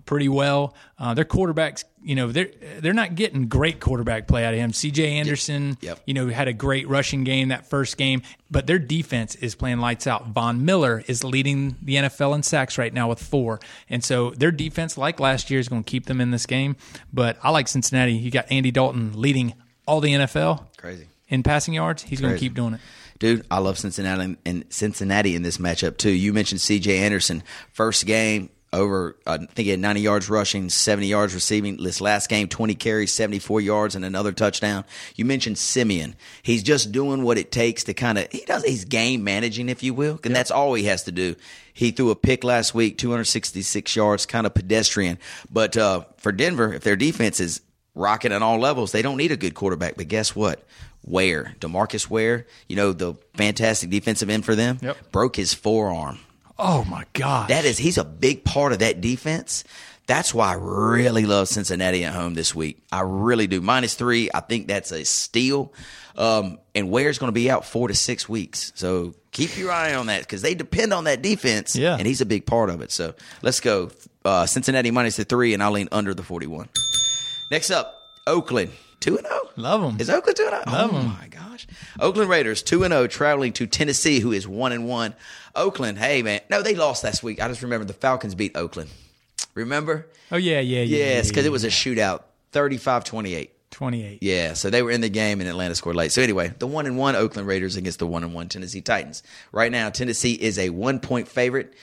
pretty 0.05 0.29
well. 0.29 0.75
Uh, 0.99 1.15
their 1.15 1.25
quarterbacks, 1.25 1.85
you 2.03 2.15
know, 2.15 2.31
they're 2.33 2.51
they're 2.81 2.93
not 2.93 3.15
getting 3.15 3.47
great 3.49 3.81
quarterback 3.81 4.27
play 4.27 4.45
out 4.45 4.53
of 4.55 4.59
him. 4.61 4.73
C.J. 4.73 5.19
Anderson, 5.19 5.77
Yep. 5.81 6.01
you 6.07 6.15
know, 6.15 6.29
had 6.29 6.49
a 6.49 6.53
great 6.53 6.89
rushing 6.89 7.25
game 7.25 7.49
that 7.49 7.67
first 7.69 7.97
game, 7.97 8.23
but 8.51 8.67
their 8.67 8.79
defense 8.79 9.35
is 9.37 9.55
playing 9.55 9.79
lights 9.79 10.07
out. 10.07 10.29
Von 10.29 10.65
Miller 10.65 11.03
is 11.07 11.23
leading 11.25 11.77
the 11.83 11.97
NFL 11.97 12.35
in 12.35 12.43
sacks 12.43 12.79
right 12.79 12.93
now 12.93 13.09
with 13.09 13.23
four, 13.23 13.61
and 13.89 14.03
so 14.05 14.31
their 14.31 14.51
defense, 14.53 14.99
like 14.99 15.21
last 15.21 15.51
year, 15.51 15.61
is 15.61 15.69
going 15.69 15.85
to 15.85 15.91
keep 15.91 16.07
them 16.07 16.21
in 16.21 16.31
this 16.31 16.47
game. 16.47 16.77
But 17.13 17.39
I 17.43 17.51
like 17.51 17.69
Cincinnati. 17.69 18.13
You 18.13 18.31
got 18.31 18.51
Andy 18.51 18.71
Dalton 18.71 19.13
leading 19.21 19.55
all 19.87 20.01
the 20.01 20.13
NFL 20.13 20.67
Crazy. 20.77 21.07
in 21.29 21.43
passing 21.43 21.75
yards. 21.75 22.03
He's 22.03 22.21
going 22.21 22.35
to 22.35 22.41
keep 22.41 22.55
doing 22.55 22.75
it. 22.75 22.81
Dude, 23.19 23.47
I 23.53 23.59
love 23.59 23.79
Cincinnati 23.79 24.37
and 24.45 24.65
Cincinnati 24.69 25.37
in 25.37 25.43
this 25.43 25.59
matchup 25.59 25.97
too. 25.97 26.11
You 26.11 26.33
mentioned 26.33 26.61
C.J. 26.61 26.99
Anderson, 26.99 27.45
first 27.73 28.05
game 28.05 28.51
over. 28.73 29.17
I 29.27 29.39
think 29.39 29.53
he 29.57 29.69
had 29.69 29.81
90 29.81 30.01
yards 30.01 30.29
rushing, 30.31 30.69
70 30.69 31.07
yards 31.07 31.35
receiving. 31.35 31.77
This 31.83 32.01
last 32.01 32.29
game, 32.29 32.49
20 32.49 32.75
carries, 32.75 33.13
74 33.13 33.61
yards, 33.61 33.95
and 33.95 34.05
another 34.05 34.33
touchdown. 34.33 34.85
You 35.15 35.25
mentioned 35.25 35.59
Siemian. 35.59 36.17
He's 36.43 36.63
just 36.63 36.93
doing 36.93 37.23
what 37.23 37.39
it 37.39 37.53
takes 37.53 37.85
to 37.85 37.95
kind 37.95 38.19
of 38.19 38.31
he 38.33 38.45
does. 38.47 38.65
He's 38.65 38.85
game 38.85 39.25
managing, 39.25 39.69
if 39.69 39.83
you 39.83 39.95
will, 39.95 40.19
and 40.25 40.35
that's 40.35 40.51
all 40.51 40.75
he 40.75 40.85
has 40.85 41.03
to 41.05 41.13
do. 41.13 41.37
He 41.75 41.91
threw 41.91 42.11
a 42.11 42.17
pick 42.17 42.45
last 42.45 42.75
week, 42.75 42.99
266 42.99 43.97
yards, 43.97 44.27
kind 44.27 44.47
of 44.47 44.55
pedestrian. 44.55 45.19
But 45.51 45.77
uh, 45.77 46.03
for 46.19 46.33
Denver, 46.33 46.73
if 46.75 46.83
their 46.83 46.97
defense 46.97 47.41
is 47.41 47.61
rocking 47.95 48.33
at 48.33 48.43
all 48.43 48.59
levels, 48.59 48.93
they 48.93 49.03
don't 49.03 49.17
need 49.17 49.33
a 49.33 49.37
good 49.37 49.55
quarterback. 49.55 49.97
But 49.97 50.09
guess 50.09 50.35
what? 50.37 50.65
Ware, 51.05 51.55
DeMarcus 51.61 52.09
Ware, 52.09 52.47
you 52.69 52.77
know, 52.77 52.93
the 52.93 53.15
fantastic 53.35 53.91
defensive 53.91 54.31
end 54.31 54.45
for 54.45 54.55
them, 54.55 54.79
Yep. 54.83 55.11
broke 55.11 55.35
his 55.37 55.53
forearm. 55.53 56.21
Oh 56.59 56.85
my 56.85 57.05
God! 57.13 57.49
That 57.49 57.65
is, 57.65 57.79
he's 57.79 57.99
a 57.99 58.05
big 58.05 58.45
part 58.45 58.73
of 58.73 58.81
that 58.81 59.01
defense. 59.01 59.65
That's 60.07 60.35
why 60.35 60.51
I 60.51 60.55
really 60.55 61.27
love 61.27 61.49
Cincinnati 61.49 62.05
at 62.05 62.13
home 62.13 62.35
this 62.35 62.55
week. 62.55 62.83
I 62.91 63.03
really 63.03 63.47
do. 63.47 63.61
Minus 63.61 63.95
three, 63.95 64.31
I 64.35 64.41
think 64.41 64.67
that's 64.67 64.91
a 64.91 65.05
steal. 65.05 65.73
Um, 66.17 66.59
and 66.75 66.91
Ware's 66.91 67.19
going 67.19 67.29
to 67.29 67.33
be 67.33 67.51
out 67.51 67.65
four 67.65 67.89
to 67.89 67.95
six 67.95 68.29
weeks. 68.29 68.73
So 68.75 69.15
keep 69.31 69.57
your 69.57 69.71
eye 69.71 69.95
on 69.95 70.07
that 70.07 70.21
because 70.21 70.43
they 70.43 70.55
depend 70.55 70.93
on 70.93 71.05
that 71.05 71.23
defense. 71.23 71.77
Yeah. 71.77 71.97
And 71.97 72.07
he's 72.07 72.21
a 72.21 72.27
big 72.27 72.47
part 72.47 72.69
of 72.69 72.81
it. 72.83 72.91
So 72.91 73.15
let's 73.43 73.61
go. 73.61 73.91
Uh, 74.25 74.47
Cincinnati 74.47 74.91
minus 74.91 75.17
the 75.17 75.25
three, 75.25 75.55
and 75.55 75.63
I'll 75.63 75.73
lean 75.73 75.89
under 75.91 76.15
the 76.15 76.23
41. 76.23 76.69
Next 77.51 77.71
up, 77.71 78.01
Oakland. 78.27 78.71
2 79.03 79.19
and 79.19 79.27
0. 79.27 79.39
Love 79.57 79.83
'em. 79.85 80.01
Is 80.01 80.09
Oakland 80.09 80.37
2 80.37 80.45
0? 80.45 80.63
Love 80.67 80.91
oh 80.95 80.97
'em. 80.97 81.07
my 81.09 81.29
gosh. 81.29 81.67
Oakland 82.01 82.31
Raiders 82.31 82.63
2 82.63 82.85
and 82.85 82.93
0 82.93 83.07
traveling 83.07 83.53
to 83.55 83.67
Tennessee 83.67 84.21
who 84.21 84.33
is 84.33 84.49
1 84.49 84.73
and 84.73 84.87
1. 84.87 85.15
Oakland, 85.55 85.99
hey 85.99 86.23
man. 86.23 86.41
No, 86.49 86.63
they 86.63 86.75
lost 86.75 87.05
last 87.05 87.23
week. 87.23 87.43
I 87.43 87.49
just 87.49 87.63
remember 87.63 87.85
the 87.85 87.93
Falcons 87.93 88.35
beat 88.35 88.57
Oakland. 88.57 88.91
Remember? 89.55 90.07
Oh 90.31 90.37
yeah, 90.37 90.61
yeah, 90.61 90.81
yeah. 90.81 90.97
Yes, 90.97 91.27
yeah, 91.27 91.31
because 91.31 91.45
yeah. 91.45 91.49
it 91.49 91.53
was 91.53 91.65
a 91.65 91.69
shootout, 91.69 92.23
35-28. 92.53 93.51
28. 93.73 94.19
Yeah, 94.23 94.53
so 94.53 94.71
they 94.71 94.83
were 94.83 94.91
in 94.91 95.01
the 95.01 95.09
game 95.09 95.41
and 95.41 95.49
Atlanta 95.49 95.75
scored 95.75 95.97
late. 95.97 96.13
So 96.13 96.23
anyway, 96.23 96.53
the 96.59 96.67
one 96.67 96.87
and 96.87 96.97
one 96.99 97.17
Oakland 97.17 97.49
Raiders 97.49 97.77
against 97.77 97.99
the 97.99 98.07
one 98.07 98.23
and 98.23 98.35
one 98.35 98.49
Tennessee 98.49 98.83
Titans. 98.83 99.23
Right 99.51 99.73
now, 99.73 99.89
Tennessee 99.91 100.35
is 100.35 100.59
a 100.59 100.69
one 100.71 101.01
point 101.01 101.27
favorite. 101.27 101.75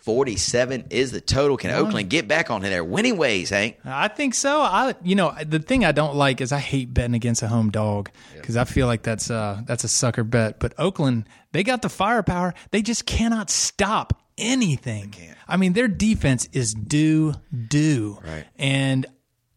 Forty 0.00 0.36
seven 0.36 0.86
is 0.90 1.12
the 1.12 1.20
total. 1.20 1.56
Can 1.56 1.70
Oakland 1.70 2.08
get 2.08 2.26
back 2.26 2.50
on 2.50 2.62
their 2.62 2.82
winning 2.82 3.18
ways, 3.18 3.50
Hank? 3.50 3.78
I 3.84 4.08
think 4.08 4.34
so. 4.34 4.62
I, 4.62 4.94
you 5.02 5.14
know, 5.14 5.34
the 5.44 5.58
thing 5.58 5.84
I 5.84 5.92
don't 5.92 6.16
like 6.16 6.40
is 6.40 6.52
I 6.52 6.58
hate 6.58 6.94
betting 6.94 7.14
against 7.14 7.42
a 7.42 7.48
home 7.48 7.70
dog 7.70 8.10
because 8.34 8.56
I 8.56 8.64
feel 8.64 8.86
like 8.86 9.02
that's 9.02 9.30
uh 9.30 9.60
that's 9.66 9.84
a 9.84 9.88
sucker 9.88 10.24
bet. 10.24 10.58
But 10.58 10.72
Oakland, 10.78 11.28
they 11.52 11.62
got 11.62 11.82
the 11.82 11.90
firepower. 11.90 12.54
They 12.70 12.80
just 12.80 13.04
cannot 13.04 13.50
stop 13.50 14.22
anything. 14.38 15.14
I 15.46 15.56
mean, 15.56 15.74
their 15.74 15.88
defense 15.88 16.48
is 16.52 16.72
do 16.72 17.34
do. 17.68 18.18
Right. 18.24 18.46
And 18.58 19.06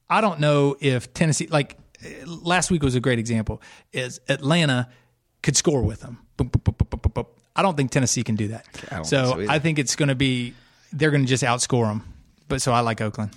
I 0.10 0.22
don't 0.22 0.40
know 0.40 0.76
if 0.80 1.14
Tennessee, 1.14 1.48
like 1.48 1.78
last 2.26 2.70
week 2.70 2.84
was 2.84 2.96
a 2.96 3.00
great 3.00 3.20
example. 3.20 3.62
Is 3.92 4.20
Atlanta 4.28 4.90
could 5.42 5.56
score 5.56 5.84
with 5.84 6.02
them. 6.02 6.20
Boop, 6.38 6.50
boop, 6.52 6.64
boop, 6.64 6.83
I 7.56 7.62
don't 7.62 7.78
think 7.78 7.92
Tennessee 7.92 8.24
can 8.24 8.36
do 8.36 8.50
that. 8.50 8.66
I 8.92 9.04
so 9.04 9.36
think 9.36 9.48
so. 9.48 9.54
I 9.54 9.60
think 9.60 9.80
it's 9.80 9.96
going 9.96 10.10
to 10.10 10.16
be 10.16 10.54
they're 10.92 11.12
going 11.12 11.24
to 11.24 11.30
just 11.30 11.44
outscore 11.44 11.88
them. 11.88 12.04
But 12.48 12.62
so 12.62 12.72
I 12.72 12.82
like 12.82 13.02
Oakland. 13.02 13.32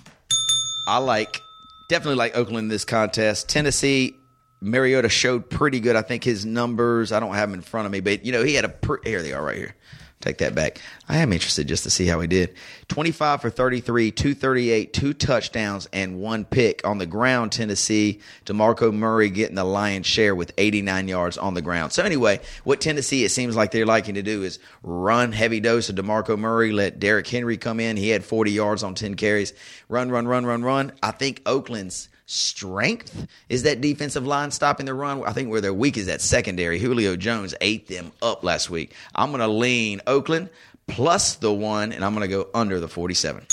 I 0.87 0.97
like 0.99 1.41
definitely 1.89 2.15
like 2.15 2.35
Oakland 2.35 2.65
in 2.65 2.67
this 2.67 2.85
contest. 2.85 3.49
Tennessee, 3.49 4.15
Mariota 4.61 5.09
showed 5.09 5.49
pretty 5.49 5.79
good. 5.79 5.95
I 5.95 6.01
think 6.01 6.23
his 6.23 6.45
numbers. 6.45 7.11
I 7.11 7.19
don't 7.19 7.33
have 7.35 7.49
them 7.49 7.59
in 7.59 7.61
front 7.61 7.85
of 7.85 7.91
me, 7.91 7.99
but 7.99 8.25
you 8.25 8.31
know 8.31 8.43
he 8.43 8.53
had 8.55 8.65
a 8.65 8.69
per- 8.69 9.01
here 9.03 9.21
they 9.21 9.33
are 9.33 9.43
right 9.43 9.57
here. 9.57 9.75
Take 10.19 10.39
that 10.39 10.55
back. 10.55 10.81
I 11.07 11.17
am 11.19 11.31
interested 11.31 11.67
just 11.67 11.83
to 11.83 11.91
see 11.91 12.07
how 12.07 12.19
he 12.19 12.27
did. 12.27 12.55
25 12.87 13.39
for 13.39 13.51
33, 13.51 14.09
238, 14.09 14.91
two 14.91 15.13
touchdowns, 15.13 15.87
and 15.93 16.19
one 16.19 16.43
pick 16.43 16.81
on 16.87 16.97
the 16.97 17.05
ground. 17.05 17.51
Tennessee, 17.51 18.21
DeMarco 18.45 18.91
Murray 18.91 19.29
getting 19.29 19.55
the 19.55 19.63
lion's 19.63 20.07
share 20.07 20.33
with 20.33 20.53
89 20.57 21.07
yards 21.07 21.37
on 21.37 21.53
the 21.53 21.61
ground. 21.61 21.93
So, 21.93 22.01
anyway, 22.01 22.39
what 22.63 22.81
Tennessee, 22.81 23.25
it 23.25 23.29
seems 23.29 23.55
like 23.55 23.69
they're 23.69 23.85
liking 23.85 24.15
to 24.15 24.23
do 24.23 24.41
is 24.41 24.57
run 24.81 25.33
heavy 25.33 25.59
dose 25.59 25.87
of 25.89 25.95
DeMarco 25.95 26.37
Murray, 26.37 26.71
let 26.71 26.99
Derrick 26.99 27.27
Henry 27.27 27.57
come 27.57 27.79
in. 27.79 27.95
He 27.95 28.09
had 28.09 28.25
40 28.25 28.51
yards 28.51 28.81
on 28.81 28.95
10 28.95 29.15
carries. 29.15 29.53
Run, 29.87 30.09
run, 30.09 30.27
run, 30.27 30.47
run, 30.47 30.63
run. 30.63 30.93
I 31.03 31.11
think 31.11 31.43
Oakland's 31.45 32.09
strength 32.27 33.25
is 33.49 33.63
that 33.63 33.81
defensive 33.81 34.27
line 34.27 34.51
stopping 34.51 34.85
the 34.85 34.93
run. 34.93 35.23
I 35.25 35.31
think 35.31 35.49
where 35.49 35.61
they're 35.61 35.73
weak 35.73 35.97
is 35.97 36.05
that 36.05 36.21
secondary. 36.21 36.77
Julio 36.77 37.15
Jones 37.15 37.55
ate 37.61 37.87
them 37.87 38.11
up 38.21 38.43
last 38.43 38.69
week. 38.69 38.93
I'm 39.15 39.31
going 39.31 39.39
to 39.39 39.47
lean 39.47 40.01
Oakland 40.05 40.49
plus 40.87 41.35
the 41.35 41.51
one, 41.51 41.91
and 41.91 42.05
I'm 42.05 42.13
going 42.13 42.29
to 42.29 42.35
go 42.35 42.47
under 42.53 42.79
the 42.79 42.87
47. 42.87 43.45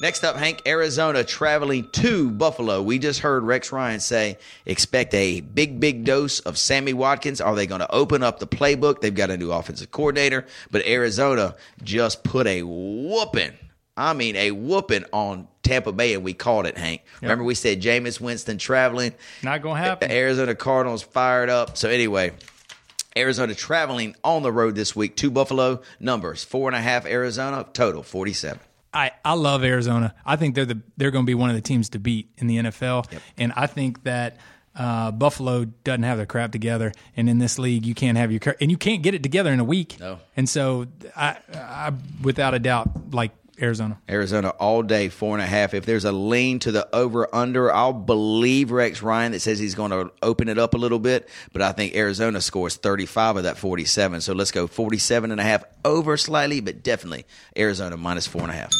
Next 0.00 0.22
up, 0.22 0.36
Hank, 0.36 0.62
Arizona 0.64 1.24
traveling 1.24 1.88
to 1.94 2.30
Buffalo. 2.30 2.80
We 2.80 3.00
just 3.00 3.18
heard 3.18 3.42
Rex 3.42 3.72
Ryan 3.72 3.98
say, 3.98 4.38
expect 4.64 5.12
a 5.12 5.40
big, 5.40 5.80
big 5.80 6.04
dose 6.04 6.38
of 6.40 6.56
Sammy 6.56 6.92
Watkins. 6.92 7.40
Are 7.40 7.56
they 7.56 7.66
going 7.66 7.80
to 7.80 7.90
open 7.92 8.22
up 8.22 8.38
the 8.38 8.46
playbook? 8.46 9.00
They've 9.00 9.12
got 9.12 9.30
a 9.30 9.36
new 9.36 9.50
offensive 9.50 9.90
coordinator, 9.90 10.46
but 10.70 10.86
Arizona 10.86 11.56
just 11.82 12.22
put 12.22 12.46
a 12.46 12.62
whooping. 12.62 13.54
I 13.96 14.12
mean, 14.12 14.36
a 14.36 14.52
whooping 14.52 15.06
on 15.12 15.48
Tampa 15.68 15.92
Bay, 15.92 16.14
and 16.14 16.24
we 16.24 16.32
called 16.32 16.66
it, 16.66 16.78
Hank. 16.78 17.02
Remember, 17.20 17.44
we 17.44 17.54
said 17.54 17.82
Jameis 17.82 18.20
Winston 18.20 18.58
traveling. 18.58 19.12
Not 19.42 19.62
going 19.62 19.76
to 19.76 19.88
happen. 19.88 20.08
The 20.08 20.14
Arizona 20.14 20.54
Cardinals 20.54 21.02
fired 21.02 21.50
up. 21.50 21.76
So, 21.76 21.90
anyway, 21.90 22.32
Arizona 23.16 23.54
traveling 23.54 24.16
on 24.24 24.42
the 24.42 24.50
road 24.50 24.74
this 24.74 24.96
week 24.96 25.16
to 25.16 25.30
Buffalo. 25.30 25.82
Numbers 26.00 26.42
four 26.44 26.68
and 26.68 26.76
a 26.76 26.80
half 26.80 27.04
Arizona, 27.04 27.66
total 27.72 28.02
47. 28.02 28.60
I, 28.94 29.10
I 29.22 29.34
love 29.34 29.64
Arizona. 29.64 30.14
I 30.24 30.36
think 30.36 30.54
they're 30.54 30.64
the 30.64 30.80
they're 30.96 31.10
going 31.10 31.26
to 31.26 31.30
be 31.30 31.34
one 31.34 31.50
of 31.50 31.56
the 31.56 31.62
teams 31.62 31.90
to 31.90 31.98
beat 31.98 32.30
in 32.38 32.46
the 32.46 32.56
NFL, 32.56 33.06
and 33.36 33.52
I 33.54 33.66
think 33.66 34.04
that 34.04 34.38
uh, 34.74 35.10
Buffalo 35.10 35.66
doesn't 35.66 36.04
have 36.04 36.16
their 36.16 36.26
crap 36.26 36.52
together. 36.52 36.92
And 37.16 37.28
in 37.28 37.38
this 37.38 37.58
league, 37.58 37.84
you 37.84 37.94
can't 37.94 38.16
have 38.16 38.32
your 38.32 38.40
and 38.60 38.70
you 38.70 38.78
can't 38.78 39.02
get 39.02 39.14
it 39.14 39.22
together 39.22 39.52
in 39.52 39.60
a 39.60 39.64
week. 39.64 39.98
No. 40.00 40.20
And 40.36 40.48
so, 40.48 40.86
I, 41.14 41.36
I 41.52 41.92
without 42.22 42.54
a 42.54 42.58
doubt 42.58 43.12
like 43.12 43.32
Arizona. 43.60 43.98
Arizona 44.08 44.50
all 44.50 44.82
day, 44.82 45.08
four 45.08 45.34
and 45.34 45.42
a 45.42 45.46
half. 45.46 45.74
If 45.74 45.84
there's 45.84 46.04
a 46.04 46.12
lean 46.12 46.58
to 46.60 46.72
the 46.72 46.88
over 46.94 47.34
under, 47.34 47.72
I'll 47.72 47.92
believe 47.92 48.70
Rex 48.70 49.02
Ryan 49.02 49.32
that 49.32 49.40
says 49.40 49.58
he's 49.58 49.74
going 49.74 49.90
to 49.90 50.12
open 50.22 50.48
it 50.48 50.58
up 50.58 50.74
a 50.74 50.78
little 50.78 50.98
bit. 50.98 51.28
But 51.52 51.62
I 51.62 51.72
think 51.72 51.94
Arizona 51.94 52.40
scores 52.40 52.76
35 52.76 53.38
of 53.38 53.42
that 53.44 53.58
47. 53.58 54.20
So 54.20 54.32
let's 54.32 54.52
go 54.52 54.66
47 54.66 55.30
and 55.30 55.40
a 55.40 55.44
half 55.44 55.64
over 55.84 56.16
slightly, 56.16 56.60
but 56.60 56.82
definitely 56.82 57.26
Arizona 57.56 57.96
minus 57.96 58.26
four 58.26 58.42
and 58.42 58.50
a 58.50 58.54
half. 58.54 58.72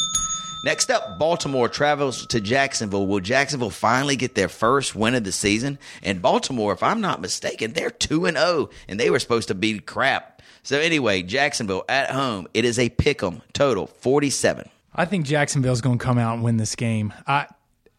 Next 0.65 0.91
up, 0.91 1.17
Baltimore 1.17 1.69
travels 1.69 2.27
to 2.27 2.41
Jacksonville. 2.41 3.07
Will 3.07 3.21
Jacksonville 3.21 3.69
finally 3.69 4.17
get 4.17 4.35
their 4.35 4.49
first 4.49 4.93
win 4.93 5.15
of 5.15 5.23
the 5.23 5.31
season? 5.31 5.79
And 6.03 6.21
Baltimore, 6.21 6.73
if 6.73 6.83
I'm 6.83 6.99
not 6.99 7.21
mistaken, 7.21 7.71
they're 7.71 7.89
2 7.89 8.25
and 8.25 8.35
0 8.35 8.69
and 8.89 8.99
they 8.99 9.09
were 9.09 9.19
supposed 9.19 9.47
to 9.47 9.55
be 9.55 9.79
crap. 9.79 10.38
So 10.69 10.79
anyway, 10.79 11.23
Jacksonville 11.23 11.83
at 11.89 12.11
home, 12.11 12.47
it 12.53 12.63
is 12.63 12.77
a 12.77 12.89
pick 12.89 13.23
'em 13.23 13.41
total 13.53 13.87
47. 13.87 14.69
I 14.93 15.05
think 15.05 15.25
Jacksonville's 15.25 15.81
going 15.81 15.97
to 15.97 16.05
come 16.05 16.19
out 16.19 16.35
and 16.35 16.43
win 16.43 16.57
this 16.57 16.75
game. 16.75 17.11
I 17.25 17.47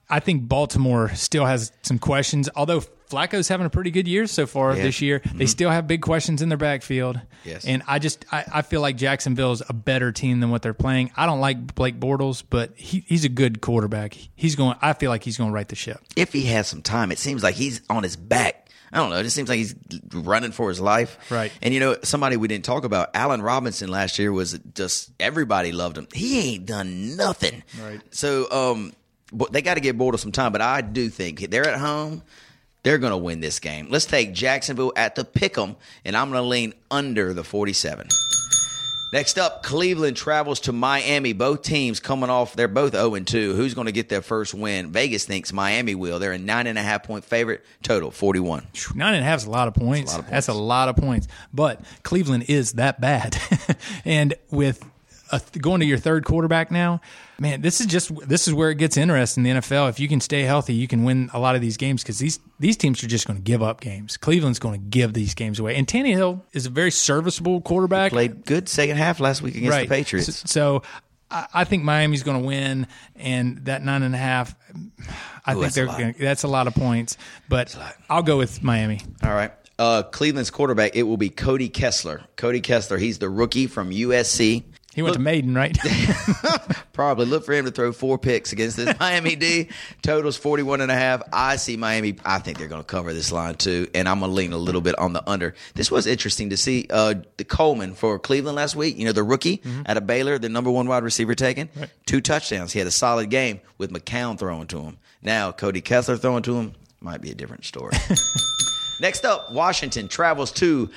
I 0.08 0.20
think 0.20 0.46
Baltimore 0.46 1.08
still 1.16 1.46
has 1.46 1.72
some 1.82 1.98
questions. 1.98 2.48
Although 2.54 2.82
Flacco's 3.10 3.48
having 3.48 3.66
a 3.66 3.70
pretty 3.70 3.90
good 3.90 4.06
year 4.06 4.28
so 4.28 4.46
far 4.46 4.76
Yeah. 4.76 4.84
this 4.84 5.00
year, 5.00 5.18
they 5.18 5.30
mm-hmm. 5.30 5.46
still 5.46 5.70
have 5.70 5.88
big 5.88 6.00
questions 6.00 6.42
in 6.42 6.48
their 6.48 6.58
backfield. 6.58 7.20
Yes. 7.44 7.64
And 7.64 7.82
I 7.88 7.98
just 7.98 8.24
I, 8.30 8.44
I 8.54 8.62
feel 8.62 8.80
like 8.80 8.96
Jacksonville's 8.96 9.64
a 9.68 9.72
better 9.72 10.12
team 10.12 10.38
than 10.38 10.50
what 10.50 10.62
they're 10.62 10.72
playing. 10.72 11.10
I 11.16 11.26
don't 11.26 11.40
like 11.40 11.74
Blake 11.74 11.98
Bortles, 11.98 12.44
but 12.48 12.70
he, 12.76 13.02
he's 13.08 13.24
a 13.24 13.28
good 13.28 13.60
quarterback. 13.60 14.16
He's 14.36 14.54
going. 14.54 14.76
I 14.80 14.92
feel 14.92 15.10
like 15.10 15.24
he's 15.24 15.36
going 15.36 15.50
to 15.50 15.54
right 15.54 15.66
the 15.66 15.74
ship. 15.74 15.98
if 16.14 16.32
he 16.32 16.42
has 16.42 16.68
some 16.68 16.82
time, 16.82 17.10
it 17.10 17.18
seems 17.18 17.42
like 17.42 17.56
he's 17.56 17.80
on 17.90 18.04
his 18.04 18.14
back. 18.14 18.68
I 18.92 18.98
don't 18.98 19.10
know. 19.10 19.16
It 19.16 19.22
just 19.22 19.36
seems 19.36 19.48
like 19.48 19.58
he's 19.58 19.74
running 20.12 20.52
for 20.52 20.68
his 20.68 20.80
life. 20.80 21.16
Right. 21.30 21.52
And 21.62 21.72
you 21.72 21.80
know, 21.80 21.96
somebody 22.02 22.36
we 22.36 22.48
didn't 22.48 22.64
talk 22.64 22.84
about, 22.84 23.10
Allen 23.14 23.40
Robinson 23.40 23.88
last 23.88 24.18
year 24.18 24.32
was 24.32 24.58
just 24.74 25.12
everybody 25.20 25.72
loved 25.72 25.96
him. 25.96 26.08
He 26.12 26.54
ain't 26.54 26.66
done 26.66 27.16
nothing. 27.16 27.62
Right. 27.80 28.00
So, 28.10 28.50
um, 28.50 28.92
but 29.32 29.52
they 29.52 29.62
got 29.62 29.74
to 29.74 29.80
get 29.80 29.96
Bortles 29.96 30.20
some 30.20 30.32
time. 30.32 30.52
But 30.52 30.60
I 30.60 30.80
do 30.80 31.08
think 31.08 31.50
they're 31.50 31.68
at 31.68 31.78
home. 31.78 32.22
They're 32.82 32.98
going 32.98 33.12
to 33.12 33.18
win 33.18 33.40
this 33.40 33.58
game. 33.58 33.88
Let's 33.90 34.06
take 34.06 34.32
Jacksonville 34.32 34.92
at 34.96 35.14
the 35.14 35.24
pick'em, 35.24 35.76
and 36.04 36.16
I'm 36.16 36.30
going 36.30 36.42
to 36.42 36.48
lean 36.48 36.74
under 36.90 37.34
the 37.34 37.44
47. 37.44 38.08
Next 39.12 39.38
up, 39.38 39.64
Cleveland 39.64 40.16
travels 40.16 40.60
to 40.60 40.72
Miami. 40.72 41.32
Both 41.32 41.62
teams 41.62 41.98
coming 41.98 42.30
off, 42.30 42.54
they're 42.54 42.68
both 42.68 42.92
0 42.92 43.18
2. 43.18 43.54
Who's 43.54 43.74
going 43.74 43.86
to 43.86 43.92
get 43.92 44.08
their 44.08 44.22
first 44.22 44.54
win? 44.54 44.92
Vegas 44.92 45.24
thinks 45.24 45.52
Miami 45.52 45.96
will. 45.96 46.20
They're 46.20 46.32
a 46.32 46.38
nine 46.38 46.68
and 46.68 46.78
a 46.78 46.82
half 46.82 47.02
point 47.02 47.24
favorite. 47.24 47.64
Total 47.82 48.10
41. 48.10 48.66
Nine 48.94 49.14
and 49.14 49.24
a 49.24 49.26
half 49.26 49.40
is 49.40 49.46
a 49.46 49.50
lot 49.50 49.66
of 49.66 49.74
points. 49.74 50.12
lot 50.12 50.20
of 50.20 50.30
That's 50.30 50.48
a 50.48 50.54
lot 50.54 50.88
of 50.88 50.96
points. 50.96 51.26
But 51.52 51.80
Cleveland 52.04 52.44
is 52.48 52.74
that 52.74 53.00
bad, 53.00 53.36
and 54.04 54.34
with 54.50 54.84
a, 55.32 55.40
going 55.58 55.80
to 55.80 55.86
your 55.86 55.98
third 55.98 56.24
quarterback 56.24 56.70
now, 56.70 57.00
man, 57.38 57.60
this 57.60 57.80
is 57.80 57.86
just 57.86 58.12
this 58.28 58.46
is 58.46 58.54
where 58.54 58.70
it 58.70 58.76
gets 58.76 58.96
interesting 58.96 59.44
in 59.46 59.56
the 59.56 59.62
NFL. 59.62 59.88
If 59.88 60.00
you 60.00 60.08
can 60.08 60.20
stay 60.20 60.42
healthy, 60.42 60.74
you 60.74 60.86
can 60.86 61.04
win 61.04 61.30
a 61.32 61.40
lot 61.40 61.54
of 61.54 61.60
these 61.60 61.76
games 61.76 62.02
because 62.02 62.18
these 62.18 62.38
these 62.58 62.76
teams 62.76 63.02
are 63.02 63.08
just 63.08 63.26
going 63.26 63.38
to 63.38 63.42
give 63.42 63.62
up 63.62 63.80
games. 63.80 64.16
Cleveland's 64.16 64.58
going 64.58 64.80
to 64.80 64.86
give 64.86 65.12
these 65.12 65.34
games 65.34 65.58
away, 65.58 65.76
and 65.76 65.86
Tannehill 65.86 66.42
is 66.52 66.66
a 66.66 66.70
very 66.70 66.90
serviceable 66.90 67.60
quarterback. 67.60 68.12
Played 68.12 68.44
good 68.44 68.68
second 68.68 68.96
half 68.96 69.20
last 69.20 69.42
week 69.42 69.54
against 69.54 69.70
right. 69.70 69.88
the 69.88 69.94
Patriots. 69.94 70.36
So, 70.36 70.46
so 70.46 70.82
I, 71.30 71.46
I 71.54 71.64
think 71.64 71.84
Miami's 71.84 72.22
going 72.22 72.40
to 72.40 72.46
win, 72.46 72.86
and 73.16 73.64
that 73.66 73.82
nine 73.82 74.02
and 74.02 74.14
a 74.14 74.18
half. 74.18 74.54
I 75.44 75.54
think 75.54 75.72
they're 75.72 75.86
gonna, 75.86 76.14
that's 76.18 76.42
a 76.42 76.48
lot 76.48 76.66
of 76.66 76.74
points, 76.74 77.16
but 77.48 77.76
I'll 78.08 78.22
go 78.22 78.36
with 78.36 78.62
Miami. 78.62 79.00
All 79.22 79.32
right. 79.32 79.52
Uh, 79.78 80.02
Cleveland's 80.02 80.50
quarterback, 80.50 80.94
it 80.94 81.04
will 81.04 81.16
be 81.16 81.30
Cody 81.30 81.70
Kessler. 81.70 82.22
Cody 82.36 82.60
Kessler, 82.60 82.98
he's 82.98 83.18
the 83.18 83.30
rookie 83.30 83.66
from 83.66 83.88
USC. 83.88 84.62
He 85.00 85.02
went 85.02 85.14
to 85.14 85.20
Maiden, 85.20 85.54
right? 85.54 85.78
Probably 86.92 87.24
look 87.24 87.46
for 87.46 87.54
him 87.54 87.64
to 87.64 87.70
throw 87.70 87.90
four 87.90 88.18
picks 88.18 88.52
against 88.52 88.76
this 88.76 88.94
Miami 89.00 89.34
D. 89.34 89.68
Totals 90.02 90.36
41 90.36 90.82
and 90.82 90.90
a 90.90 90.94
half. 90.94 91.22
I 91.32 91.56
see 91.56 91.78
Miami. 91.78 92.16
I 92.22 92.38
think 92.38 92.58
they're 92.58 92.68
going 92.68 92.82
to 92.82 92.86
cover 92.86 93.14
this 93.14 93.32
line 93.32 93.54
too. 93.54 93.88
And 93.94 94.06
I'm 94.06 94.18
going 94.18 94.30
to 94.30 94.34
lean 94.34 94.52
a 94.52 94.58
little 94.58 94.82
bit 94.82 94.98
on 94.98 95.14
the 95.14 95.26
under. 95.26 95.54
This 95.74 95.90
was 95.90 96.06
interesting 96.06 96.50
to 96.50 96.58
see 96.58 96.86
uh, 96.90 97.14
the 97.38 97.44
Coleman 97.44 97.94
for 97.94 98.18
Cleveland 98.18 98.56
last 98.56 98.76
week. 98.76 98.98
You 98.98 99.06
know, 99.06 99.12
the 99.12 99.22
rookie 99.22 99.62
out 99.86 99.96
of 99.96 100.06
Baylor, 100.06 100.38
the 100.38 100.50
number 100.50 100.70
one 100.70 100.86
wide 100.86 101.02
receiver 101.02 101.34
taken. 101.34 101.70
Two 102.04 102.20
touchdowns. 102.20 102.74
He 102.74 102.78
had 102.78 102.88
a 102.88 102.92
solid 102.92 103.30
game 103.30 103.60
with 103.78 103.90
McCown 103.90 104.38
throwing 104.38 104.66
to 104.66 104.82
him. 104.82 104.98
Now, 105.22 105.50
Cody 105.50 105.80
Kessler 105.80 106.18
throwing 106.18 106.42
to 106.42 106.58
him 106.58 106.74
might 107.00 107.22
be 107.22 107.30
a 107.30 107.34
different 107.34 107.64
story. 107.64 107.92
Next 109.00 109.24
up, 109.24 109.50
Washington 109.50 110.08
travels 110.08 110.52
to 110.52 110.90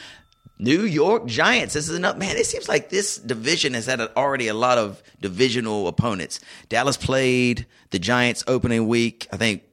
New 0.60 0.82
York 0.84 1.26
Giants. 1.26 1.74
This 1.74 1.90
is 1.90 1.96
enough, 1.96 2.18
man. 2.18 2.38
It 2.38 2.46
seems 2.46 2.70
like 2.70 2.90
this 2.90 3.18
division 3.18 3.74
has 3.74 3.86
had 3.86 4.00
already 4.16 4.48
a 4.48 4.54
lot 4.54 4.78
of 4.78 5.02
divisional 5.20 5.88
opponents. 5.88 6.40
Dallas 6.70 6.98
played 6.98 7.66
the 7.90 8.00
Giants 8.00 8.44
opening 8.48 8.88
week. 8.88 9.28
I 9.32 9.38
think 9.38 9.64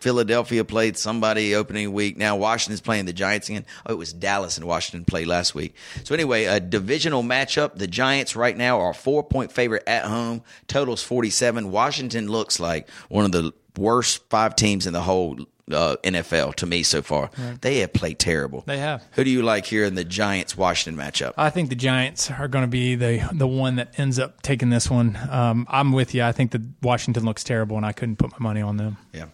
Philadelphia 0.00 0.64
played 0.64 0.96
somebody 0.96 1.54
opening 1.54 1.92
week. 1.92 2.16
Now 2.16 2.36
Washington's 2.36 2.80
playing 2.80 3.04
the 3.04 3.12
Giants 3.12 3.48
again. 3.48 3.66
Oh, 3.86 3.92
it 3.92 3.98
was 3.98 4.12
Dallas 4.12 4.56
and 4.56 4.66
Washington 4.66 5.04
played 5.04 5.26
last 5.26 5.54
week. 5.54 5.74
So 6.04 6.14
anyway, 6.14 6.44
a 6.44 6.58
divisional 6.58 7.22
matchup. 7.22 7.76
The 7.76 7.86
Giants 7.86 8.34
right 8.34 8.56
now 8.56 8.80
are 8.80 8.94
four 8.94 9.22
point 9.22 9.52
favorite 9.52 9.84
at 9.86 10.06
home. 10.06 10.42
Totals 10.66 11.02
47. 11.02 11.70
Washington 11.70 12.28
looks 12.28 12.58
like 12.58 12.88
one 13.08 13.26
of 13.26 13.32
the 13.32 13.52
worst 13.76 14.28
five 14.30 14.56
teams 14.56 14.86
in 14.86 14.94
the 14.94 15.02
whole 15.02 15.38
uh, 15.72 15.96
NFL 16.02 16.54
to 16.56 16.66
me 16.66 16.82
so 16.82 17.02
far. 17.02 17.30
They 17.60 17.78
have 17.78 17.92
played 17.92 18.18
terrible. 18.18 18.64
They 18.66 18.78
have. 18.78 19.04
Who 19.12 19.24
do 19.24 19.30
you 19.30 19.42
like 19.42 19.66
here 19.66 19.84
in 19.84 19.94
the 19.94 20.04
Giants 20.04 20.56
Washington 20.56 21.02
matchup? 21.02 21.34
I 21.36 21.50
think 21.50 21.68
the 21.68 21.74
Giants 21.74 22.30
are 22.30 22.48
going 22.48 22.64
to 22.64 22.68
be 22.68 22.94
the 22.94 23.28
the 23.32 23.46
one 23.46 23.76
that 23.76 23.98
ends 23.98 24.18
up 24.18 24.42
taking 24.42 24.70
this 24.70 24.90
one. 24.90 25.18
Um, 25.30 25.66
I'm 25.68 25.92
with 25.92 26.14
you. 26.14 26.22
I 26.22 26.32
think 26.32 26.52
that 26.52 26.62
Washington 26.82 27.24
looks 27.24 27.44
terrible, 27.44 27.76
and 27.76 27.86
I 27.86 27.92
couldn't 27.92 28.16
put 28.16 28.32
my 28.32 28.38
money 28.38 28.60
on 28.60 28.76
them. 28.76 28.96
Yeah. 29.12 29.26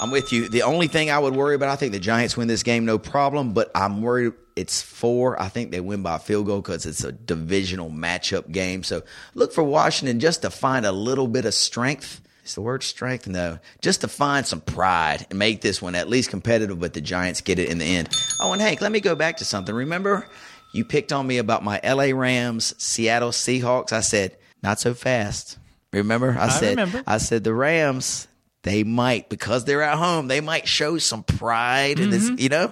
I'm 0.00 0.10
with 0.10 0.32
you. 0.32 0.48
The 0.48 0.62
only 0.62 0.88
thing 0.88 1.12
I 1.12 1.18
would 1.18 1.36
worry 1.36 1.54
about, 1.54 1.68
I 1.68 1.76
think 1.76 1.92
the 1.92 2.00
Giants 2.00 2.36
win 2.36 2.48
this 2.48 2.64
game, 2.64 2.84
no 2.84 2.98
problem, 2.98 3.52
but 3.52 3.70
I'm 3.72 4.02
worried 4.02 4.32
it's 4.56 4.82
four. 4.82 5.40
I 5.40 5.48
think 5.48 5.70
they 5.70 5.80
win 5.80 6.02
by 6.02 6.16
a 6.16 6.18
field 6.18 6.46
goal 6.46 6.60
because 6.60 6.86
it's 6.86 7.04
a 7.04 7.12
divisional 7.12 7.90
matchup 7.90 8.50
game. 8.50 8.82
So 8.82 9.02
look 9.34 9.52
for 9.52 9.62
Washington 9.62 10.20
just 10.20 10.42
to 10.42 10.50
find 10.50 10.84
a 10.84 10.92
little 10.92 11.28
bit 11.28 11.44
of 11.44 11.54
strength. 11.54 12.20
Is 12.44 12.54
the 12.56 12.60
word 12.60 12.82
strength? 12.82 13.28
No. 13.28 13.58
Just 13.80 14.00
to 14.00 14.08
find 14.08 14.44
some 14.44 14.60
pride 14.60 15.26
and 15.30 15.38
make 15.38 15.60
this 15.60 15.80
one 15.80 15.94
at 15.94 16.08
least 16.08 16.30
competitive, 16.30 16.80
but 16.80 16.92
the 16.92 17.00
Giants 17.00 17.40
get 17.40 17.58
it 17.58 17.68
in 17.68 17.78
the 17.78 17.84
end. 17.84 18.08
Oh, 18.40 18.52
and 18.52 18.60
Hank, 18.60 18.80
let 18.80 18.90
me 18.90 19.00
go 19.00 19.14
back 19.14 19.36
to 19.36 19.44
something. 19.44 19.74
Remember, 19.74 20.26
you 20.74 20.84
picked 20.84 21.12
on 21.12 21.26
me 21.26 21.38
about 21.38 21.62
my 21.62 21.80
LA 21.84 22.16
Rams, 22.16 22.74
Seattle 22.82 23.30
Seahawks. 23.30 23.92
I 23.92 24.00
said, 24.00 24.36
not 24.62 24.80
so 24.80 24.92
fast. 24.94 25.58
Remember? 25.92 26.36
I, 26.38 26.48
said, 26.48 26.70
remember. 26.70 27.04
I 27.06 27.18
said 27.18 27.44
the 27.44 27.54
Rams, 27.54 28.26
they 28.62 28.84
might 28.84 29.28
because 29.28 29.64
they're 29.64 29.82
at 29.82 29.98
home, 29.98 30.28
they 30.28 30.40
might 30.40 30.68
show 30.68 30.98
some 30.98 31.22
pride 31.24 31.98
in 31.98 32.10
Mm-hmm. 32.10 32.34
this, 32.36 32.42
you 32.42 32.48
know, 32.48 32.68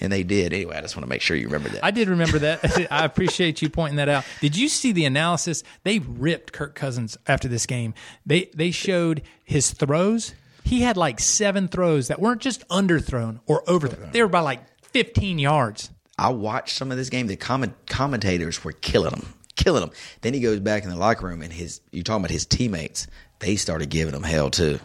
and 0.00 0.12
they 0.12 0.22
did. 0.22 0.52
Anyway, 0.52 0.74
I 0.76 0.80
just 0.80 0.96
want 0.96 1.04
to 1.04 1.08
make 1.08 1.20
sure 1.20 1.36
you 1.36 1.46
remember 1.46 1.68
that. 1.70 1.84
I 1.84 1.90
did 1.90 2.08
remember 2.08 2.38
that. 2.40 2.88
I 2.90 3.04
appreciate 3.04 3.60
you 3.60 3.68
pointing 3.68 3.96
that 3.96 4.08
out. 4.08 4.24
Did 4.40 4.56
you 4.56 4.68
see 4.68 4.92
the 4.92 5.04
analysis? 5.04 5.64
They 5.84 5.98
ripped 5.98 6.52
Kirk 6.52 6.74
Cousins 6.74 7.18
after 7.26 7.46
this 7.48 7.66
game. 7.66 7.92
They 8.24 8.50
they 8.54 8.70
showed 8.70 9.22
his 9.44 9.70
throws. 9.70 10.34
He 10.64 10.82
had 10.82 10.96
like 10.96 11.18
seven 11.20 11.68
throws 11.68 12.08
that 12.08 12.20
weren't 12.20 12.40
just 12.42 12.66
underthrown 12.68 13.40
or 13.46 13.68
overthrown. 13.70 14.10
They 14.12 14.22
were 14.22 14.28
by 14.28 14.40
like 14.40 14.60
15 14.82 15.38
yards. 15.38 15.90
I 16.18 16.30
watched 16.30 16.76
some 16.76 16.90
of 16.90 16.96
this 16.98 17.10
game. 17.10 17.26
The 17.26 17.36
comment, 17.36 17.74
commentators 17.86 18.64
were 18.64 18.72
killing 18.72 19.12
him, 19.14 19.34
killing 19.56 19.82
him. 19.82 19.90
Then 20.22 20.34
he 20.34 20.40
goes 20.40 20.58
back 20.60 20.82
in 20.84 20.90
the 20.90 20.96
locker 20.96 21.26
room, 21.26 21.42
and 21.42 21.52
his 21.52 21.80
you're 21.92 22.02
talking 22.02 22.22
about 22.22 22.30
his 22.32 22.44
teammates. 22.46 23.06
They 23.38 23.56
started 23.56 23.88
giving 23.90 24.14
him 24.14 24.24
hell 24.24 24.50
too. 24.50 24.80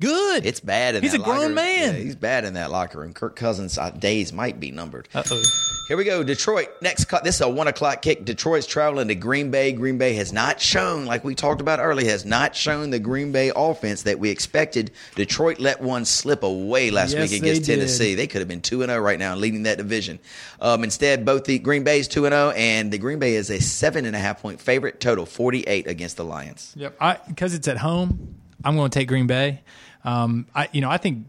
Good. 0.00 0.44
It's 0.44 0.60
bad 0.60 0.94
in 0.94 1.02
He's 1.02 1.12
that 1.12 1.20
a 1.22 1.24
grown 1.24 1.38
locker 1.40 1.54
man. 1.54 1.94
Yeah, 1.94 2.00
he's 2.00 2.16
bad 2.16 2.44
in 2.44 2.54
that 2.54 2.70
locker 2.70 2.98
room. 2.98 3.14
Kirk 3.14 3.34
Cousins' 3.34 3.78
uh, 3.78 3.90
days 3.90 4.32
might 4.32 4.60
be 4.60 4.70
numbered. 4.70 5.08
Uh-oh. 5.14 5.42
Here 5.88 5.96
we 5.96 6.04
go. 6.04 6.22
Detroit. 6.22 6.68
Next, 6.82 7.06
this 7.22 7.36
is 7.36 7.40
a 7.40 7.48
one 7.48 7.68
o'clock 7.68 8.02
kick. 8.02 8.24
Detroit's 8.24 8.66
traveling 8.66 9.08
to 9.08 9.14
Green 9.14 9.50
Bay. 9.50 9.72
Green 9.72 9.98
Bay 9.98 10.14
has 10.14 10.32
not 10.32 10.60
shown, 10.60 11.06
like 11.06 11.22
we 11.24 11.34
talked 11.34 11.60
about 11.60 11.78
earlier, 11.78 12.10
has 12.10 12.24
not 12.24 12.56
shown 12.56 12.90
the 12.90 12.98
Green 12.98 13.30
Bay 13.32 13.52
offense 13.54 14.02
that 14.02 14.18
we 14.18 14.28
expected. 14.28 14.90
Detroit 15.14 15.60
let 15.60 15.80
one 15.80 16.04
slip 16.04 16.42
away 16.42 16.90
last 16.90 17.12
Yes, 17.14 17.30
week 17.30 17.40
against 17.40 17.62
they 17.62 17.66
did. 17.74 17.78
Tennessee. 17.80 18.14
They 18.16 18.26
could 18.26 18.40
have 18.40 18.48
been 18.48 18.60
two 18.62 18.82
and 18.82 18.90
zero 18.90 19.00
right 19.00 19.18
now, 19.18 19.36
leading 19.36 19.62
that 19.62 19.78
division. 19.78 20.18
Um, 20.60 20.82
instead, 20.84 21.24
both 21.24 21.44
the 21.44 21.58
Green 21.60 21.84
Bay 21.84 22.00
is 22.00 22.08
two 22.08 22.26
and 22.26 22.32
zero, 22.32 22.50
and 22.50 22.90
the 22.92 22.98
Green 22.98 23.20
Bay 23.20 23.36
is 23.36 23.48
a 23.48 23.60
seven 23.60 24.04
and 24.04 24.16
a 24.16 24.18
half 24.18 24.42
point 24.42 24.60
favorite. 24.60 25.00
Total 25.00 25.24
forty 25.24 25.62
eight 25.62 25.86
against 25.86 26.16
the 26.16 26.24
Lions. 26.24 26.74
Yep. 26.76 26.98
Because 27.28 27.54
it's 27.54 27.68
at 27.68 27.78
home, 27.78 28.34
I'm 28.64 28.74
going 28.76 28.90
to 28.90 28.98
take 28.98 29.06
Green 29.08 29.28
Bay. 29.28 29.62
Um, 30.06 30.46
I 30.54 30.68
you 30.72 30.80
know 30.80 30.88
I 30.90 30.96
think 30.96 31.26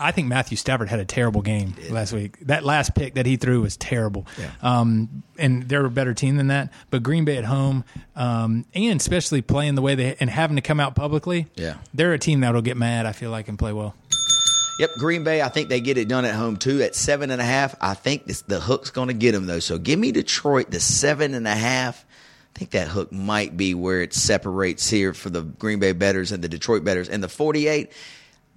I 0.00 0.12
think 0.12 0.28
Matthew 0.28 0.56
Stafford 0.56 0.88
had 0.88 1.00
a 1.00 1.04
terrible 1.04 1.42
game 1.42 1.74
last 1.90 2.12
week. 2.12 2.38
That 2.46 2.64
last 2.64 2.94
pick 2.94 3.14
that 3.14 3.26
he 3.26 3.36
threw 3.36 3.60
was 3.62 3.76
terrible. 3.76 4.26
Yeah. 4.38 4.50
Um, 4.62 5.22
and 5.38 5.68
they're 5.68 5.84
a 5.84 5.90
better 5.90 6.14
team 6.14 6.36
than 6.36 6.48
that. 6.48 6.72
But 6.90 7.02
Green 7.02 7.24
Bay 7.24 7.36
at 7.36 7.44
home, 7.44 7.84
um, 8.14 8.64
and 8.74 9.00
especially 9.00 9.42
playing 9.42 9.74
the 9.74 9.82
way 9.82 9.94
they 9.96 10.16
and 10.20 10.30
having 10.30 10.54
to 10.56 10.62
come 10.62 10.78
out 10.80 10.94
publicly, 10.94 11.46
Yeah. 11.56 11.74
they're 11.92 12.12
a 12.12 12.18
team 12.18 12.40
that'll 12.40 12.62
get 12.62 12.76
mad. 12.76 13.06
I 13.06 13.12
feel 13.12 13.30
like 13.30 13.48
and 13.48 13.58
play 13.58 13.72
well. 13.72 13.94
Yep, 14.78 14.90
Green 14.98 15.24
Bay. 15.24 15.42
I 15.42 15.48
think 15.48 15.68
they 15.68 15.80
get 15.80 15.98
it 15.98 16.06
done 16.06 16.24
at 16.24 16.36
home 16.36 16.56
too 16.56 16.80
at 16.82 16.94
seven 16.94 17.32
and 17.32 17.40
a 17.40 17.44
half. 17.44 17.74
I 17.80 17.94
think 17.94 18.26
this, 18.26 18.42
the 18.42 18.60
hook's 18.60 18.90
going 18.90 19.08
to 19.08 19.14
get 19.14 19.32
them 19.32 19.46
though. 19.46 19.58
So 19.58 19.76
give 19.78 19.98
me 19.98 20.12
Detroit 20.12 20.70
the 20.70 20.78
seven 20.78 21.34
and 21.34 21.48
a 21.48 21.54
half. 21.56 22.06
I 22.54 22.58
think 22.58 22.70
that 22.72 22.88
hook 22.88 23.12
might 23.12 23.56
be 23.56 23.74
where 23.74 24.02
it 24.02 24.12
separates 24.12 24.90
here 24.90 25.14
for 25.14 25.30
the 25.30 25.42
Green 25.42 25.78
Bay 25.78 25.92
betters 25.92 26.32
and 26.32 26.42
the 26.42 26.48
Detroit 26.48 26.84
betters. 26.84 27.08
And 27.08 27.22
the 27.22 27.28
forty-eight. 27.28 27.92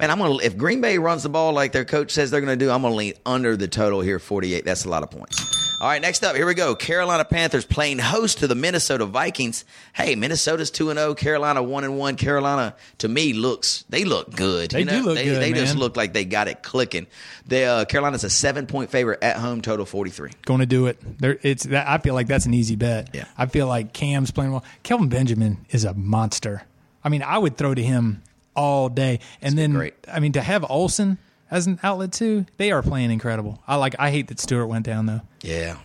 Man, 0.02 0.10
I'm 0.10 0.18
gonna 0.18 0.38
if 0.38 0.58
Green 0.58 0.82
Bay 0.82 0.98
runs 0.98 1.22
the 1.22 1.30
ball 1.30 1.54
like 1.54 1.74
their 1.74 1.86
coach 1.86 2.10
says 2.10 2.32
they're 2.32 2.42
gonna 2.42 2.56
do, 2.56 2.72
I'm 2.72 2.82
gonna 2.82 2.96
lean 2.96 3.14
under 3.24 3.56
the 3.56 3.68
total 3.68 4.02
here, 4.02 4.18
48. 4.18 4.66
That's 4.66 4.84
a 4.84 4.90
lot 4.90 5.04
of 5.04 5.12
points. 5.12 5.80
All 5.80 5.88
right, 5.88 6.02
next 6.02 6.24
up, 6.24 6.36
here 6.36 6.48
we 6.48 6.56
go. 6.56 6.76
Carolina 6.76 7.24
Panthers 7.24 7.66
playing 7.66 8.00
host 8.00 8.40
to 8.40 8.48
the 8.48 8.56
Minnesota 8.56 9.06
Vikings. 9.06 9.64
Hey, 9.94 10.16
Minnesota's 10.16 10.72
2 10.72 10.90
and 10.90 10.98
0, 10.98 11.14
Carolina 11.14 11.62
1 11.62 11.84
and 11.84 12.00
1. 12.00 12.16
Carolina 12.16 12.76
to 12.98 13.08
me 13.08 13.34
looks 13.34 13.86
they 13.90 14.04
look 14.04 14.36
good. 14.36 14.72
They 14.72 14.80
you 14.80 14.86
do 14.88 15.04
look 15.04 15.18
they, 15.18 15.26
good, 15.26 15.40
They 15.40 15.54
just 15.54 15.76
look 15.76 15.96
like 15.96 16.14
they 16.14 16.26
got 16.26 16.48
it 16.48 16.64
clicking. 16.64 17.06
They 17.46 17.68
uh, 17.68 17.86
Carolina's 17.86 18.24
a 18.24 18.28
7-point 18.28 18.90
favorite 18.90 19.22
at 19.22 19.38
home, 19.38 19.62
total 19.62 19.86
43. 19.86 20.32
Going 20.46 20.62
to 20.62 20.66
do 20.66 20.88
it. 20.88 21.00
There, 21.20 21.38
it's 21.44 21.66
that. 21.66 21.88
I 21.88 22.00
feel 22.00 22.16
like 22.16 22.26
that's 22.26 22.48
an 22.48 22.56
easy 22.56 22.76
bet. 22.76 23.12
Yeah. 23.14 23.26
I 23.38 23.46
feel 23.46 23.68
like 23.68 23.94
Cam's 23.94 24.32
playing 24.32 24.52
well. 24.52 24.66
Kelvin 24.82 25.10
Benjamin 25.10 25.64
is 25.70 25.86
a 25.86 25.94
monster. 25.94 26.64
I 27.04 27.10
mean, 27.10 27.22
I 27.22 27.38
would 27.38 27.56
throw 27.56 27.76
to 27.76 27.84
him 27.84 28.24
all 28.56 28.90
day. 28.90 29.20
And 29.42 29.58
then, 29.58 29.74
great. 29.74 29.94
I 30.12 30.20
mean, 30.20 30.32
to 30.34 30.42
have 30.42 30.66
Olsen 30.70 31.18
as 31.50 31.68
an 31.68 31.80
outlet 31.84 32.12
too, 32.12 32.46
they 32.58 32.72
are 32.72 32.82
playing 32.82 33.12
incredible. 33.12 33.62
I 33.68 33.76
like. 33.76 33.96
I 34.00 34.12
hate 34.12 34.28
that 34.28 34.40
Stewart 34.40 34.68
went 34.68 34.86
down 34.86 35.06
though. 35.06 35.22
Yeah. 35.42 35.78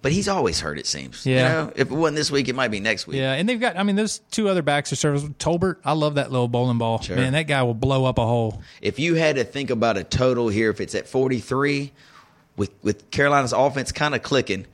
But 0.00 0.10
he's 0.10 0.26
always 0.26 0.58
hurt, 0.58 0.80
it 0.80 0.86
seems. 0.86 1.24
You 1.24 1.36
Yeah. 1.36 1.48
know, 1.52 1.72
if 1.76 1.88
it 1.90 1.94
wasn't 1.94 2.16
this 2.16 2.28
week, 2.28 2.48
it 2.48 2.56
might 2.56 2.72
be 2.72 2.80
next 2.80 3.06
week. 3.06 3.18
Yeah, 3.18 3.34
and 3.34 3.48
they've 3.48 3.60
got. 3.60 3.76
I 3.76 3.84
mean, 3.84 3.94
those 3.94 4.18
two 4.32 4.48
other 4.48 4.62
backs 4.62 4.92
are 4.92 4.96
service. 4.96 5.22
Tolbert, 5.38 5.76
I 5.84 5.92
love 5.92 6.16
that 6.16 6.32
little 6.32 6.48
bowling 6.48 6.78
ball. 6.78 7.00
Sure. 7.00 7.14
Man, 7.14 7.34
that 7.34 7.44
guy 7.46 7.62
will 7.62 7.72
blow 7.74 8.04
up 8.04 8.18
a 8.18 8.26
hole. 8.26 8.62
If 8.80 8.98
you 8.98 9.14
had 9.14 9.36
to 9.36 9.44
think 9.44 9.70
about 9.70 9.96
a 9.96 10.02
total 10.02 10.48
here, 10.48 10.70
if 10.70 10.80
it's 10.80 10.96
at 10.96 11.06
43, 11.06 11.92
with 12.56 12.70
with 12.82 13.12
Carolina's 13.12 13.52
offense 13.52 13.92
kind 13.92 14.14
of 14.16 14.22
clicking, 14.24 14.66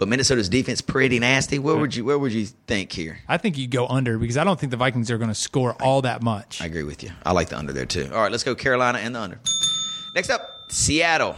but 0.00 0.08
Minnesota's 0.08 0.48
defense 0.48 0.80
pretty 0.80 1.18
nasty, 1.18 1.58
where 1.58 1.76
would 1.76 1.94
you 1.94 2.06
where 2.06 2.18
would 2.18 2.32
you 2.32 2.46
think 2.46 2.90
here? 2.90 3.18
I 3.28 3.36
think 3.36 3.58
you'd 3.58 3.70
go 3.70 3.86
under 3.86 4.18
because 4.18 4.38
I 4.38 4.44
don't 4.44 4.58
think 4.58 4.70
the 4.70 4.78
Vikings 4.78 5.10
are 5.10 5.18
going 5.18 5.28
to 5.28 5.34
score 5.34 5.74
all 5.74 6.00
that 6.02 6.22
much. 6.22 6.62
I 6.62 6.64
agree 6.64 6.84
with 6.84 7.02
you. 7.02 7.10
I 7.22 7.32
like 7.32 7.50
the 7.50 7.58
under 7.58 7.74
there 7.74 7.84
too. 7.84 8.08
All 8.10 8.22
right, 8.22 8.32
let's 8.32 8.42
go 8.42 8.54
Carolina 8.54 8.98
and 8.98 9.14
the 9.14 9.20
under. 9.20 9.38
Next 10.14 10.30
up, 10.30 10.62
Seattle. 10.70 11.36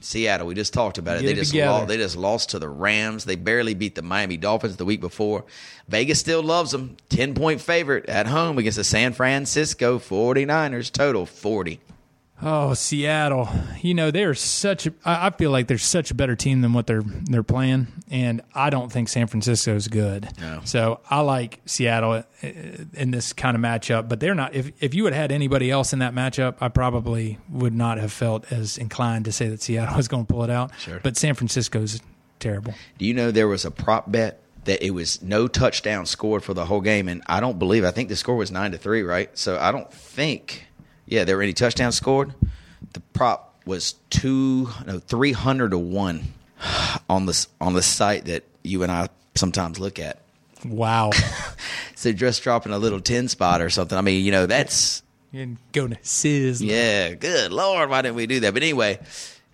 Seattle. 0.00 0.48
We 0.48 0.54
just 0.54 0.72
talked 0.72 0.98
about 0.98 1.18
it. 1.18 1.20
Get 1.20 1.26
they 1.26 1.32
it 1.34 1.36
just 1.36 1.52
together. 1.52 1.70
lost, 1.70 1.88
they 1.88 1.96
just 1.98 2.16
lost 2.16 2.50
to 2.50 2.58
the 2.58 2.68
Rams. 2.68 3.24
They 3.24 3.36
barely 3.36 3.74
beat 3.74 3.94
the 3.94 4.02
Miami 4.02 4.36
Dolphins 4.36 4.76
the 4.76 4.84
week 4.84 5.00
before. 5.00 5.44
Vegas 5.86 6.18
still 6.18 6.42
loves 6.42 6.72
them. 6.72 6.96
10 7.10 7.34
point 7.34 7.60
favorite 7.60 8.06
at 8.08 8.26
home 8.26 8.58
against 8.58 8.78
the 8.78 8.84
San 8.84 9.12
Francisco 9.12 10.00
49ers. 10.00 10.90
Total 10.90 11.24
40. 11.24 11.78
Oh, 12.40 12.74
Seattle. 12.74 13.48
You 13.80 13.94
know, 13.94 14.10
they're 14.10 14.34
such 14.34 14.86
a 14.86 14.92
I 15.04 15.30
feel 15.30 15.50
like 15.50 15.66
they're 15.66 15.78
such 15.78 16.10
a 16.10 16.14
better 16.14 16.36
team 16.36 16.60
than 16.60 16.72
what 16.72 16.86
they're 16.86 17.02
they're 17.02 17.42
playing 17.42 17.88
and 18.10 18.42
I 18.54 18.70
don't 18.70 18.92
think 18.92 19.08
San 19.08 19.26
Francisco 19.26 19.74
is 19.74 19.88
good. 19.88 20.28
No. 20.40 20.60
So, 20.64 21.00
I 21.10 21.20
like 21.20 21.60
Seattle 21.66 22.12
uh, 22.12 22.48
in 22.94 23.10
this 23.10 23.32
kind 23.32 23.56
of 23.56 23.62
matchup, 23.62 24.08
but 24.08 24.20
they're 24.20 24.34
not 24.34 24.54
if 24.54 24.70
if 24.80 24.94
you 24.94 25.04
had 25.04 25.14
had 25.14 25.32
anybody 25.32 25.70
else 25.70 25.92
in 25.92 25.98
that 25.98 26.14
matchup, 26.14 26.56
I 26.60 26.68
probably 26.68 27.38
would 27.48 27.74
not 27.74 27.98
have 27.98 28.12
felt 28.12 28.50
as 28.52 28.78
inclined 28.78 29.24
to 29.24 29.32
say 29.32 29.48
that 29.48 29.60
Seattle 29.62 29.96
was 29.96 30.08
going 30.08 30.26
to 30.26 30.32
pull 30.32 30.44
it 30.44 30.50
out. 30.50 30.70
Sure. 30.78 31.00
But 31.02 31.16
San 31.16 31.34
Francisco's 31.34 32.00
terrible. 32.38 32.74
Do 32.98 33.04
you 33.04 33.14
know 33.14 33.30
there 33.30 33.48
was 33.48 33.64
a 33.64 33.70
prop 33.70 34.10
bet 34.10 34.42
that 34.64 34.84
it 34.84 34.90
was 34.90 35.22
no 35.22 35.48
touchdown 35.48 36.06
scored 36.06 36.44
for 36.44 36.54
the 36.54 36.66
whole 36.66 36.80
game? 36.80 37.08
And 37.08 37.22
I 37.26 37.40
don't 37.40 37.58
believe, 37.58 37.84
I 37.84 37.90
think 37.90 38.08
the 38.08 38.16
score 38.16 38.36
was 38.36 38.50
9 38.52 38.72
to 38.72 38.78
3, 38.78 39.02
right? 39.02 39.36
So 39.36 39.58
I 39.58 39.72
don't 39.72 39.92
think, 39.92 40.67
yeah, 41.08 41.24
there 41.24 41.36
were 41.36 41.42
any 41.42 41.52
touchdowns 41.52 41.96
scored. 41.96 42.34
The 42.92 43.00
prop 43.00 43.56
was 43.66 43.94
two, 44.10 44.68
no, 44.86 44.98
300 44.98 45.70
to 45.70 45.78
1 45.78 46.22
on 47.08 47.26
the, 47.26 47.46
on 47.60 47.74
the 47.74 47.82
site 47.82 48.26
that 48.26 48.44
you 48.62 48.82
and 48.82 48.92
I 48.92 49.08
sometimes 49.34 49.78
look 49.78 49.98
at. 49.98 50.20
Wow. 50.64 51.10
So 51.98 52.12
just 52.12 52.44
dropping 52.44 52.70
a 52.72 52.78
little 52.78 53.00
10 53.00 53.26
spot 53.26 53.60
or 53.60 53.70
something. 53.70 53.98
I 53.98 54.02
mean, 54.02 54.24
you 54.24 54.30
know, 54.30 54.46
that's, 54.46 55.02
and 55.32 55.56
go 55.72 55.88
to 55.88 55.96
Sizzler. 55.96 56.68
yeah, 56.68 57.14
good 57.14 57.50
Lord, 57.50 57.90
why 57.90 58.02
didn't 58.02 58.14
we 58.14 58.28
do 58.28 58.38
that? 58.38 58.54
But 58.54 58.62
anyway, 58.62 59.00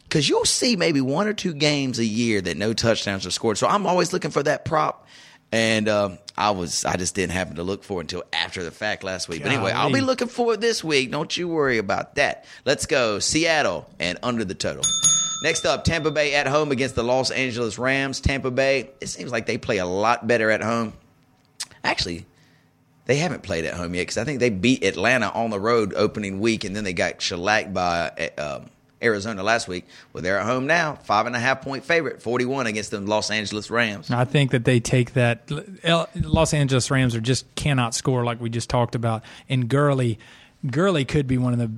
because 0.02 0.28
you'll 0.28 0.44
see 0.44 0.76
maybe 0.76 1.00
one 1.00 1.26
or 1.26 1.32
two 1.32 1.54
games 1.54 1.98
a 1.98 2.04
year 2.04 2.42
that 2.42 2.58
no 2.58 2.74
touchdowns 2.74 3.24
are 3.24 3.30
scored. 3.30 3.56
So 3.56 3.66
I'm 3.66 3.86
always 3.86 4.12
looking 4.12 4.30
for 4.30 4.42
that 4.42 4.66
prop, 4.66 5.06
and 5.54 5.88
um, 5.88 6.18
I 6.36 6.50
was 6.50 6.84
I 6.84 6.96
just 6.96 7.14
didn't 7.14 7.30
happen 7.30 7.56
to 7.56 7.62
look 7.62 7.84
for 7.84 8.00
it 8.00 8.04
until 8.04 8.24
after 8.32 8.64
the 8.64 8.72
fact 8.72 9.04
last 9.04 9.28
week. 9.28 9.40
But 9.44 9.52
anyway, 9.52 9.70
I'll 9.70 9.92
be 9.92 10.00
looking 10.00 10.26
for 10.26 10.54
it 10.54 10.60
this 10.60 10.82
week. 10.82 11.12
Don't 11.12 11.34
you 11.36 11.46
worry 11.46 11.78
about 11.78 12.16
that. 12.16 12.44
Let's 12.64 12.86
go 12.86 13.20
Seattle 13.20 13.88
and 14.00 14.18
under 14.24 14.44
the 14.44 14.56
total. 14.56 14.82
Next 15.44 15.64
up, 15.64 15.84
Tampa 15.84 16.10
Bay 16.10 16.34
at 16.34 16.48
home 16.48 16.72
against 16.72 16.96
the 16.96 17.04
Los 17.04 17.30
Angeles 17.30 17.78
Rams. 17.78 18.20
Tampa 18.20 18.50
Bay, 18.50 18.90
it 19.00 19.06
seems 19.06 19.30
like 19.30 19.46
they 19.46 19.56
play 19.56 19.78
a 19.78 19.86
lot 19.86 20.26
better 20.26 20.50
at 20.50 20.60
home. 20.60 20.92
Actually, 21.84 22.26
they 23.06 23.16
haven't 23.16 23.44
played 23.44 23.64
at 23.64 23.74
home 23.74 23.94
yet 23.94 24.02
because 24.02 24.18
I 24.18 24.24
think 24.24 24.40
they 24.40 24.50
beat 24.50 24.82
Atlanta 24.82 25.30
on 25.30 25.50
the 25.50 25.60
road 25.60 25.94
opening 25.94 26.40
week, 26.40 26.64
and 26.64 26.74
then 26.74 26.82
they 26.82 26.94
got 26.94 27.22
shellacked 27.22 27.72
by 27.72 28.32
um, 28.38 28.70
Arizona 29.04 29.42
last 29.42 29.68
week. 29.68 29.86
Well, 30.12 30.22
they're 30.22 30.38
at 30.38 30.46
home 30.46 30.66
now, 30.66 30.94
five 31.04 31.26
and 31.26 31.36
a 31.36 31.38
half 31.38 31.62
point 31.62 31.84
favorite, 31.84 32.22
forty-one 32.22 32.66
against 32.66 32.90
the 32.90 33.00
Los 33.00 33.30
Angeles 33.30 33.70
Rams. 33.70 34.10
I 34.10 34.24
think 34.24 34.50
that 34.52 34.64
they 34.64 34.80
take 34.80 35.12
that. 35.12 35.50
Los 36.16 36.54
Angeles 36.54 36.90
Rams 36.90 37.14
are 37.14 37.20
just 37.20 37.52
cannot 37.54 37.94
score 37.94 38.24
like 38.24 38.40
we 38.40 38.50
just 38.50 38.70
talked 38.70 38.94
about, 38.94 39.22
and 39.48 39.68
Gurley, 39.68 40.18
Gurley 40.68 41.04
could 41.04 41.26
be 41.26 41.38
one 41.38 41.52
of 41.52 41.58
the 41.58 41.70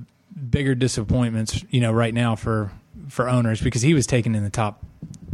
bigger 0.49 0.75
disappointments, 0.75 1.63
you 1.69 1.81
know, 1.81 1.91
right 1.91 2.13
now 2.13 2.35
for 2.35 2.71
for 3.07 3.29
owners 3.29 3.61
because 3.61 3.81
he 3.81 3.93
was 3.93 4.07
taken 4.07 4.35
in 4.35 4.43
the 4.43 4.49
top 4.49 4.83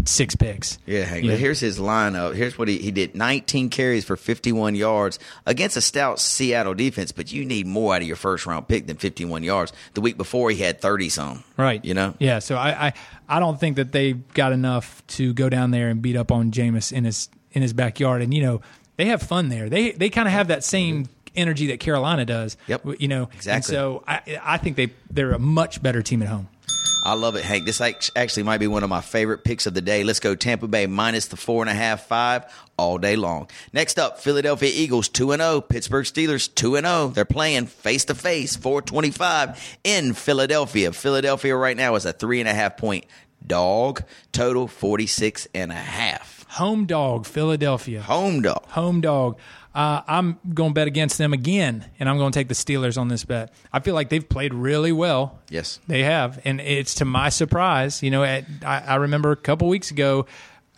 six 0.05 0.35
picks. 0.35 0.77
Yeah, 0.85 1.03
Hank. 1.03 1.23
Yeah. 1.23 1.35
Here's 1.35 1.59
his 1.59 1.79
lineup. 1.79 2.35
Here's 2.35 2.57
what 2.57 2.67
he, 2.67 2.77
he 2.77 2.91
did 2.91 3.15
19 3.15 3.69
carries 3.69 4.05
for 4.05 4.15
51 4.15 4.75
yards 4.75 5.19
against 5.45 5.77
a 5.77 5.81
stout 5.81 6.19
Seattle 6.19 6.73
defense, 6.73 7.11
but 7.11 7.31
you 7.31 7.45
need 7.45 7.67
more 7.67 7.95
out 7.95 8.01
of 8.01 8.07
your 8.07 8.15
first 8.15 8.45
round 8.45 8.67
pick 8.67 8.87
than 8.87 8.97
51 8.97 9.43
yards. 9.43 9.73
The 9.93 10.01
week 10.01 10.17
before, 10.17 10.51
he 10.51 10.57
had 10.57 10.81
30 10.81 11.09
some. 11.09 11.43
Right. 11.57 11.83
You 11.83 11.93
know? 11.93 12.15
Yeah. 12.19 12.39
So 12.39 12.55
I, 12.55 12.87
I, 12.87 12.93
I 13.29 13.39
don't 13.39 13.59
think 13.59 13.77
that 13.77 13.91
they 13.91 14.13
got 14.13 14.51
enough 14.51 15.05
to 15.07 15.33
go 15.33 15.49
down 15.49 15.71
there 15.71 15.89
and 15.89 16.01
beat 16.01 16.15
up 16.15 16.31
on 16.31 16.51
Jameis 16.51 16.91
in 16.91 17.05
his 17.05 17.29
in 17.51 17.61
his 17.61 17.73
backyard. 17.73 18.21
And 18.21 18.33
you 18.33 18.41
know 18.41 18.61
they 18.97 19.05
have 19.05 19.21
fun 19.21 19.49
there. 19.49 19.69
They 19.69 19.91
they 19.91 20.09
kind 20.09 20.27
of 20.27 20.33
have 20.33 20.49
that 20.49 20.63
same 20.63 21.07
energy 21.35 21.67
that 21.67 21.79
Carolina 21.79 22.25
does. 22.25 22.57
Yep. 22.67 22.85
You 22.99 23.07
know. 23.07 23.29
exactly. 23.33 23.51
And 23.53 23.65
so 23.65 24.03
I 24.07 24.39
I 24.41 24.57
think 24.57 24.75
they 24.75 24.93
they're 25.09 25.31
a 25.31 25.39
much 25.39 25.81
better 25.81 26.01
team 26.01 26.21
at 26.21 26.27
home. 26.27 26.47
I 27.05 27.15
love 27.15 27.35
it, 27.35 27.43
Hank. 27.43 27.65
This 27.65 27.81
actually 27.81 28.43
might 28.43 28.59
be 28.59 28.67
one 28.67 28.81
of 28.81 28.89
my 28.89 29.01
favorite 29.01 29.43
picks 29.43 29.65
of 29.65 29.73
the 29.73 29.81
day. 29.81 30.05
Let's 30.05 30.21
go 30.21 30.35
Tampa 30.35 30.69
Bay 30.69 30.85
minus 30.87 31.25
the 31.27 31.35
four 31.35 31.61
and 31.61 31.69
a 31.69 31.73
half, 31.73 32.07
five 32.07 32.45
all 32.77 32.97
day 32.97 33.17
long. 33.17 33.49
Next 33.73 33.99
up, 33.99 34.19
Philadelphia 34.19 34.71
Eagles 34.73 35.09
two 35.09 35.33
and 35.33 35.41
zero, 35.41 35.59
Pittsburgh 35.59 36.05
Steelers 36.05 36.53
two 36.55 36.77
and 36.77 36.85
zero. 36.85 37.07
They're 37.09 37.25
playing 37.25 37.65
face 37.65 38.05
to 38.05 38.15
face, 38.15 38.55
four 38.55 38.81
twenty 38.81 39.11
five 39.11 39.77
in 39.83 40.13
Philadelphia. 40.13 40.93
Philadelphia 40.93 41.57
right 41.57 41.75
now 41.75 41.95
is 41.95 42.05
a 42.05 42.13
three 42.13 42.39
and 42.39 42.47
a 42.47 42.53
half 42.53 42.77
point 42.77 43.05
dog. 43.45 44.03
Total 44.31 44.65
forty 44.65 45.07
six 45.07 45.45
and 45.53 45.73
a 45.73 45.75
half. 45.75 46.45
Home 46.51 46.85
dog, 46.85 47.25
Philadelphia. 47.25 48.01
Home 48.01 48.41
dog. 48.41 48.65
Home 48.67 49.01
dog. 49.01 49.37
Uh, 49.73 50.01
I'm 50.07 50.39
going 50.53 50.69
to 50.69 50.73
bet 50.73 50.87
against 50.87 51.17
them 51.17 51.33
again, 51.33 51.89
and 51.99 52.07
I'm 52.07 52.17
going 52.17 52.31
to 52.31 52.39
take 52.39 52.47
the 52.47 52.53
Steelers 52.53 52.97
on 52.97 53.07
this 53.07 53.25
bet. 53.25 53.51
I 53.71 53.79
feel 53.79 53.95
like 53.95 54.09
they've 54.09 54.27
played 54.27 54.53
really 54.53 54.91
well. 54.91 55.39
Yes. 55.49 55.79
They 55.87 56.03
have, 56.03 56.39
and 56.45 56.61
it's 56.61 56.95
to 56.95 57.05
my 57.05 57.29
surprise. 57.29 58.03
You 58.03 58.11
know, 58.11 58.23
at, 58.23 58.45
I, 58.63 58.79
I 58.79 58.95
remember 58.95 59.31
a 59.31 59.35
couple 59.35 59.67
weeks 59.67 59.89
ago, 59.89 60.27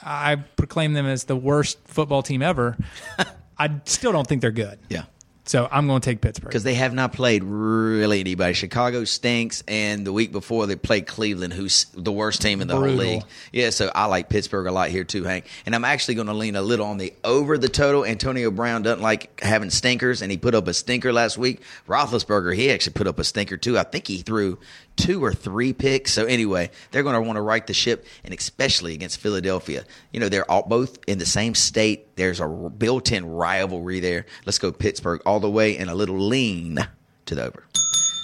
I 0.01 0.35
proclaimed 0.35 0.95
them 0.95 1.05
as 1.05 1.25
the 1.25 1.35
worst 1.35 1.77
football 1.85 2.23
team 2.23 2.41
ever. 2.41 2.77
I 3.57 3.81
still 3.85 4.11
don't 4.11 4.27
think 4.27 4.41
they're 4.41 4.51
good. 4.51 4.79
Yeah. 4.89 5.03
So 5.47 5.67
I'm 5.71 5.85
going 5.87 6.01
to 6.01 6.09
take 6.09 6.21
Pittsburgh. 6.21 6.49
because 6.49 6.63
they 6.63 6.73
have 6.73 6.93
not 6.93 7.13
played 7.13 7.43
really 7.43 8.19
anybody. 8.19 8.53
Chicago 8.53 9.03
stinks, 9.03 9.63
and 9.67 10.05
the 10.05 10.11
week 10.11 10.31
before 10.31 10.65
they 10.65 10.75
played 10.75 11.05
Cleveland, 11.05 11.53
who's 11.53 11.85
the 11.93 12.11
worst 12.11 12.41
team 12.41 12.61
in 12.61 12.67
the 12.67 12.75
Brutal. 12.75 12.95
whole 12.97 13.13
league. 13.15 13.23
Yeah, 13.51 13.69
so 13.69 13.91
I 13.93 14.05
like 14.05 14.27
Pittsburgh 14.29 14.65
a 14.65 14.71
lot 14.71 14.89
here 14.89 15.03
too, 15.03 15.23
Hank. 15.23 15.45
And 15.67 15.75
I'm 15.75 15.85
actually 15.85 16.15
going 16.15 16.27
to 16.27 16.33
lean 16.33 16.55
a 16.55 16.63
little 16.63 16.87
on 16.87 16.97
the 16.97 17.13
over 17.23 17.57
the 17.59 17.69
total. 17.69 18.05
Antonio 18.05 18.49
Brown 18.49 18.81
doesn't 18.81 19.03
like 19.03 19.39
having 19.39 19.69
stinkers, 19.69 20.21
and 20.23 20.31
he 20.31 20.37
put 20.37 20.55
up 20.55 20.67
a 20.67 20.73
stinker 20.73 21.13
last 21.13 21.37
week. 21.37 21.61
Roethlisberger, 21.87 22.55
he 22.55 22.71
actually 22.71 22.93
put 22.93 23.05
up 23.05 23.19
a 23.19 23.23
stinker 23.23 23.57
too. 23.57 23.77
I 23.77 23.83
think 23.83 24.07
he 24.07 24.19
threw 24.23 24.57
two 24.95 25.23
or 25.23 25.33
three 25.33 25.73
picks. 25.73 26.13
So 26.13 26.25
anyway, 26.25 26.71
they're 26.91 27.03
going 27.03 27.15
to 27.15 27.21
want 27.21 27.37
to 27.37 27.41
right 27.41 27.65
the 27.65 27.73
ship, 27.73 28.05
and 28.23 28.33
especially 28.33 28.93
against 28.93 29.19
Philadelphia. 29.19 29.83
You 30.11 30.19
know, 30.19 30.29
they're 30.29 30.49
all 30.49 30.63
both 30.63 30.99
in 31.07 31.17
the 31.17 31.25
same 31.25 31.55
state. 31.55 32.15
There's 32.15 32.39
a 32.39 32.47
built-in 32.47 33.25
rivalry 33.25 33.99
there. 33.99 34.25
Let's 34.45 34.59
go 34.59 34.71
Pittsburgh 34.71 35.21
all 35.25 35.39
the 35.39 35.49
way, 35.49 35.77
and 35.77 35.89
a 35.89 35.95
little 35.95 36.19
lean 36.19 36.79
to 37.25 37.35
the 37.35 37.45
over. 37.45 37.63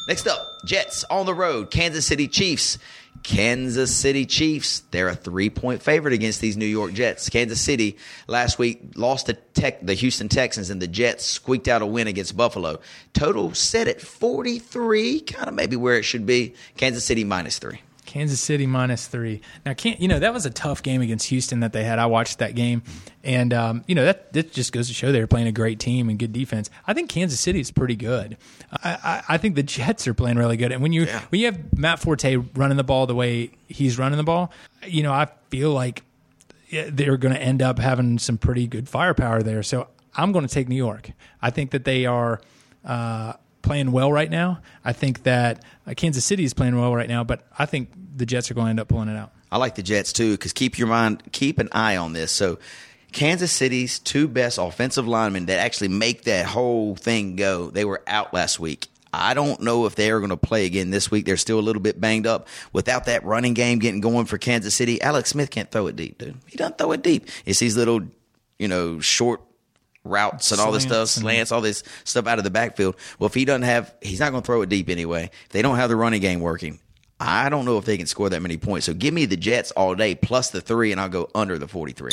Next 0.07 0.28
up, 0.28 0.41
Jets 0.65 1.05
on 1.09 1.26
the 1.26 1.34
road, 1.34 1.72
Kansas 1.72 2.05
City 2.07 2.28
Chiefs. 2.28 2.78
Kansas 3.24 3.95
City 3.95 4.26
Chiefs, 4.26 4.80
they're 4.91 5.07
a 5.07 5.16
three 5.16 5.49
point 5.49 5.82
favorite 5.82 6.14
against 6.14 6.41
these 6.41 6.57
New 6.57 6.66
York 6.66 6.93
Jets. 6.93 7.30
Kansas 7.30 7.62
City 7.62 7.97
last 8.28 8.57
week 8.57 8.82
lost 8.95 9.28
to 9.28 9.34
tech, 9.34 9.86
the 9.86 9.93
Houston 9.93 10.28
Texans, 10.28 10.70
and 10.70 10.82
the 10.82 10.88
Jets 10.88 11.26
squeaked 11.26 11.68
out 11.68 11.82
a 11.82 11.86
win 11.86 12.07
against 12.07 12.36
Buffalo. 12.36 12.80
Total 13.14 13.53
set 13.53 13.88
at 13.88 14.01
43, 14.01 15.22
kind 15.22 15.47
of 15.47 15.53
maybe 15.53 15.76
where 15.76 15.97
it 15.97 16.03
should 16.03 16.26
be. 16.26 16.55
Kansas 16.78 17.05
City 17.05 17.24
minus 17.24 17.59
three. 17.59 17.82
Kansas 18.12 18.41
City 18.41 18.68
minus 18.68 19.07
three. 19.07 19.39
Now, 19.66 19.74
can't 19.74 20.01
you 20.01 20.09
know 20.09 20.20
that 20.20 20.34
was 20.34 20.45
a 20.45 20.49
tough 20.49 20.84
game 20.84 21.01
against 21.01 21.30
Houston 21.30 21.62
that 21.62 21.72
they 21.72 21.86
had. 21.86 21.97
I 21.97 22.07
watched 22.07 22.39
that 22.39 22.55
game, 22.55 22.84
and 23.24 23.53
um, 23.53 23.86
you 23.88 23.95
know 23.95 24.03
that 24.03 24.34
that 24.34 24.51
just 24.51 24.74
goes 24.74 24.89
to 24.89 24.93
show 24.93 25.14
they're 25.14 25.28
playing 25.28 25.47
a 25.47 25.53
great 25.53 25.80
team 25.80 26.09
and 26.09 26.20
good 26.20 26.34
defense. 26.34 26.70
I 26.86 26.93
think 26.93 27.09
Kansas 27.09 27.39
City 27.39 27.62
is 27.62 27.72
pretty 27.72 27.95
good. 27.95 28.38
I, 28.84 28.97
I, 29.01 29.24
I 29.30 29.38
think 29.38 29.55
the 29.55 29.64
Jets 29.64 30.09
are 30.09 30.14
playing 30.14 30.38
really 30.38 30.57
good, 30.57 30.74
and 30.74 30.82
when 30.82 30.91
you 30.91 31.05
when 31.30 31.39
you 31.39 31.45
have 31.45 31.78
Matt 31.78 31.99
Forte 31.99 32.36
running 32.36 32.76
the 32.76 32.84
ball 32.84 33.07
the 33.07 33.16
way 33.16 33.51
he's 33.70 33.97
running 33.97 34.18
the 34.18 34.24
ball, 34.24 34.51
you 34.86 35.03
know 35.03 35.14
I 35.14 35.30
feel 35.49 35.72
like 35.72 36.03
they're 36.70 37.18
going 37.18 37.34
to 37.34 37.41
end 37.41 37.62
up 37.62 37.80
having 37.80 38.20
some 38.20 38.38
pretty 38.38 38.68
good 38.68 38.89
firepower 38.89 39.41
there. 39.41 39.64
So 39.64 39.88
I'm 40.16 40.34
going 40.34 40.45
to 40.45 40.53
take 40.53 40.68
New 40.68 40.76
York. 40.76 41.12
I 41.41 41.49
think 41.49 41.72
that 41.72 41.86
they 41.86 42.05
are 42.05 42.41
uh, 42.84 43.34
playing 43.62 43.91
well 43.91 44.12
right 44.12 44.30
now. 44.30 44.62
I 44.84 44.93
think 44.93 45.24
that 45.24 45.64
uh, 45.88 45.93
Kansas 45.95 46.26
City 46.26 46.43
is 46.43 46.53
playing 46.53 46.80
well 46.80 46.95
right 46.95 47.09
now, 47.09 47.24
but 47.24 47.45
I 47.57 47.66
think 47.66 47.89
the 48.16 48.26
Jets 48.26 48.51
are 48.51 48.53
going 48.53 48.66
to 48.66 48.70
end 48.72 48.80
up 48.80 48.88
pulling 48.88 49.09
it 49.09 49.18
out. 49.18 49.32
I 49.51 49.57
like 49.57 49.76
the 49.76 49.84
Jets 49.84 50.14
too 50.14 50.32
because 50.32 50.53
keep 50.53 50.78
your 50.78 50.88
mind, 50.88 51.24
keep 51.32 51.59
an 51.59 51.70
eye 51.72 51.97
on 51.97 52.14
this. 52.14 52.32
So, 52.32 52.59
Kansas 53.12 53.51
City's 53.51 53.99
two 53.99 54.30
best 54.30 54.57
offensive 54.57 55.05
linemen 55.05 55.47
that 55.47 55.59
actually 55.59 55.89
make 55.89 56.24
that 56.24 56.45
whole 56.45 56.95
thing 56.95 57.36
go, 57.36 57.70
they 57.70 57.84
were 57.84 58.01
out 58.07 58.34
last 58.34 58.57
week. 58.57 58.88
I 59.14 59.34
don't 59.34 59.59
know 59.59 59.86
if 59.86 59.95
they 59.95 60.09
are 60.12 60.20
going 60.20 60.30
to 60.30 60.38
play 60.38 60.66
again 60.66 60.89
this 60.89 61.12
week. 61.12 61.26
They're 61.26 61.36
still 61.36 61.59
a 61.59 61.62
little 61.62 61.82
bit 61.82 61.99
banged 61.99 62.26
up. 62.26 62.47
Without 62.72 63.05
that 63.05 63.26
running 63.26 63.53
game 63.53 63.80
getting 63.80 63.99
going 63.99 64.26
for 64.26 64.38
Kansas 64.38 64.74
City, 64.74 65.01
Alex 65.01 65.30
Smith 65.32 65.49
can't 65.49 65.70
throw 65.70 65.88
it 65.88 65.97
deep, 65.97 66.18
dude. 66.18 66.38
He 66.47 66.57
doesn't 66.57 66.78
throw 66.78 66.93
it 66.93 67.03
deep. 67.03 67.28
It's 67.45 67.59
these 67.59 67.76
little, 67.76 68.01
you 68.57 68.70
know, 68.70 69.01
short 69.01 69.41
routes 70.04 70.52
and 70.52 70.60
all 70.60 70.72
this 70.72 70.84
stuff, 70.84 71.10
Slants 71.10 71.14
slants, 71.14 71.52
all 71.52 71.62
this 71.62 71.84
stuff 72.04 72.28
out 72.28 72.38
of 72.38 72.43
the 72.43 72.49
backfield. 72.49 72.95
Well, 73.20 73.28
if 73.28 73.34
he 73.34 73.45
doesn't 73.45 73.64
have, 73.64 73.93
he's 74.02 74.20
not 74.20 74.32
going 74.32 74.41
to 74.41 74.45
throw 74.45 74.62
it 74.62 74.70
deep 74.70 74.89
anyway. 74.89 75.30
If 75.45 75.49
they 75.49 75.62
don't 75.62 75.78
have 75.78 75.89
the 75.89 75.95
running 75.95 76.22
game 76.22 76.39
working, 76.39 76.80
I 77.20 77.49
don't 77.49 77.66
know 77.66 77.78
if 77.78 77.86
they 77.86 77.97
can 77.97 78.08
score 78.08 78.30
that 78.30 78.41
many 78.41 78.58
points. 78.58 78.88
So 78.88 78.93
give 78.93 79.14
me 79.14 79.26
the 79.26 79.38
Jets 79.38 79.72
all 79.72 79.93
day 79.93 80.16
plus 80.16 80.49
the 80.49 80.62
three, 80.62 80.91
and 80.91 80.99
I'll 80.99 81.10
go 81.10 81.30
under 81.36 81.60
the 81.60 81.68
43. 81.68 82.12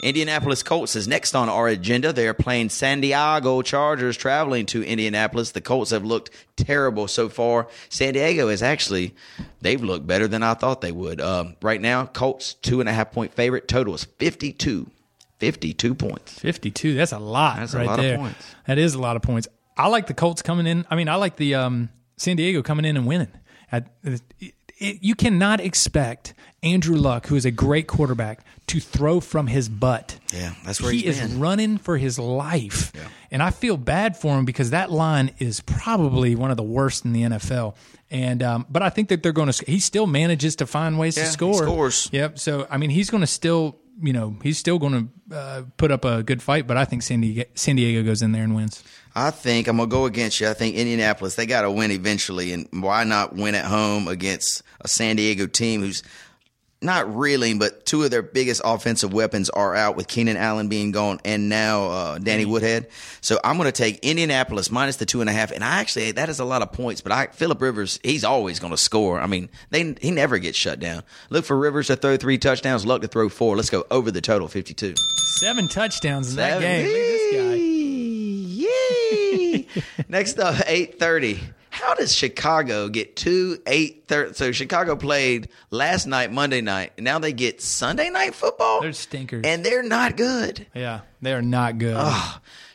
Indianapolis 0.00 0.62
Colts 0.62 0.94
is 0.94 1.08
next 1.08 1.34
on 1.34 1.48
our 1.48 1.66
agenda. 1.66 2.12
They 2.12 2.28
are 2.28 2.34
playing 2.34 2.68
San 2.68 3.00
Diego 3.00 3.62
Chargers 3.62 4.16
traveling 4.16 4.64
to 4.66 4.84
Indianapolis. 4.84 5.50
The 5.50 5.60
Colts 5.60 5.90
have 5.90 6.04
looked 6.04 6.30
terrible 6.56 7.08
so 7.08 7.28
far. 7.28 7.66
San 7.88 8.14
Diego 8.14 8.48
is 8.48 8.62
actually, 8.62 9.14
they've 9.60 9.82
looked 9.82 10.06
better 10.06 10.28
than 10.28 10.44
I 10.44 10.54
thought 10.54 10.80
they 10.80 10.92
would. 10.92 11.20
Um, 11.20 11.56
right 11.60 11.80
now, 11.80 12.06
Colts, 12.06 12.54
two 12.54 12.78
and 12.80 12.88
a 12.88 12.92
half 12.92 13.10
point 13.10 13.34
favorite. 13.34 13.66
Total 13.66 13.92
is 13.94 14.04
52. 14.04 14.88
52 15.38 15.94
points. 15.94 16.38
52. 16.38 16.94
That's 16.94 17.12
a 17.12 17.18
lot 17.18 17.58
That's 17.58 17.74
a 17.74 17.78
right 17.78 17.86
lot 17.86 18.04
of 18.04 18.16
points. 18.16 18.54
That 18.66 18.78
is 18.78 18.94
a 18.94 18.98
lot 19.00 19.16
of 19.16 19.22
points. 19.22 19.48
I 19.76 19.86
like 19.88 20.06
the 20.06 20.14
Colts 20.14 20.42
coming 20.42 20.66
in. 20.66 20.84
I 20.90 20.96
mean, 20.96 21.08
I 21.08 21.14
like 21.16 21.36
the 21.36 21.54
um, 21.54 21.88
San 22.16 22.36
Diego 22.36 22.62
coming 22.62 22.84
in 22.84 22.96
and 22.96 23.06
winning. 23.06 23.30
At, 23.70 23.92
it, 24.02 24.20
it, 24.78 24.98
you 25.02 25.14
cannot 25.14 25.60
expect 25.60 26.34
Andrew 26.62 26.96
Luck, 26.96 27.26
who 27.26 27.36
is 27.36 27.44
a 27.44 27.50
great 27.50 27.86
quarterback, 27.86 28.44
to 28.68 28.80
throw 28.80 29.20
from 29.20 29.46
his 29.46 29.68
butt. 29.68 30.18
Yeah, 30.32 30.54
that's 30.64 30.80
where 30.80 30.90
he 30.92 31.06
is 31.06 31.20
been. 31.20 31.38
running 31.40 31.78
for 31.78 31.96
his 31.96 32.18
life. 32.18 32.92
And 33.30 33.42
I 33.42 33.50
feel 33.50 33.76
bad 33.76 34.16
for 34.16 34.36
him 34.38 34.44
because 34.44 34.70
that 34.70 34.90
line 34.90 35.32
is 35.38 35.60
probably 35.60 36.34
one 36.34 36.50
of 36.50 36.56
the 36.56 36.62
worst 36.62 37.04
in 37.04 37.12
the 37.12 37.22
NFL. 37.22 37.76
And 38.10 38.42
um, 38.42 38.66
but 38.70 38.82
I 38.82 38.88
think 38.90 39.10
that 39.10 39.22
they're 39.22 39.32
going 39.32 39.50
to. 39.52 39.64
He 39.70 39.80
still 39.80 40.06
manages 40.06 40.56
to 40.56 40.66
find 40.66 40.98
ways 40.98 41.16
Yeah, 41.16 41.24
to 41.24 41.30
score. 41.30 41.54
scores. 41.62 42.08
Yep. 42.10 42.38
So 42.38 42.66
I 42.70 42.78
mean, 42.78 42.90
he's 42.90 43.10
going 43.10 43.20
to 43.20 43.26
still, 43.26 43.76
you 44.00 44.12
know, 44.12 44.36
he's 44.42 44.58
still 44.58 44.78
going 44.78 45.10
to 45.28 45.36
uh, 45.36 45.62
put 45.76 45.90
up 45.90 46.04
a 46.04 46.22
good 46.22 46.42
fight. 46.42 46.66
But 46.66 46.76
I 46.76 46.84
think 46.84 47.02
San 47.02 47.20
Diego, 47.20 47.44
San 47.54 47.76
Diego 47.76 48.02
goes 48.02 48.22
in 48.22 48.32
there 48.32 48.44
and 48.44 48.54
wins. 48.54 48.82
I 49.14 49.30
think 49.30 49.66
I'm 49.66 49.78
gonna 49.78 49.88
go 49.88 50.04
against 50.04 50.40
you. 50.40 50.48
I 50.48 50.54
think 50.54 50.76
Indianapolis 50.76 51.34
they 51.34 51.46
got 51.46 51.62
to 51.62 51.70
win 51.70 51.90
eventually, 51.90 52.52
and 52.52 52.68
why 52.70 53.02
not 53.02 53.34
win 53.34 53.56
at 53.56 53.64
home 53.64 54.06
against 54.06 54.62
a 54.80 54.86
San 54.86 55.16
Diego 55.16 55.46
team 55.46 55.80
who's 55.80 56.02
not 56.80 57.16
reeling, 57.16 57.58
but 57.58 57.84
two 57.84 58.04
of 58.04 58.10
their 58.10 58.22
biggest 58.22 58.60
offensive 58.64 59.12
weapons 59.12 59.50
are 59.50 59.74
out 59.74 59.96
with 59.96 60.06
Keenan 60.06 60.36
Allen 60.36 60.68
being 60.68 60.92
gone, 60.92 61.18
and 61.24 61.48
now 61.48 61.86
uh, 61.86 62.18
Danny 62.18 62.44
Woodhead. 62.44 62.88
So 63.20 63.40
I'm 63.42 63.56
gonna 63.56 63.72
take 63.72 63.98
Indianapolis 64.00 64.70
minus 64.70 64.96
the 64.96 65.06
two 65.06 65.20
and 65.20 65.28
a 65.28 65.32
half, 65.32 65.50
and 65.50 65.64
I 65.64 65.80
actually 65.80 66.12
that 66.12 66.28
is 66.28 66.38
a 66.38 66.44
lot 66.44 66.62
of 66.62 66.72
points. 66.72 67.00
But 67.00 67.12
I 67.12 67.26
Philip 67.26 67.60
Rivers, 67.60 67.98
he's 68.04 68.24
always 68.24 68.60
gonna 68.60 68.76
score. 68.76 69.20
I 69.20 69.26
mean, 69.26 69.48
they 69.70 69.96
he 70.00 70.10
never 70.10 70.38
gets 70.38 70.56
shut 70.56 70.78
down. 70.78 71.02
Look 71.30 71.44
for 71.44 71.56
Rivers 71.56 71.88
to 71.88 71.96
throw 71.96 72.16
three 72.16 72.38
touchdowns, 72.38 72.86
Luck 72.86 73.02
to 73.02 73.08
throw 73.08 73.28
four. 73.28 73.56
Let's 73.56 73.70
go 73.70 73.84
over 73.90 74.10
the 74.10 74.20
total 74.20 74.46
52. 74.46 74.94
Seven 75.40 75.68
touchdowns 75.68 76.30
in 76.30 76.36
that 76.36 76.60
game. 76.60 76.86
Look 76.86 76.96
at 76.96 76.98
this 76.98 77.34
guy. 77.36 77.54
Yay! 78.64 79.66
Next 80.08 80.38
up, 80.38 80.56
eight 80.66 80.98
thirty. 80.98 81.40
How 81.80 81.94
does 81.94 82.14
Chicago 82.14 82.88
get 82.88 83.14
two 83.16 83.58
eight 83.66 84.04
thirty? 84.08 84.34
So 84.34 84.52
Chicago 84.52 84.96
played 84.96 85.48
last 85.70 86.06
night, 86.06 86.32
Monday 86.32 86.60
night, 86.60 86.92
and 86.96 87.04
now 87.04 87.18
they 87.18 87.32
get 87.32 87.62
Sunday 87.62 88.10
night 88.10 88.34
football. 88.34 88.80
They're 88.80 88.92
stinkers. 88.92 89.42
and 89.44 89.64
they're 89.64 89.82
not 89.82 90.16
good. 90.16 90.66
Yeah, 90.74 91.00
they 91.22 91.32
are 91.32 91.42
not 91.42 91.78
good. 91.78 91.96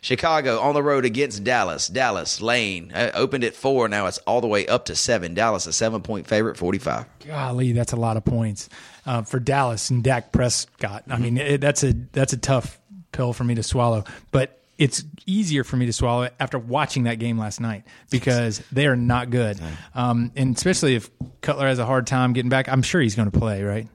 Chicago 0.02 0.60
on 0.60 0.74
the 0.74 0.84
road 0.84 1.06
against 1.06 1.44
Dallas. 1.44 1.88
Dallas 1.88 2.42
Lane 2.42 2.92
uh, 2.94 3.12
opened 3.14 3.44
at 3.44 3.56
four. 3.56 3.88
Now 3.88 4.06
it's 4.08 4.18
all 4.20 4.42
the 4.42 4.48
way 4.48 4.68
up 4.68 4.86
to 4.86 4.96
seven. 4.96 5.34
Dallas 5.34 5.66
a 5.68 5.74
seven 5.74 6.02
point 6.02 6.28
favorite, 6.28 6.58
forty 6.58 6.80
five. 6.80 7.06
Golly, 7.26 7.72
that's 7.74 7.94
a 7.94 7.98
lot 7.98 8.18
of 8.18 8.26
points 8.26 8.70
uh, 9.06 9.22
for 9.24 9.40
Dallas 9.40 9.90
and 9.90 10.04
Dak 10.04 10.32
Prescott. 10.32 11.04
I 11.10 11.18
mean, 11.18 11.38
it, 11.38 11.62
that's 11.62 11.84
a 11.84 11.94
that's 12.14 12.34
a 12.34 12.38
tough 12.38 12.80
pill 13.12 13.34
for 13.34 13.44
me 13.44 13.56
to 13.56 13.64
swallow. 13.64 14.04
But 14.32 14.60
it's 14.78 15.04
easier 15.26 15.64
for 15.64 15.78
me 15.78 15.86
to 15.86 15.94
swallow 15.94 16.24
it 16.24 16.34
after 16.40 16.58
watching 16.58 17.04
that 17.04 17.20
game 17.20 17.38
last 17.38 17.62
night 17.62 17.84
because 18.10 18.60
they 18.72 18.88
are 18.88 18.96
not 18.96 19.30
good. 19.30 19.60
Um, 19.94 20.32
and 20.36 20.56
especially 20.56 20.96
if 20.96 21.10
Cutler 21.42 21.68
has 21.68 21.80
a 21.80 21.86
hard 21.86 22.08
time 22.08 22.34
getting 22.34 22.50
back, 22.50 22.68
I'm 22.68 22.82
sure 22.82 23.00
he's 23.02 23.16
going 23.16 23.30
to 23.30 23.38
play, 23.38 23.64
right? 23.64 23.88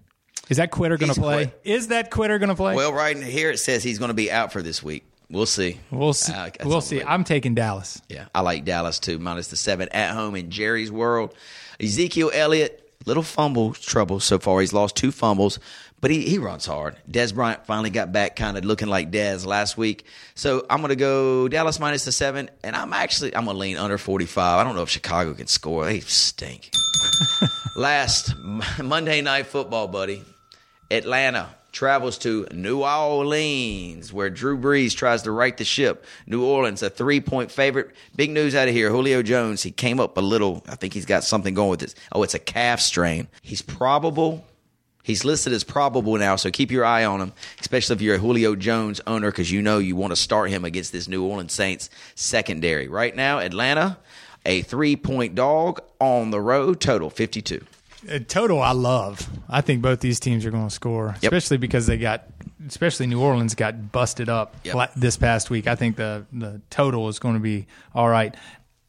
Is 0.48 0.56
that 0.56 0.70
quitter 0.70 0.96
going 0.96 1.12
to 1.12 1.20
play? 1.20 1.46
quit. 1.46 1.60
Is 1.64 1.88
that 1.88 2.10
quitter 2.10 2.38
going 2.38 2.48
to 2.48 2.54
play? 2.54 2.74
Well, 2.74 2.92
right 2.92 3.16
here 3.16 3.50
it 3.50 3.58
says 3.58 3.82
he's 3.82 3.98
going 3.98 4.08
to 4.08 4.14
be 4.14 4.30
out 4.30 4.52
for 4.52 4.62
this 4.62 4.82
week. 4.82 5.04
We'll 5.30 5.44
see. 5.46 5.78
we'll 5.90 6.14
see. 6.14 6.32
Uh, 6.32 6.50
we'll 6.64 6.80
see. 6.80 7.02
I'm 7.02 7.22
taking 7.22 7.54
Dallas. 7.54 8.00
Yeah, 8.08 8.28
I 8.34 8.40
like 8.40 8.64
Dallas 8.64 8.98
too, 8.98 9.18
minus 9.18 9.48
the 9.48 9.56
seven 9.56 9.90
at 9.90 10.14
home 10.14 10.34
in 10.36 10.50
Jerry's 10.50 10.90
World. 10.90 11.34
Ezekiel 11.78 12.30
Elliott, 12.32 12.90
little 13.04 13.22
fumble 13.22 13.74
trouble 13.74 14.20
so 14.20 14.38
far. 14.38 14.60
He's 14.60 14.72
lost 14.72 14.96
two 14.96 15.12
fumbles, 15.12 15.58
but 16.00 16.10
he, 16.10 16.22
he 16.22 16.38
runs 16.38 16.66
hard. 16.66 16.96
Dez 17.10 17.34
Bryant 17.34 17.66
finally 17.66 17.90
got 17.90 18.12
back 18.12 18.36
kind 18.36 18.56
of 18.56 18.64
looking 18.64 18.88
like 18.88 19.10
Dez 19.10 19.44
last 19.44 19.76
week. 19.76 20.04
So 20.34 20.64
I'm 20.70 20.78
going 20.78 20.90
to 20.90 20.96
go 20.96 21.48
Dallas 21.48 21.80
minus 21.80 22.04
the 22.04 22.12
seven, 22.12 22.50
and 22.62 22.76
I'm 22.76 22.92
actually, 22.92 23.34
I'm 23.34 23.44
going 23.44 23.56
to 23.56 23.60
lean 23.60 23.76
under 23.76 23.98
45. 23.98 24.60
I 24.60 24.64
don't 24.64 24.76
know 24.76 24.82
if 24.82 24.90
Chicago 24.90 25.34
can 25.34 25.46
score. 25.46 25.84
They 25.84 26.00
stink. 26.00 26.70
Last 27.76 28.34
Monday 28.82 29.20
Night 29.20 29.46
Football, 29.46 29.88
buddy. 29.88 30.24
Atlanta 30.90 31.48
travels 31.70 32.18
to 32.18 32.46
New 32.52 32.82
Orleans, 32.82 34.12
where 34.12 34.30
Drew 34.30 34.58
Brees 34.58 34.96
tries 34.96 35.22
to 35.22 35.30
right 35.30 35.56
the 35.56 35.64
ship. 35.64 36.04
New 36.26 36.44
Orleans, 36.44 36.82
a 36.82 36.90
three 36.90 37.20
point 37.20 37.50
favorite. 37.50 37.90
Big 38.16 38.30
news 38.30 38.54
out 38.54 38.68
of 38.68 38.74
here. 38.74 38.90
Julio 38.90 39.22
Jones, 39.22 39.62
he 39.62 39.70
came 39.70 40.00
up 40.00 40.16
a 40.16 40.20
little. 40.20 40.64
I 40.68 40.76
think 40.76 40.94
he's 40.94 41.06
got 41.06 41.24
something 41.24 41.54
going 41.54 41.70
with 41.70 41.80
this. 41.80 41.94
Oh, 42.12 42.22
it's 42.22 42.34
a 42.34 42.38
calf 42.38 42.80
strain. 42.80 43.28
He's 43.42 43.62
probable. 43.62 44.44
He's 45.02 45.24
listed 45.24 45.52
as 45.54 45.64
probable 45.64 46.16
now, 46.18 46.36
so 46.36 46.50
keep 46.50 46.70
your 46.70 46.84
eye 46.84 47.04
on 47.04 47.20
him, 47.20 47.32
especially 47.60 47.96
if 47.96 48.02
you're 48.02 48.16
a 48.16 48.18
Julio 48.18 48.54
Jones 48.54 49.00
owner, 49.06 49.30
because 49.30 49.50
you 49.50 49.62
know 49.62 49.78
you 49.78 49.96
want 49.96 50.10
to 50.12 50.16
start 50.16 50.50
him 50.50 50.64
against 50.66 50.92
this 50.92 51.08
New 51.08 51.24
Orleans 51.24 51.52
Saints 51.52 51.88
secondary. 52.14 52.88
Right 52.88 53.16
now, 53.16 53.38
Atlanta, 53.38 53.96
a 54.44 54.60
three 54.62 54.96
point 54.96 55.34
dog 55.34 55.80
on 55.98 56.30
the 56.30 56.40
road, 56.40 56.80
total 56.80 57.08
52. 57.08 57.64
Uh, 58.10 58.18
total, 58.28 58.60
I 58.62 58.72
love. 58.72 59.28
I 59.48 59.60
think 59.62 59.82
both 59.82 60.00
these 60.00 60.20
teams 60.20 60.44
are 60.46 60.50
going 60.50 60.68
to 60.68 60.74
score, 60.74 61.16
Yep. 61.22 61.32
especially 61.32 61.56
because 61.56 61.86
they 61.86 61.96
got, 61.96 62.24
especially 62.66 63.06
New 63.06 63.20
Orleans 63.20 63.54
got 63.54 63.90
busted 63.90 64.28
up 64.28 64.54
Yep. 64.64 64.92
this 64.94 65.16
past 65.16 65.48
week. 65.50 65.66
I 65.66 65.74
think 65.74 65.96
the 65.96 66.26
the 66.32 66.60
total 66.70 67.08
is 67.08 67.18
going 67.18 67.34
to 67.34 67.40
be 67.40 67.66
all 67.94 68.08
right. 68.08 68.34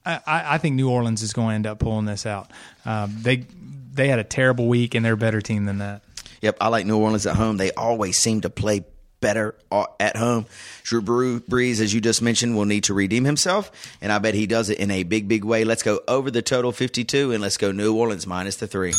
I, 0.05 0.19
I 0.27 0.53
I 0.55 0.57
think 0.59 0.75
New 0.75 0.89
Orleans 0.89 1.21
is 1.23 1.33
going 1.33 1.49
to 1.49 1.55
end 1.55 1.65
up 1.67 1.79
pulling 1.79 2.05
this 2.05 2.25
out. 2.25 2.51
Um, 2.85 3.15
they 3.21 3.45
they 3.91 4.07
had 4.07 4.19
a 4.19 4.23
terrible 4.23 4.67
week, 4.67 4.95
and 4.95 5.03
they're 5.03 5.13
a 5.13 5.17
better 5.17 5.41
team 5.41 5.65
than 5.65 5.79
that. 5.79 6.01
Yep, 6.41 6.57
I 6.61 6.67
like 6.69 6.85
New 6.85 6.97
Orleans 6.97 7.25
at 7.25 7.35
home. 7.35 7.57
They 7.57 7.71
always 7.71 8.17
seem 8.17 8.41
to 8.41 8.49
play 8.49 8.85
better 9.19 9.55
uh, 9.71 9.85
at 9.99 10.15
home. 10.15 10.45
Drew 10.83 11.01
Brees, 11.01 11.81
as 11.81 11.93
you 11.93 12.01
just 12.01 12.21
mentioned, 12.21 12.55
will 12.55 12.65
need 12.65 12.85
to 12.85 12.93
redeem 12.93 13.25
himself, 13.25 13.71
and 14.01 14.11
I 14.11 14.19
bet 14.19 14.33
he 14.33 14.47
does 14.47 14.69
it 14.69 14.79
in 14.79 14.91
a 14.91 15.03
big, 15.03 15.27
big 15.27 15.43
way. 15.43 15.63
Let's 15.65 15.83
go 15.83 15.99
over 16.07 16.31
the 16.31 16.41
total 16.41 16.71
52, 16.71 17.31
and 17.31 17.41
let's 17.41 17.57
go 17.57 17.71
New 17.71 17.95
Orleans 17.95 18.25
minus 18.25 18.57
the 18.57 18.67
three. 18.67 18.93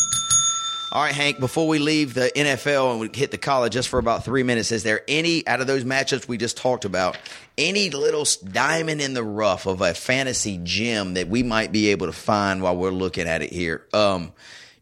All 0.93 1.01
right, 1.01 1.15
Hank, 1.15 1.39
before 1.39 1.69
we 1.69 1.79
leave 1.79 2.15
the 2.15 2.33
NFL 2.35 2.91
and 2.91 3.01
we 3.01 3.11
hit 3.15 3.31
the 3.31 3.39
college 3.39 3.75
just 3.75 3.89
for 3.89 4.01
about 4.01 4.25
three 4.25 4.43
minutes, 4.43 4.73
is 4.73 4.83
there 4.83 5.03
any, 5.07 5.47
out 5.47 5.61
of 5.61 5.69
those 5.69 5.85
matchups 5.85 6.27
we 6.27 6.37
just 6.37 6.57
talked 6.57 6.85
about, 6.85 7.17
any 7.57 7.91
little 7.91 8.27
diamond 8.51 9.01
in 9.01 9.15
the 9.15 9.23
rough 9.23 9.67
of 9.67 9.83
a 9.83 9.95
fantasy 9.95 10.59
gem 10.65 11.15
that 11.15 11.29
we 11.29 11.45
might 11.45 11.71
be 11.71 11.91
able 11.91 12.07
to 12.07 12.13
find 12.13 12.61
while 12.61 12.77
we're 12.77 12.91
looking 12.91 13.29
at 13.29 13.41
it 13.41 13.53
here? 13.53 13.87
Um, 13.93 14.33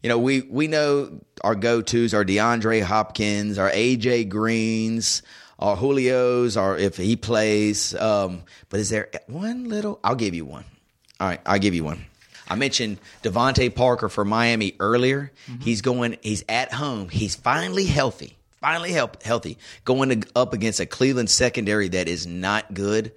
you 0.01 0.09
know, 0.09 0.17
we, 0.17 0.41
we 0.41 0.67
know 0.67 1.19
our 1.43 1.55
go 1.55 1.81
tos 1.81 2.13
are 2.13 2.23
DeAndre 2.23 2.81
Hopkins, 2.81 3.57
our 3.57 3.69
AJ 3.69 4.29
Greens, 4.29 5.21
our 5.57 5.75
Julio's, 5.75 6.57
or 6.57 6.77
if 6.77 6.97
he 6.97 7.15
plays. 7.15 7.93
Um, 7.95 8.43
but 8.69 8.79
is 8.79 8.89
there 8.89 9.09
one 9.27 9.67
little? 9.69 9.99
I'll 10.03 10.15
give 10.15 10.33
you 10.33 10.45
one. 10.45 10.65
All 11.19 11.27
right, 11.27 11.41
I'll 11.45 11.59
give 11.59 11.75
you 11.75 11.83
one. 11.83 12.05
I 12.47 12.55
mentioned 12.55 12.97
DeVante 13.23 13.73
Parker 13.75 14.09
for 14.09 14.25
Miami 14.25 14.75
earlier. 14.79 15.31
He's 15.61 15.81
going. 15.81 16.17
He's 16.21 16.43
at 16.49 16.73
home. 16.73 17.09
He's 17.09 17.35
finally 17.35 17.85
healthy. 17.85 18.37
Finally 18.59 18.91
help, 18.91 19.23
healthy. 19.23 19.57
Going 19.85 20.21
to, 20.21 20.27
up 20.35 20.53
against 20.53 20.79
a 20.79 20.85
Cleveland 20.85 21.29
secondary 21.29 21.87
that 21.89 22.07
is 22.07 22.27
not 22.27 22.73
good. 22.73 23.13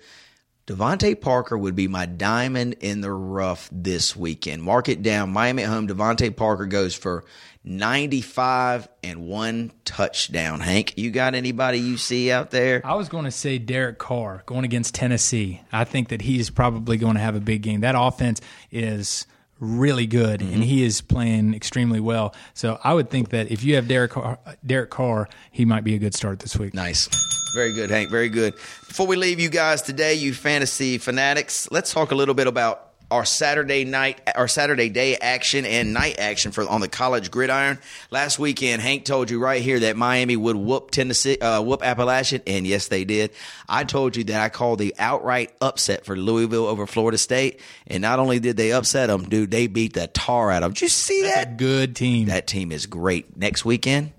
DeVante 0.67 1.21
Parker 1.21 1.59
would 1.59 1.75
be 1.75 1.89
my 1.89 2.07
diamond 2.07 2.77
in 2.81 3.01
the 3.01 3.11
rough 3.11 3.69
this 3.73 4.15
weekend. 4.15 4.63
Mark 4.63 4.89
it 4.89 5.03
down. 5.03 5.33
Miami 5.33 5.65
at 5.65 5.69
home. 5.69 5.89
DeVante 5.89 6.37
Parker 6.37 6.67
goes 6.67 6.95
for 6.95 7.25
95 7.65 8.89
and 9.03 9.27
one 9.27 9.73
touchdown. 9.85 10.61
Hank, 10.61 10.97
you 10.97 11.11
got 11.11 11.35
anybody 11.35 11.79
you 11.79 11.97
see 11.97 12.31
out 12.31 12.53
there? 12.53 12.81
I 12.85 12.95
was 12.95 13.09
going 13.09 13.25
to 13.25 13.33
say 13.33 13.59
Derek 13.59 13.99
Carr 13.99 14.45
going 14.47 14.65
against 14.65 14.95
Tennessee. 14.95 15.61
I 15.73 15.83
think 15.83 16.09
that 16.11 16.23
he's 16.23 16.49
probably 16.49 16.97
going 16.97 17.15
to 17.15 17.21
have 17.21 17.35
a 17.35 17.41
big 17.41 17.63
game. 17.63 17.81
That 17.81 17.97
offense 17.99 18.41
is 18.71 19.27
really 19.63 20.07
good, 20.09 20.41
Mm-hmm. 20.41 20.55
and 20.55 20.65
he 20.65 20.83
is 20.83 21.01
playing 21.01 21.55
extremely 21.55 22.01
well. 22.01 22.35
So 22.53 22.79
I 22.83 22.93
would 22.95 23.11
think 23.11 23.29
that 23.31 23.51
if 23.53 23.63
you 23.63 23.77
have 23.77 23.87
Derek 23.87 24.11
Carr, 24.11 24.39
Derek 24.67 24.91
Carr, 24.91 25.29
he 25.53 25.65
might 25.65 25.85
be 25.85 25.95
a 25.95 25.99
good 25.99 26.15
start 26.15 26.41
this 26.41 26.57
week. 26.59 26.75
Nice. 26.75 27.09
Very 27.55 27.73
good, 27.73 27.91
Hank. 27.91 28.11
Very 28.11 28.29
good. 28.29 28.55
Before 28.89 29.07
we 29.07 29.15
leave 29.15 29.39
you 29.39 29.49
guys 29.51 29.81
today, 29.83 30.15
you 30.15 30.35
fantasy 30.35 30.99
fanatics, 30.99 31.69
let's 31.71 31.93
talk 31.93 32.11
a 32.11 32.15
little 32.15 32.35
bit 32.35 32.47
about 32.49 32.92
our 33.13 33.25
Saturday 33.27 33.85
night, 33.85 34.21
our 34.35 34.49
Saturday 34.49 34.89
day 34.89 35.17
action 35.17 35.65
and 35.67 35.93
night 35.93 36.19
action 36.19 36.51
for 36.51 36.67
on 36.69 36.81
the 36.81 36.89
college 36.89 37.31
gridiron. 37.31 37.79
Last 38.11 38.39
weekend, 38.39 38.81
Hank 38.81 39.05
told 39.05 39.31
you 39.31 39.39
right 39.39 39.61
here 39.61 39.81
that 39.81 39.97
Miami 39.97 40.35
would 40.37 40.57
whoop 40.57 40.91
Tennessee, 40.91 41.39
uh, 41.39 41.61
whoop 41.61 41.85
Appalachian, 41.85 42.41
and 42.47 42.67
yes, 42.67 42.89
they 42.89 43.05
did. 43.05 43.31
I 43.69 43.85
told 43.85 44.17
you 44.17 44.25
that 44.25 44.41
I 44.41 44.49
called 44.49 44.79
the 44.79 44.95
outright 44.99 45.53
upset 45.61 46.07
for 46.07 46.17
Louisville 46.17 46.67
over 46.67 46.87
Florida 46.87 47.19
State, 47.19 47.61
and 47.87 48.01
not 48.01 48.19
only 48.19 48.41
did 48.41 48.57
they 48.57 48.73
upset 48.73 49.09
them, 49.09 49.29
dude, 49.29 49.51
they 49.51 49.67
beat 49.67 49.93
the 49.93 50.07
tar 50.07 50.51
out 50.51 50.63
of 50.63 50.71
them. 50.71 50.73
Did 50.73 50.83
you 50.83 50.89
see 50.89 51.23
That's 51.23 51.45
that? 51.45 51.57
good 51.59 51.95
team. 51.95 52.29
That 52.29 52.47
team 52.47 52.73
is 52.73 52.87
great. 52.87 53.37
Next 53.37 53.65
weekend, 53.65 54.13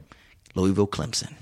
Louisville 0.55 0.87
Clemson. 0.87 1.33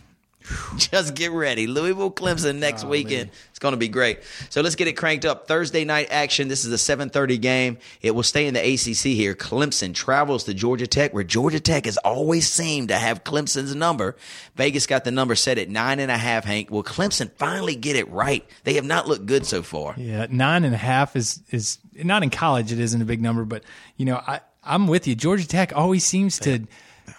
Just 0.78 1.16
get 1.16 1.32
ready. 1.32 1.68
Louisville 1.68 2.12
Clemson 2.12 2.60
next 2.60 2.84
oh, 2.84 2.89
weekend. 2.89 3.32
It's 3.49 3.60
going 3.60 3.74
to 3.74 3.78
be 3.78 3.88
great. 3.88 4.20
So 4.49 4.62
let's 4.62 4.76
get 4.76 4.88
it 4.88 4.93
cranked 4.93 5.26
up. 5.26 5.47
Thursday 5.47 5.86
night 5.86 6.08
action. 6.12 6.47
This 6.47 6.66
is 6.66 6.72
a 6.72 6.95
7:30 6.95 7.41
game. 7.41 7.78
It 8.02 8.12
will 8.12 8.24
stay 8.24 8.47
in 8.47 8.54
the 8.54 8.60
ACC 8.60 9.16
here. 9.16 9.36
Clemson 9.36 9.93
travels 9.93 10.45
to 10.45 10.54
Georgia 10.54 10.88
Tech, 10.88 11.14
where 11.14 11.24
Georgia 11.24 11.60
Tech 11.60 11.86
has 11.86 11.97
always 11.97 12.49
seemed 12.52 12.89
to 12.89 12.95
have 12.95 13.24
Clemson's 13.24 13.76
number. 13.76 14.16
Vegas 14.56 14.88
got 14.88 15.04
the 15.04 15.12
number 15.12 15.36
set 15.36 15.58
at 15.58 15.70
nine 15.70 15.99
and 15.99 16.12
a 16.12 16.18
half. 16.18 16.45
Hank, 16.45 16.72
will 16.72 16.84
Clemson 16.84 17.32
finally 17.38 17.76
get 17.76 17.95
it 17.95 18.10
right? 18.10 18.45
They 18.64 18.76
have 18.76 18.86
not 18.86 19.08
looked 19.08 19.26
good 19.26 19.45
so 19.45 19.62
far. 19.62 19.95
Yeah, 19.97 20.28
nine 20.30 20.64
and 20.64 20.74
a 20.74 20.80
half 20.80 21.16
is 21.16 21.41
is 21.52 21.80
not 21.95 22.24
in 22.24 22.30
college. 22.30 22.72
It 22.72 22.80
isn't 22.80 23.02
a 23.02 23.06
big 23.06 23.22
number, 23.22 23.45
but 23.45 23.64
you 23.97 24.06
know, 24.06 24.22
I 24.26 24.41
I'm 24.64 24.88
with 24.88 25.08
you. 25.08 25.16
Georgia 25.16 25.47
Tech 25.47 25.76
always 25.76 26.06
seems 26.06 26.39
to 26.39 26.68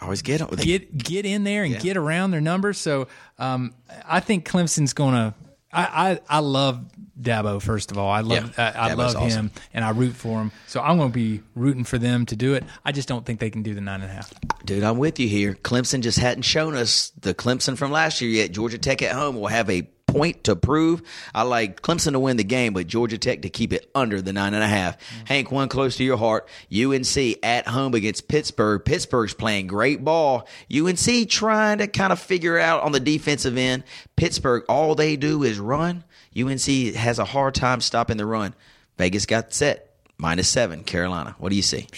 always 0.03 0.23
get 0.23 0.39
them. 0.39 0.49
get 0.57 0.97
get 0.97 1.25
in 1.27 1.45
there 1.45 1.65
and 1.65 1.79
get 1.81 1.97
around 1.97 2.31
their 2.31 2.41
numbers. 2.41 2.79
So 2.79 3.09
um, 3.39 3.75
I 4.07 4.21
think 4.21 4.47
Clemson's 4.49 4.93
going 4.93 5.15
to. 5.15 5.35
I, 5.73 6.21
I 6.29 6.37
I 6.37 6.39
love 6.41 6.85
Dabo. 7.19 7.63
First 7.63 7.93
of 7.93 7.99
all, 7.99 8.11
I 8.11 8.21
love 8.21 8.55
Yeah, 8.59 8.73
I, 8.77 8.91
I 8.91 8.95
love 8.95 9.15
him 9.15 9.23
awesome. 9.23 9.51
and 9.73 9.85
I 9.85 9.91
root 9.91 10.15
for 10.15 10.41
him. 10.41 10.53
So 10.67 10.83
I'm 10.83 10.99
going 10.99 11.11
to 11.11 11.15
be 11.15 11.41
rooting 11.55 11.85
for 11.85 11.97
them 11.97 12.27
to 12.27 12.37
do 12.37 12.55
it. 12.55 12.65
I 12.85 12.93
just 12.93 13.09
don't 13.09 13.25
think 13.25 13.41
they 13.41 13.49
can 13.49 13.63
do 13.63 13.75
the 13.75 13.81
nine 13.81 14.03
and 14.03 14.11
a 14.11 14.15
half. 14.15 14.33
Dude, 14.67 14.83
I'm 14.83 14.99
with 14.99 15.19
you 15.19 15.29
here. 15.29 15.55
Clemson 15.55 16.03
just 16.03 16.19
hadn't 16.19 16.43
shown 16.43 16.77
us 16.77 17.13
the 17.21 17.33
Clemson 17.35 17.79
from 17.79 17.91
last 17.91 18.21
year 18.21 18.31
yet. 18.31 18.53
Georgia 18.53 18.77
Tech 18.79 19.01
at 19.03 19.13
home 19.13 19.37
will 19.37 19.47
have 19.47 19.71
a 19.71 19.89
point 20.13 20.45
to 20.45 20.55
prove. 20.55 21.03
I 21.35 21.43
like 21.43 21.81
Clemson 21.81 22.13
to 22.13 22.21
win 22.21 22.37
the 22.37 22.45
game, 22.45 22.75
but 22.75 22.87
Georgia 22.87 23.19
Tech 23.19 23.43
to 23.43 23.51
keep 23.51 23.73
it 23.73 23.91
under 23.95 24.21
the 24.21 24.33
nine 24.33 24.55
and 24.55 24.63
a 24.63 24.69
half. 24.69 24.99
Mm-hmm. 24.99 25.27
Hank, 25.27 25.51
one 25.51 25.69
close 25.69 25.97
to 25.97 26.05
your 26.05 26.19
heart. 26.19 26.49
UNC 26.73 27.17
at 27.43 27.67
home 27.67 27.95
against 27.95 28.29
Pittsburgh. 28.29 28.85
Pittsburgh's 28.85 29.35
playing 29.35 29.67
great 29.67 30.05
ball. 30.05 30.47
UNC 30.73 31.29
trying 31.29 31.79
to 31.79 31.87
kind 31.87 32.13
of 32.13 32.21
figure 32.21 32.59
out 32.59 32.83
on 32.83 32.93
the 32.93 33.01
defensive 33.01 33.57
end. 33.57 33.85
Pittsburgh, 34.17 34.65
all 34.69 34.95
they 34.95 35.17
do 35.17 35.43
is 35.43 35.59
run. 35.59 36.05
UNC 36.39 36.95
has 36.95 37.19
a 37.19 37.25
hard 37.25 37.55
time 37.55 37.81
stopping 37.81 38.19
the 38.19 38.27
run. 38.27 38.55
Vegas 38.99 39.27
got 39.27 39.53
set. 39.53 39.89
Minus 40.19 40.49
seven, 40.49 40.85
Carolina. 40.85 41.35
What 41.39 41.49
do 41.49 41.57
you 41.57 41.63
see? 41.63 41.89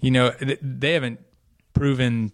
You 0.00 0.10
know, 0.10 0.32
they 0.40 0.94
haven't 0.94 1.20
proven 1.72 2.32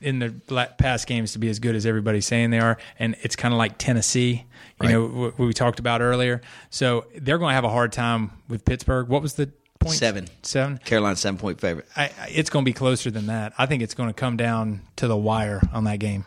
in 0.00 0.18
the 0.20 0.30
past 0.78 1.06
games 1.06 1.32
to 1.32 1.38
be 1.38 1.48
as 1.48 1.58
good 1.58 1.74
as 1.74 1.84
everybody's 1.86 2.26
saying 2.26 2.50
they 2.50 2.60
are, 2.60 2.78
and 2.98 3.16
it's 3.22 3.34
kind 3.36 3.52
of 3.52 3.58
like 3.58 3.78
Tennessee. 3.78 4.44
You 4.80 4.86
Right. 4.86 4.90
know 4.92 5.06
what 5.06 5.38
we 5.38 5.52
talked 5.52 5.80
about 5.80 6.00
earlier. 6.00 6.40
So 6.70 7.06
they're 7.16 7.38
going 7.38 7.50
to 7.50 7.54
have 7.54 7.64
a 7.64 7.68
hard 7.70 7.90
time 7.92 8.30
with 8.48 8.64
Pittsburgh. 8.64 9.08
What 9.08 9.22
was 9.22 9.34
the 9.34 9.50
point? 9.80 9.96
Seven. 9.96 10.28
Seven. 10.42 10.78
Carolina 10.78 11.16
seven 11.16 11.38
point 11.38 11.60
favorite. 11.60 11.86
I, 11.96 12.04
I- 12.04 12.28
it's 12.32 12.48
going 12.50 12.64
to 12.64 12.68
be 12.68 12.72
closer 12.72 13.10
than 13.10 13.26
that. 13.26 13.52
I 13.58 13.66
think 13.66 13.82
it's 13.82 13.94
going 13.94 14.08
to 14.08 14.14
come 14.14 14.36
down 14.36 14.82
to 14.96 15.08
the 15.08 15.16
wire 15.16 15.60
on 15.72 15.84
that 15.84 15.98
game. 15.98 16.24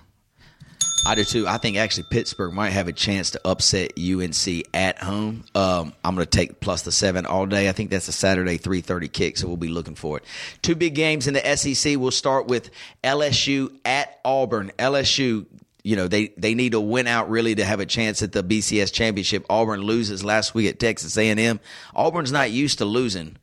I 1.05 1.15
do 1.15 1.23
too. 1.23 1.47
I 1.47 1.57
think 1.57 1.77
actually 1.77 2.03
Pittsburgh 2.03 2.53
might 2.53 2.69
have 2.71 2.87
a 2.87 2.93
chance 2.93 3.31
to 3.31 3.41
upset 3.43 3.93
UNC 3.97 4.65
at 4.73 4.99
home. 4.99 5.43
Um, 5.55 5.93
I'm 6.03 6.15
going 6.15 6.25
to 6.25 6.29
take 6.29 6.59
plus 6.59 6.83
the 6.83 6.91
seven 6.91 7.25
all 7.25 7.47
day. 7.47 7.67
I 7.67 7.71
think 7.71 7.89
that's 7.89 8.07
a 8.07 8.11
Saturday 8.11 8.57
3:30 8.57 9.11
kick, 9.11 9.37
so 9.37 9.47
we'll 9.47 9.57
be 9.57 9.67
looking 9.67 9.95
for 9.95 10.17
it. 10.17 10.23
Two 10.61 10.75
big 10.75 10.93
games 10.93 11.27
in 11.27 11.33
the 11.33 11.57
SEC. 11.57 11.97
We'll 11.97 12.11
start 12.11 12.47
with 12.47 12.69
LSU 13.03 13.75
at 13.83 14.19
Auburn. 14.23 14.71
LSU 14.77 15.45
you 15.83 15.95
know 15.95 16.07
they 16.07 16.27
they 16.37 16.53
need 16.53 16.73
to 16.73 16.81
win 16.81 17.07
out 17.07 17.29
really 17.29 17.55
to 17.55 17.65
have 17.65 17.79
a 17.79 17.85
chance 17.85 18.21
at 18.21 18.31
the 18.31 18.43
BCS 18.43 18.93
championship. 18.93 19.45
Auburn 19.49 19.81
loses 19.81 20.23
last 20.23 20.53
week 20.53 20.69
at 20.69 20.79
Texas 20.79 21.17
A&M. 21.17 21.59
Auburn's 21.95 22.31
not 22.31 22.51
used 22.51 22.77
to 22.77 22.85
losing 22.85 23.37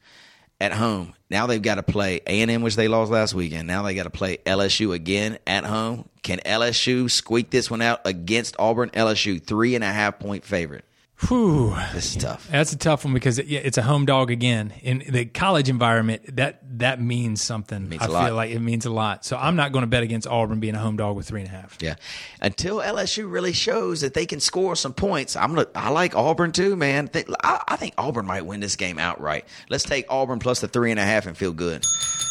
at 0.61 0.73
home. 0.73 1.15
Now 1.31 1.47
they've 1.47 1.63
got 1.63 1.77
to 1.77 1.83
play 1.83 2.21
A&M, 2.27 2.63
which 2.63 2.77
they 2.77 2.89
lost 2.89 3.11
last 3.11 3.35
weekend. 3.35 3.69
Now 3.69 3.83
they 3.83 3.95
got 3.95 4.05
to 4.05 4.11
play 4.11 4.39
LSU 4.39 4.95
again 4.95 5.39
at 5.47 5.65
home. 5.65 6.09
Can 6.23 6.39
LSU 6.41 7.11
squeak 7.11 7.51
this 7.51 7.71
one 7.71 7.83
out 7.83 8.01
against 8.05 8.57
Auburn? 8.59 8.91
LSU 8.91 9.43
three 9.43 9.75
and 9.75 9.85
a 9.85 9.93
half 9.93 10.19
point 10.19 10.45
favorite. 10.45 10.85
Whew. 11.27 11.75
This 11.95 12.15
is 12.15 12.23
tough. 12.23 12.47
That's 12.49 12.73
a 12.73 12.79
tough 12.79 13.05
one 13.05 13.13
because 13.13 13.41
it, 13.41 13.51
it's 13.51 13.77
a 13.77 13.83
home 13.83 14.07
dog 14.07 14.31
again 14.31 14.73
in 14.83 15.03
the 15.09 15.25
college 15.25 15.69
environment. 15.69 16.37
That 16.37 16.61
that 16.79 17.01
means 17.01 17.43
something. 17.43 17.89
Means 17.89 18.03
I 18.03 18.07
a 18.07 18.11
lot. 18.11 18.27
feel 18.27 18.35
like 18.37 18.51
it 18.53 18.61
means 18.61 18.87
a 18.87 18.91
lot. 18.91 19.25
So 19.25 19.37
I'm 19.37 19.57
not 19.57 19.73
going 19.73 19.83
to 19.83 19.89
bet 19.89 20.05
against 20.05 20.29
Auburn 20.29 20.61
being 20.61 20.77
a 20.77 20.79
home 20.79 20.97
dog 20.97 21.17
with 21.17 21.27
three 21.27 21.41
and 21.41 21.49
a 21.49 21.53
half. 21.53 21.77
Yeah, 21.81 21.97
until 22.41 22.77
LSU 22.77 23.31
really 23.31 23.53
shows 23.53 24.03
that 24.03 24.15
they 24.15 24.27
can 24.27 24.39
score 24.39 24.77
some 24.77 24.95
points, 24.95 25.35
I'm 25.35 25.55
gonna. 25.55 25.67
I 25.75 25.91
like 25.91 26.15
Auburn 26.15 26.53
too, 26.53 26.77
man. 26.77 27.11
I, 27.43 27.63
I 27.67 27.77
think 27.77 27.95
Auburn 27.99 28.27
might 28.27 28.47
win 28.47 28.61
this 28.61 28.77
game 28.77 29.01
outright. 29.01 29.45
Let's 29.69 29.85
take 29.85 30.07
Auburn 30.09 30.39
plus 30.39 30.61
the 30.61 30.69
three 30.69 30.93
and 30.93 31.01
a 31.01 31.05
half 31.05 31.27
and 31.27 31.37
feel 31.37 31.53
good. 31.53 31.85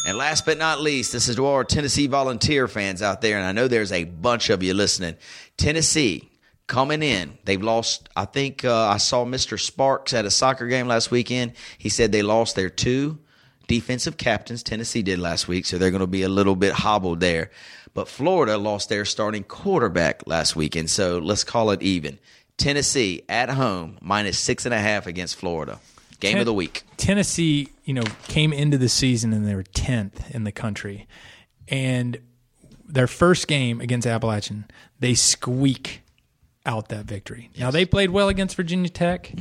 And 0.06 0.16
last 0.16 0.46
but 0.46 0.56
not 0.56 0.80
least, 0.80 1.12
this 1.12 1.28
is 1.28 1.36
to 1.36 1.44
our 1.44 1.64
Tennessee 1.64 2.06
Volunteer 2.06 2.66
fans 2.68 3.02
out 3.02 3.20
there, 3.20 3.36
and 3.36 3.44
I 3.46 3.52
know 3.52 3.68
there's 3.68 3.92
a 3.92 4.04
bunch 4.04 4.48
of 4.48 4.62
you 4.62 4.72
listening. 4.72 5.16
Tennessee 5.58 6.27
coming 6.68 7.02
in, 7.02 7.36
they've 7.44 7.62
lost. 7.62 8.08
I 8.14 8.26
think 8.26 8.64
uh, 8.64 8.86
I 8.86 8.98
saw 8.98 9.24
Mr. 9.24 9.58
Sparks 9.58 10.14
at 10.14 10.24
a 10.24 10.30
soccer 10.30 10.68
game 10.68 10.86
last 10.86 11.10
weekend. 11.10 11.54
He 11.76 11.88
said 11.88 12.12
they 12.12 12.22
lost 12.22 12.54
their 12.54 12.70
two 12.70 13.18
defensive 13.66 14.16
captains. 14.16 14.62
Tennessee 14.62 15.02
did 15.02 15.18
last 15.18 15.48
week, 15.48 15.66
so 15.66 15.78
they're 15.78 15.90
going 15.90 16.00
to 16.00 16.06
be 16.06 16.22
a 16.22 16.28
little 16.28 16.54
bit 16.54 16.72
hobbled 16.72 17.18
there. 17.20 17.50
But 17.94 18.06
Florida 18.06 18.56
lost 18.56 18.88
their 18.88 19.04
starting 19.04 19.42
quarterback 19.42 20.26
last 20.26 20.54
weekend, 20.54 20.90
so 20.90 21.18
let's 21.18 21.42
call 21.42 21.70
it 21.72 21.82
even. 21.82 22.20
Tennessee 22.56 23.22
at 23.28 23.50
home 23.50 23.98
minus 24.00 24.38
six 24.38 24.64
and 24.64 24.74
a 24.74 24.78
half 24.78 25.06
against 25.06 25.36
Florida. 25.36 25.80
Game 26.20 26.32
Ten- 26.32 26.40
of 26.40 26.46
the 26.46 26.54
week. 26.54 26.82
Tennessee, 26.96 27.68
you 27.84 27.94
know, 27.94 28.02
came 28.26 28.52
into 28.52 28.76
the 28.76 28.88
season 28.88 29.32
and 29.32 29.46
they 29.46 29.54
were 29.54 29.62
10th 29.62 30.30
in 30.32 30.44
the 30.44 30.52
country. 30.52 31.06
And 31.68 32.18
their 32.84 33.06
first 33.06 33.46
game 33.46 33.80
against 33.80 34.06
Appalachian, 34.06 34.64
they 34.98 35.14
squeak 35.14 36.02
out 36.68 36.90
that 36.90 37.06
victory. 37.06 37.50
Now, 37.58 37.70
they 37.70 37.84
played 37.84 38.10
well 38.10 38.28
against 38.28 38.54
Virginia 38.54 38.90
Tech. 38.90 39.32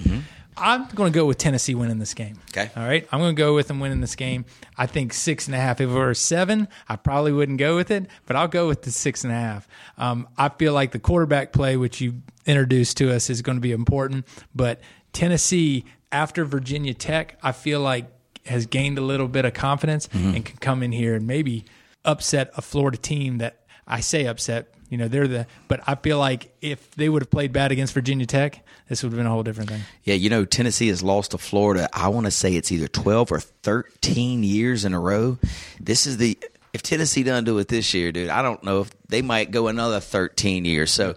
I'm 0.60 0.88
going 0.96 1.14
to 1.14 1.16
go 1.16 1.26
with 1.26 1.38
Tennessee 1.38 1.76
winning 1.76 2.00
this 2.00 2.16
game. 2.16 2.38
Mm-hmm. 2.38 2.60
Okay. 2.60 2.72
All 2.76 2.88
right. 2.88 3.08
I'm 3.12 3.20
going 3.20 3.36
to 3.36 3.40
go 3.40 3.54
with 3.54 3.68
them 3.68 3.80
winning 3.80 4.02
this 4.02 4.16
game. 4.16 4.46
I 4.76 4.88
think 4.88 5.14
six 5.14 5.46
and 5.46 5.54
a 5.54 5.60
half. 5.60 5.80
If 5.80 5.90
it 5.90 5.94
were 5.94 6.14
seven, 6.16 6.68
I 6.90 6.96
probably 6.96 7.32
wouldn't 7.32 7.60
go 7.60 7.76
with 7.76 7.92
it, 7.92 8.08
but 8.26 8.36
I'll 8.36 8.48
go 8.48 8.68
with 8.68 8.82
the 8.82 8.92
six 8.92 9.24
and 9.24 9.32
a 9.32 9.36
half. 9.36 9.68
Um, 10.00 10.28
I 10.38 10.50
feel 10.50 10.74
like 10.74 10.92
the 10.94 11.00
quarterback 11.00 11.54
play, 11.54 11.78
which 11.78 12.02
you 12.02 12.22
introduced 12.48 12.98
to 12.98 13.14
us, 13.14 13.30
is 13.30 13.44
going 13.44 13.58
to 13.58 13.62
be 13.62 13.72
important. 13.72 14.26
But 14.56 14.80
Tennessee, 15.14 15.86
after 16.12 16.44
Virginia 16.44 16.96
Tech, 16.96 17.38
I 17.44 17.52
feel 17.52 17.82
like 17.82 18.06
has 18.48 18.66
gained 18.66 18.98
a 18.98 19.02
little 19.02 19.28
bit 19.28 19.46
of 19.46 19.54
confidence 19.54 20.08
and 20.14 20.44
can 20.46 20.58
come 20.58 20.82
in 20.82 20.94
here 20.94 21.14
and 21.16 21.28
maybe 21.28 21.66
upset 22.06 22.50
a 22.56 22.62
Florida 22.62 22.98
team 22.98 23.40
that 23.40 23.66
I 23.86 24.00
say 24.00 24.26
upset. 24.26 24.74
You 24.90 24.98
know, 24.98 25.08
they're 25.08 25.28
the, 25.28 25.48
but 25.68 25.82
I 25.86 25.96
feel 25.96 26.18
like 26.18 26.50
if 26.62 26.92
they 26.96 27.10
would 27.10 27.22
have 27.22 27.30
played 27.30 27.52
bad 27.52 27.72
against 27.72 27.94
Virginia 27.94 28.26
Tech, 28.26 28.66
this 28.88 29.04
would 29.04 29.12
have 29.12 29.18
been 29.18 29.26
a 29.26 29.30
whole 29.30 29.44
different 29.44 29.70
thing. 29.70 29.82
Yeah, 30.04 30.16
you 30.16 30.30
know, 30.30 30.46
Tennessee 30.46 30.88
has 30.88 31.04
lost 31.04 31.32
to 31.32 31.38
Florida. 31.38 31.90
I 31.92 32.08
want 32.08 32.26
to 32.26 32.32
say 32.32 32.56
it's 32.56 32.72
either 32.72 32.88
12 32.88 33.32
or 33.32 33.40
13 33.40 34.44
years 34.44 34.86
in 34.86 34.94
a 34.94 35.00
row. 35.00 35.38
This 35.80 36.08
is 36.08 36.18
the 36.18 36.38
if 36.74 36.84
Tennessee 36.84 37.24
doesn't 37.24 37.46
do 37.46 37.58
it 37.58 37.68
this 37.68 37.94
year, 37.94 38.12
dude, 38.12 38.30
I 38.30 38.42
don't 38.42 38.64
know 38.64 38.82
if 38.82 38.92
they 39.08 39.22
might 39.22 39.52
go 39.52 39.68
another 39.68 40.00
13 40.00 40.64
years. 40.64 40.92
So 40.92 41.16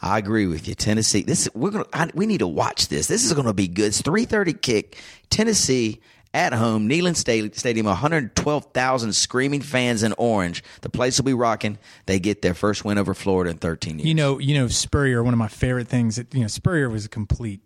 I 0.00 0.18
agree 0.18 0.46
with 0.46 0.66
you. 0.66 0.74
Tennessee, 0.74 1.22
this 1.22 1.48
we're 1.54 1.70
to 1.70 1.86
I, 1.92 2.10
we 2.14 2.26
need 2.26 2.38
to 2.38 2.46
watch 2.46 2.88
this. 2.88 3.06
This 3.06 3.24
is 3.24 3.32
to 3.32 3.52
be 3.52 3.68
good. 3.68 3.86
It's 3.86 4.02
3:30 4.02 4.60
kick. 4.60 4.98
Tennessee 5.30 6.00
at 6.34 6.52
home, 6.52 6.88
Neyland 6.88 7.16
Stadium, 7.16 7.86
112,000 7.86 9.12
screaming 9.14 9.62
fans 9.62 10.02
in 10.02 10.12
orange. 10.18 10.64
The 10.82 10.90
place 10.90 11.18
will 11.18 11.24
be 11.24 11.32
rocking. 11.32 11.78
They 12.06 12.18
get 12.18 12.42
their 12.42 12.54
first 12.54 12.84
win 12.84 12.98
over 12.98 13.14
Florida 13.14 13.50
in 13.50 13.58
13 13.58 14.00
years. 14.00 14.08
You 14.08 14.14
know, 14.14 14.38
you 14.40 14.54
know 14.54 14.66
Spurrier. 14.66 15.22
One 15.22 15.32
of 15.32 15.38
my 15.38 15.48
favorite 15.48 15.88
things. 15.88 16.16
That, 16.16 16.34
you 16.34 16.40
know, 16.40 16.48
Spurrier 16.48 16.90
was 16.90 17.04
a 17.06 17.08
complete 17.08 17.60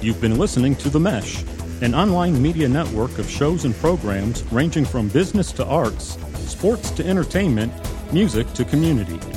You've 0.02 0.22
been 0.22 0.38
listening 0.38 0.76
to 0.78 0.90
The 0.90 1.00
Mesh, 1.00 1.44
an 1.82 1.94
online 1.94 2.42
media 2.42 2.70
network 2.70 3.18
of 3.20 3.30
shows 3.30 3.66
and 3.66 3.76
programs 3.76 4.44
ranging 4.52 4.86
from 4.86 5.10
business 5.10 5.52
to 5.54 5.66
arts, 5.66 6.18
sports 6.50 6.92
to 6.92 7.06
entertainment, 7.06 7.74
music 8.14 8.52
to 8.54 8.64
community. 8.64 9.37